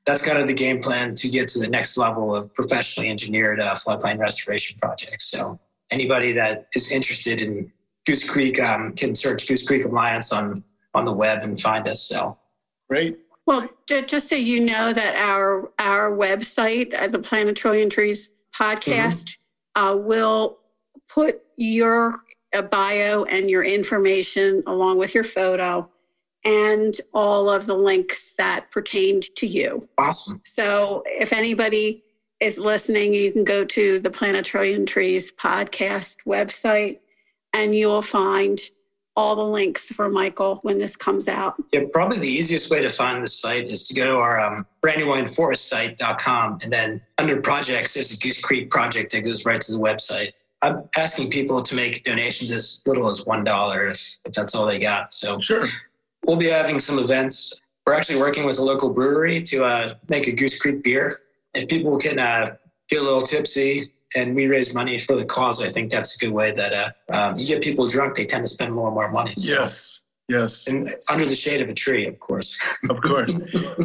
that's 0.06 0.22
kind 0.22 0.38
of 0.38 0.46
the 0.46 0.54
game 0.54 0.80
plan 0.80 1.14
to 1.16 1.28
get 1.28 1.48
to 1.48 1.58
the 1.58 1.68
next 1.68 1.96
level 1.96 2.34
of 2.34 2.52
professionally 2.54 3.10
engineered 3.10 3.60
uh, 3.60 3.74
floodplain 3.74 4.18
restoration 4.18 4.78
projects. 4.80 5.30
So 5.30 5.60
anybody 5.90 6.32
that 6.32 6.68
is 6.74 6.90
interested 6.90 7.42
in 7.42 7.70
Goose 8.06 8.28
Creek 8.28 8.60
um, 8.60 8.94
can 8.94 9.14
search 9.14 9.46
Goose 9.46 9.66
Creek 9.66 9.84
Alliance 9.84 10.32
on 10.32 10.64
on 10.94 11.04
the 11.04 11.12
web 11.12 11.42
and 11.42 11.60
find 11.60 11.88
us. 11.88 12.02
So 12.02 12.36
great. 12.88 13.18
Well, 13.46 13.68
just 13.86 14.28
so 14.28 14.36
you 14.36 14.60
know 14.60 14.92
that 14.92 15.16
our 15.16 15.70
our 15.78 16.10
website, 16.10 16.94
uh, 16.94 17.08
the 17.08 17.18
Plant 17.18 17.48
a 17.48 17.52
Trillion 17.52 17.90
Trees 17.90 18.30
podcast, 18.54 19.36
mm-hmm. 19.76 19.84
uh, 19.84 19.96
will 19.96 20.58
put 21.08 21.42
your 21.56 22.20
a 22.52 22.62
bio 22.62 23.24
and 23.24 23.50
your 23.50 23.62
information 23.62 24.62
along 24.66 24.98
with 24.98 25.14
your 25.14 25.24
photo 25.24 25.88
and 26.44 27.00
all 27.14 27.48
of 27.48 27.66
the 27.66 27.74
links 27.74 28.34
that 28.36 28.70
pertained 28.70 29.24
to 29.36 29.46
you. 29.46 29.88
Awesome. 29.98 30.40
So 30.44 31.02
if 31.06 31.32
anybody 31.32 32.02
is 32.40 32.58
listening, 32.58 33.14
you 33.14 33.32
can 33.32 33.44
go 33.44 33.64
to 33.64 34.00
the 34.00 34.10
Plant 34.10 34.36
a 34.36 34.42
Trillion 34.42 34.84
Trees 34.84 35.32
podcast 35.32 36.16
website 36.26 36.98
and 37.52 37.74
you 37.74 37.86
will 37.86 38.02
find 38.02 38.60
all 39.16 39.36
the 39.36 39.44
links 39.44 39.88
for 39.90 40.08
Michael 40.08 40.58
when 40.62 40.78
this 40.78 40.96
comes 40.96 41.28
out? 41.28 41.54
Yeah, 41.72 41.80
probably 41.92 42.18
the 42.18 42.28
easiest 42.28 42.70
way 42.70 42.82
to 42.82 42.88
find 42.90 43.22
the 43.22 43.28
site 43.28 43.70
is 43.70 43.86
to 43.88 43.94
go 43.94 44.04
to 44.04 44.14
our 44.16 44.40
um, 44.40 44.66
brandywineforestsite.com 44.82 46.58
and 46.62 46.72
then 46.72 47.00
under 47.18 47.40
projects, 47.40 47.94
there's 47.94 48.12
a 48.12 48.16
Goose 48.16 48.40
Creek 48.40 48.70
project 48.70 49.12
that 49.12 49.20
goes 49.22 49.44
right 49.44 49.60
to 49.60 49.72
the 49.72 49.78
website. 49.78 50.32
I'm 50.62 50.84
asking 50.96 51.30
people 51.30 51.60
to 51.62 51.74
make 51.74 52.02
donations 52.04 52.50
as 52.52 52.82
little 52.86 53.10
as 53.10 53.20
$1 53.24 53.90
if, 53.90 54.18
if 54.24 54.32
that's 54.32 54.54
all 54.54 54.64
they 54.66 54.78
got. 54.78 55.12
So 55.12 55.40
Sure. 55.40 55.66
we'll 56.24 56.36
be 56.36 56.46
having 56.48 56.78
some 56.78 56.98
events. 56.98 57.60
We're 57.84 57.94
actually 57.94 58.20
working 58.20 58.44
with 58.44 58.58
a 58.58 58.62
local 58.62 58.90
brewery 58.90 59.42
to 59.42 59.64
uh, 59.64 59.94
make 60.08 60.28
a 60.28 60.32
Goose 60.32 60.58
Creek 60.60 60.82
beer. 60.84 61.16
If 61.52 61.68
people 61.68 61.98
can 61.98 62.18
uh, 62.18 62.54
get 62.88 63.00
a 63.00 63.02
little 63.02 63.22
tipsy 63.22 63.92
and 64.14 64.34
we 64.34 64.46
raise 64.46 64.74
money 64.74 64.98
for 64.98 65.16
the 65.16 65.24
cause, 65.24 65.62
I 65.62 65.68
think 65.68 65.90
that's 65.90 66.14
a 66.16 66.18
good 66.18 66.30
way 66.32 66.52
that 66.52 66.72
uh, 66.72 66.90
um, 67.12 67.38
you 67.38 67.46
get 67.46 67.62
people 67.62 67.86
drunk, 67.88 68.14
they 68.16 68.26
tend 68.26 68.46
to 68.46 68.52
spend 68.52 68.72
more 68.74 68.88
and 68.88 68.94
more 68.94 69.10
money. 69.10 69.34
So- 69.36 69.48
Yes. 69.48 69.98
Yes. 70.28 70.66
And 70.66 70.94
under 71.10 71.26
the 71.26 71.34
shade 71.34 71.60
of 71.60 71.68
a 71.68 71.74
tree, 71.74 72.06
of 72.06 72.18
course. 72.20 72.58
Of 72.88 73.02
course. 73.02 73.32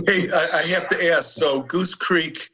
Hey, 0.06 0.32
I, 0.32 0.60
I 0.60 0.62
have 0.68 0.88
to 0.90 1.12
ask. 1.12 1.34
So 1.34 1.62
Goose 1.62 1.94
Creek 1.94 2.50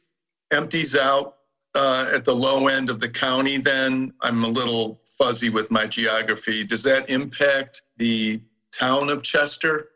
empties 0.50 0.96
out 0.96 1.36
uh, 1.74 2.06
at 2.12 2.24
the 2.24 2.34
low 2.34 2.66
end 2.68 2.90
of 2.90 2.98
the 2.98 3.08
county. 3.08 3.58
Then 3.58 4.12
I'm 4.22 4.42
a 4.42 4.48
little 4.48 5.00
fuzzy 5.18 5.50
with 5.50 5.70
my 5.70 5.86
geography. 5.86 6.64
Does 6.64 6.82
that 6.84 7.08
impact 7.08 7.82
the 7.98 8.40
town 8.72 9.10
of 9.10 9.22
Chester? 9.22 9.90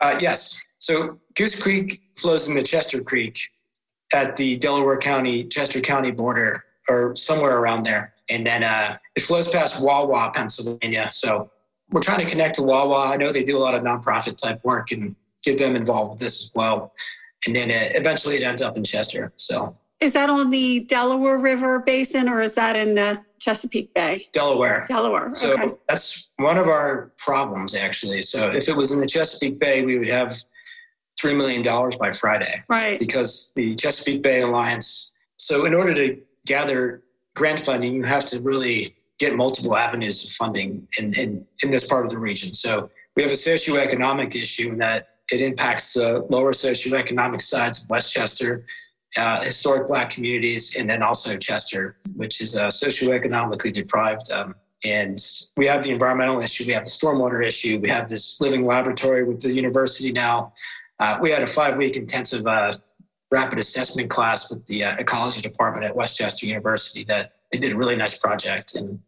Uh, 0.00 0.18
yes. 0.20 0.62
So 0.78 1.18
Goose 1.34 1.60
Creek 1.60 2.02
flows 2.18 2.48
into 2.48 2.62
Chester 2.62 3.00
Creek 3.02 3.40
at 4.12 4.36
the 4.36 4.56
Delaware 4.56 4.98
County, 4.98 5.44
Chester 5.44 5.80
County 5.80 6.10
border, 6.12 6.64
or 6.88 7.14
somewhere 7.16 7.58
around 7.58 7.84
there. 7.84 8.14
And 8.28 8.46
then 8.46 8.62
uh, 8.62 8.98
it 9.14 9.22
flows 9.22 9.48
past 9.48 9.82
Wawa, 9.82 10.32
Pennsylvania. 10.34 11.10
So 11.12 11.50
we're 11.90 12.02
trying 12.02 12.24
to 12.24 12.30
connect 12.30 12.56
to 12.56 12.62
Wawa. 12.62 13.06
I 13.06 13.16
know 13.16 13.32
they 13.32 13.44
do 13.44 13.56
a 13.56 13.60
lot 13.60 13.74
of 13.74 13.82
nonprofit 13.82 14.36
type 14.36 14.64
work 14.64 14.90
and 14.92 15.14
get 15.42 15.58
them 15.58 15.76
involved 15.76 16.12
with 16.12 16.20
this 16.20 16.42
as 16.42 16.50
well. 16.54 16.92
And 17.46 17.54
then 17.54 17.70
uh, 17.70 17.96
eventually 17.96 18.36
it 18.36 18.42
ends 18.42 18.62
up 18.62 18.76
in 18.76 18.84
Chester. 18.84 19.32
So 19.36 19.76
Is 20.00 20.14
that 20.14 20.28
on 20.28 20.50
the 20.50 20.80
Delaware 20.80 21.38
River 21.38 21.78
Basin 21.78 22.28
or 22.28 22.40
is 22.40 22.56
that 22.56 22.74
in 22.74 22.96
the 22.96 23.20
Chesapeake 23.38 23.94
Bay? 23.94 24.28
Delaware. 24.32 24.86
Delaware. 24.88 25.32
So 25.34 25.52
okay. 25.52 25.74
that's 25.88 26.30
one 26.36 26.58
of 26.58 26.68
our 26.68 27.12
problems, 27.18 27.76
actually. 27.76 28.22
So 28.22 28.50
if 28.50 28.68
it 28.68 28.76
was 28.76 28.90
in 28.90 28.98
the 28.98 29.06
Chesapeake 29.06 29.60
Bay, 29.60 29.84
we 29.84 29.98
would 29.98 30.08
have 30.08 30.36
$3 31.22 31.36
million 31.36 31.62
by 31.98 32.12
Friday. 32.12 32.62
Right. 32.68 32.98
because 32.98 33.52
the 33.54 33.76
Chesapeake 33.76 34.22
Bay 34.22 34.42
Alliance. 34.42 35.14
So, 35.38 35.66
in 35.66 35.74
order 35.74 35.94
to 35.94 36.20
gather 36.46 37.02
grant 37.34 37.60
funding, 37.60 37.94
you 37.94 38.04
have 38.04 38.24
to 38.26 38.40
really 38.40 38.96
get 39.18 39.34
multiple 39.36 39.76
avenues 39.76 40.24
of 40.24 40.30
funding 40.30 40.86
in, 40.98 41.12
in, 41.14 41.46
in 41.62 41.70
this 41.70 41.86
part 41.86 42.04
of 42.06 42.10
the 42.10 42.18
region. 42.18 42.52
So, 42.54 42.90
we 43.16 43.22
have 43.22 43.32
a 43.32 43.36
socioeconomic 43.36 44.34
issue 44.34 44.68
in 44.68 44.78
that 44.78 45.08
it 45.32 45.40
impacts 45.40 45.94
the 45.94 46.24
lower 46.30 46.52
socioeconomic 46.52 47.42
sides 47.42 47.82
of 47.82 47.90
West 47.90 48.12
Chester, 48.12 48.66
uh, 49.16 49.42
historic 49.42 49.88
Black 49.88 50.10
communities, 50.10 50.76
and 50.76 50.88
then 50.88 51.02
also 51.02 51.36
Chester, 51.36 51.96
which 52.14 52.40
is 52.40 52.56
uh, 52.56 52.68
socioeconomically 52.68 53.72
deprived. 53.72 54.30
Um, 54.30 54.54
and 54.84 55.18
we 55.56 55.66
have 55.66 55.82
the 55.82 55.90
environmental 55.90 56.40
issue, 56.42 56.64
we 56.66 56.72
have 56.74 56.84
the 56.84 56.90
stormwater 56.90 57.44
issue, 57.44 57.80
we 57.80 57.88
have 57.88 58.08
this 58.08 58.40
living 58.40 58.66
laboratory 58.66 59.24
with 59.24 59.40
the 59.40 59.50
university 59.50 60.12
now. 60.12 60.52
Uh, 61.00 61.18
we 61.20 61.30
had 61.30 61.42
a 61.42 61.46
five 61.46 61.76
week 61.76 61.96
intensive 61.96 62.46
uh, 62.46 62.72
rapid 63.30 63.58
assessment 63.58 64.10
class 64.10 64.50
with 64.50 64.64
the 64.66 64.84
uh, 64.84 64.96
ecology 64.96 65.40
department 65.40 65.84
at 65.84 65.94
West 65.94 66.16
Chester 66.16 66.46
University 66.46 67.04
that 67.04 67.32
they 67.52 67.58
did 67.58 67.72
a 67.72 67.76
really 67.76 67.96
nice 67.96 68.18
project. 68.18 68.74
And 68.74 69.00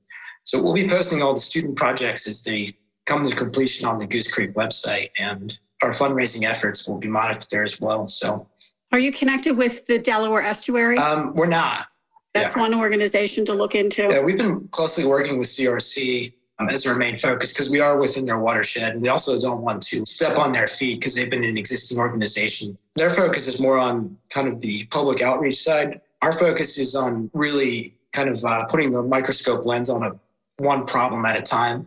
so 0.45 0.63
we'll 0.63 0.75
be 0.75 0.89
posting 0.89 1.23
all 1.23 1.35
the 1.35 1.41
student 1.41 1.77
projects 1.77 2.27
as 2.27 2.43
they 2.43 2.69
come 3.07 3.29
to 3.29 3.35
completion 3.35 3.87
on 3.87 3.99
the 3.99 4.07
Goose 4.07 4.31
Creek 4.31 4.55
website, 4.55 5.11
and 5.19 5.57
our 5.83 5.91
fundraising 5.91 6.45
efforts 6.45 6.87
will 6.87 6.99
be 6.99 7.09
monitored 7.09 7.47
there 7.51 7.65
as 7.65 7.81
well. 7.81 8.07
So 8.07 8.47
Are 8.93 8.99
you 8.99 9.13
connected 9.13 9.57
with 9.57 9.87
the 9.87 9.99
Delaware 9.99 10.43
Estuary? 10.43 10.99
um, 10.99 11.35
we're 11.35 11.47
not. 11.47 11.87
That's 12.35 12.55
yeah. 12.55 12.63
one 12.63 12.75
organization 12.75 13.45
to 13.47 13.55
look 13.55 13.75
into. 13.75 14.03
Yeah, 14.03 14.21
we've 14.21 14.37
been 14.37 14.69
closely 14.69 15.05
working 15.05 15.39
with 15.39 15.49
CRC 15.49 16.33
um, 16.59 16.69
as 16.69 16.87
our 16.87 16.95
main 16.95 17.17
focus 17.17 17.53
because 17.53 17.71
we 17.71 17.81
are 17.81 17.99
within 17.99 18.27
their 18.27 18.39
watershed. 18.39 18.93
And 18.93 19.03
we 19.03 19.09
also 19.09 19.41
don't 19.41 19.63
want 19.63 19.83
to 19.85 20.05
step 20.05 20.37
on 20.37 20.53
their 20.53 20.67
feet 20.67 21.01
because 21.01 21.15
they've 21.15 21.31
been 21.31 21.45
an 21.45 21.57
existing 21.57 21.99
organization. 21.99 22.77
Their 22.99 23.11
focus 23.11 23.47
is 23.47 23.61
more 23.61 23.79
on 23.79 24.19
kind 24.29 24.49
of 24.49 24.61
the 24.61 24.85
public 24.87 25.23
outreach 25.23 25.63
side. 25.63 26.01
Our 26.21 26.33
focus 26.33 26.79
is 26.79 26.97
on 26.97 27.31
really 27.33 27.97
kind 28.13 28.29
of 28.29 28.45
uh, 28.45 28.65
putting 28.65 28.91
the 28.91 29.03
microscope 29.03 29.65
lens 29.65 29.89
on 29.89 30.03
a 30.03 30.19
one 30.57 30.85
problem 30.85 31.25
at 31.25 31.37
a 31.37 31.43
time, 31.43 31.87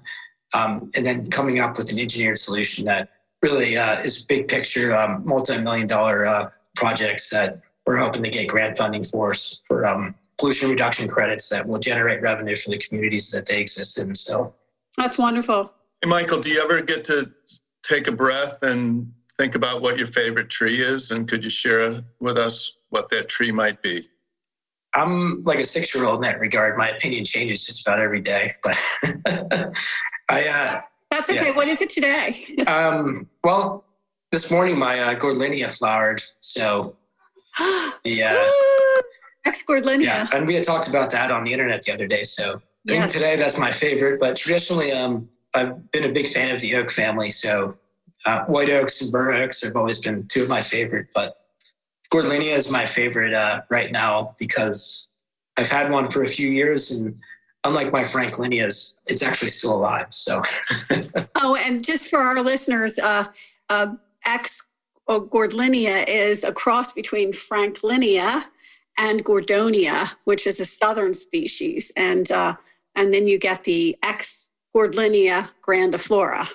um, 0.54 0.90
and 0.96 1.06
then 1.06 1.30
coming 1.30 1.60
up 1.60 1.78
with 1.78 1.92
an 1.92 2.00
engineered 2.00 2.40
solution 2.40 2.86
that 2.86 3.10
really 3.42 3.76
uh, 3.76 4.00
is 4.00 4.24
big 4.24 4.48
picture, 4.48 4.96
um, 4.96 5.22
multi-million 5.26 5.86
dollar 5.86 6.26
uh, 6.26 6.50
projects 6.78 7.30
that 7.30 7.60
we're 7.86 7.98
hoping 7.98 8.24
to 8.24 8.30
get 8.30 8.48
grant 8.48 8.78
funding 8.78 9.04
for 9.04 9.34
for 9.68 9.86
um, 9.86 10.16
pollution 10.38 10.70
reduction 10.70 11.10
credits 11.10 11.50
that 11.50 11.68
will 11.68 11.80
generate 11.80 12.22
revenue 12.22 12.56
for 12.56 12.70
the 12.70 12.78
communities 12.78 13.30
that 13.32 13.46
they 13.46 13.60
exist 13.60 13.98
in. 14.00 14.16
So 14.16 14.54
That's 14.96 15.18
wonderful. 15.18 15.74
Hey, 16.02 16.08
Michael, 16.08 16.40
do 16.40 16.50
you 16.50 16.64
ever 16.64 16.80
get 16.82 17.04
to 17.06 17.30
take 17.84 18.08
a 18.08 18.14
breath 18.14 18.64
and 18.64 19.12
think 19.42 19.56
about 19.56 19.82
what 19.82 19.98
your 19.98 20.06
favorite 20.06 20.52
tree 20.52 20.84
is? 20.84 21.10
And 21.10 21.28
could 21.28 21.44
you 21.44 21.50
share 21.50 22.04
with 22.20 22.38
us 22.38 22.74
what 22.90 23.10
that 23.10 23.28
tree 23.28 23.52
might 23.52 23.82
be? 23.82 24.08
I'm 24.94 25.44
like 25.44 25.58
a 25.58 25.66
six 25.66 25.96
year 25.96 26.06
old 26.06 26.18
in 26.18 26.22
that 26.22 26.40
regard. 26.40 26.78
My 26.78 26.90
opinion 26.90 27.26
changes 27.26 27.66
just 27.66 27.82
about 27.88 28.00
every 28.00 28.20
day. 28.20 28.54
But 28.62 28.78
I, 30.30 30.44
Uh, 30.48 30.82
That's 31.10 31.28
okay. 31.32 31.48
Yeah. 31.48 31.56
What 31.56 31.68
is 31.68 31.82
it 31.82 31.90
today? 31.90 32.46
um, 32.68 33.28
well, 33.44 33.84
this 34.32 34.52
morning 34.52 34.78
my 34.78 35.00
uh, 35.00 35.16
Gordlinia 35.20 35.76
flowered. 35.76 36.22
So 36.40 36.96
the, 38.04 38.22
uh, 38.24 38.46
Ex 39.46 39.64
Gordlinia. 39.68 40.04
yeah, 40.04 40.28
and 40.34 40.46
we 40.46 40.54
had 40.54 40.64
talked 40.64 40.88
about 40.88 41.10
that 41.10 41.32
on 41.32 41.44
the 41.46 41.52
internet 41.52 41.82
the 41.82 41.92
other 41.94 42.06
day. 42.06 42.26
So 42.26 42.62
I 42.88 42.92
think 42.92 43.04
Yes. 43.06 43.14
today 43.14 43.38
that's 43.38 43.58
my 43.58 43.72
favorite. 43.72 44.20
But 44.20 44.38
traditionally, 44.38 44.92
um, 44.92 45.28
I've 45.56 45.92
been 45.92 46.04
a 46.04 46.12
big 46.14 46.30
fan 46.30 46.52
of 46.54 46.62
the 46.62 46.76
oak 46.76 46.92
family. 46.92 47.32
So 47.32 47.76
uh, 48.26 48.46
white 48.46 48.70
oaks 48.70 49.02
and 49.02 49.12
burr 49.12 49.34
oaks 49.34 49.62
have 49.62 49.76
always 49.76 50.00
been 50.00 50.28
two 50.28 50.44
of 50.44 50.50
my 50.50 50.62
favorite. 50.62 51.08
But 51.14 51.36
Gordlinia 52.12 52.56
is 52.56 52.70
my 52.70 52.86
favorite 52.86 53.34
uh, 53.34 53.62
right 53.70 53.92
now 53.92 54.36
because 54.38 55.10
I've 55.58 55.70
had 55.70 55.90
one 55.92 56.10
for 56.10 56.24
a 56.24 56.28
few 56.28 56.50
years, 56.50 56.92
and 56.92 57.18
unlike 57.64 57.92
my 57.92 58.04
Franklinias, 58.04 58.98
it's 59.08 59.22
actually 59.22 59.50
still 59.50 59.74
alive. 59.74 60.08
So 60.10 60.42
Oh, 61.36 61.56
and 61.56 61.84
just 61.84 62.10
for 62.10 62.20
our 62.20 62.42
listeners, 62.42 63.00
uh, 63.00 63.26
uh, 63.70 63.96
Ex 64.26 64.64
Gordlinia 65.10 66.08
is 66.08 66.44
a 66.44 66.52
cross 66.52 66.92
between 66.92 67.34
Franklinia 67.34 68.46
and 68.98 69.24
Gordonia, 69.26 70.12
which 70.26 70.46
is 70.46 70.60
a 70.60 70.66
southern 70.66 71.14
species, 71.14 71.92
and 71.96 72.32
uh, 72.32 72.56
and 72.96 73.14
then 73.14 73.28
you 73.28 73.38
get 73.38 73.64
the 73.64 73.98
Ex 74.04 74.50
Gordlinia 74.76 75.50
grandiflora. 75.66 76.48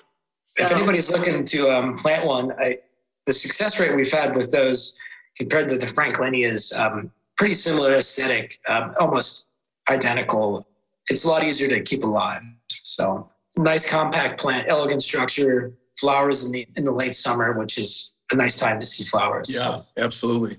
If 0.59 0.71
anybody's 0.73 1.11
looking 1.11 1.45
to 1.45 1.71
um, 1.71 1.97
plant 1.97 2.27
one, 2.27 2.53
I, 2.53 2.79
the 3.27 3.33
success 3.33 3.79
rate 3.79 3.95
we've 3.95 4.11
had 4.11 4.35
with 4.35 4.51
those 4.51 4.97
compared 5.37 5.69
to 5.69 5.79
the 5.79 5.87
Franklinia 5.87 6.51
is 6.53 6.73
um, 6.73 7.11
pretty 7.37 7.55
similar 7.55 7.97
aesthetic, 7.97 8.59
um, 8.69 8.95
almost 8.99 9.49
identical. 9.89 10.67
It's 11.09 11.25
a 11.25 11.29
lot 11.29 11.45
easier 11.45 11.69
to 11.69 11.81
keep 11.83 12.05
alive. 12.05 12.43
So 12.83 13.31
nice 13.57 13.89
compact 13.89 14.41
plant, 14.41 14.69
elegant 14.69 15.03
structure, 15.03 15.73
flowers 15.99 16.45
in 16.45 16.53
the 16.53 16.67
in 16.77 16.85
the 16.85 16.93
late 16.93 17.15
summer, 17.15 17.59
which 17.59 17.79
is 17.79 18.15
a 18.33 18.37
nice 18.37 18.57
time 18.57 18.79
to 18.81 18.87
see 18.87 19.05
flowers. 19.05 19.51
Yeah, 19.51 19.81
absolutely. 19.97 20.59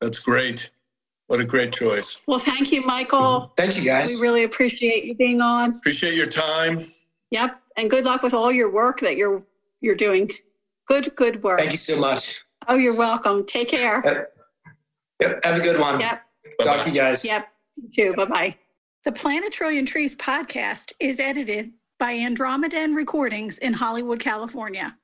That's 0.00 0.18
great. 0.18 0.70
What 1.28 1.40
a 1.40 1.44
great 1.44 1.72
choice. 1.72 2.18
well, 2.26 2.38
thank 2.38 2.72
you, 2.72 2.84
Michael. 2.84 3.52
Thank 3.56 3.76
you 3.76 3.82
guys. 3.82 4.08
We 4.08 4.16
really 4.16 4.42
appreciate 4.42 5.04
you 5.04 5.14
being 5.14 5.40
on. 5.40 5.76
Appreciate 5.76 6.14
your 6.14 6.26
time. 6.26 6.92
Yep, 7.30 7.61
and 7.76 7.90
good 7.90 8.04
luck 8.04 8.22
with 8.22 8.34
all 8.34 8.52
your 8.52 8.70
work 8.70 9.00
that 9.00 9.16
you're 9.16 9.42
you're 9.80 9.94
doing. 9.94 10.30
Good, 10.86 11.14
good 11.16 11.42
work. 11.42 11.58
Thank 11.58 11.72
you 11.72 11.78
so 11.78 11.98
much. 12.00 12.40
Oh, 12.68 12.76
you're 12.76 12.96
welcome. 12.96 13.44
Take 13.46 13.68
care. 13.68 14.02
Yep. 14.04 14.32
Yep. 15.20 15.44
Have 15.44 15.56
a 15.58 15.60
good 15.60 15.80
one. 15.80 16.00
Yep. 16.00 16.22
Talk 16.62 16.82
to 16.84 16.90
you 16.90 16.94
guys. 16.94 17.24
Yep. 17.24 17.48
You 17.76 17.88
too. 17.90 18.14
Bye 18.14 18.24
bye. 18.24 18.56
The 19.04 19.12
Plant 19.12 19.44
a 19.44 19.50
Trillion 19.50 19.86
Trees 19.86 20.14
podcast 20.14 20.92
is 21.00 21.18
edited 21.18 21.72
by 21.98 22.14
Andromedan 22.14 22.94
Recordings 22.94 23.58
in 23.58 23.72
Hollywood, 23.72 24.20
California. 24.20 24.96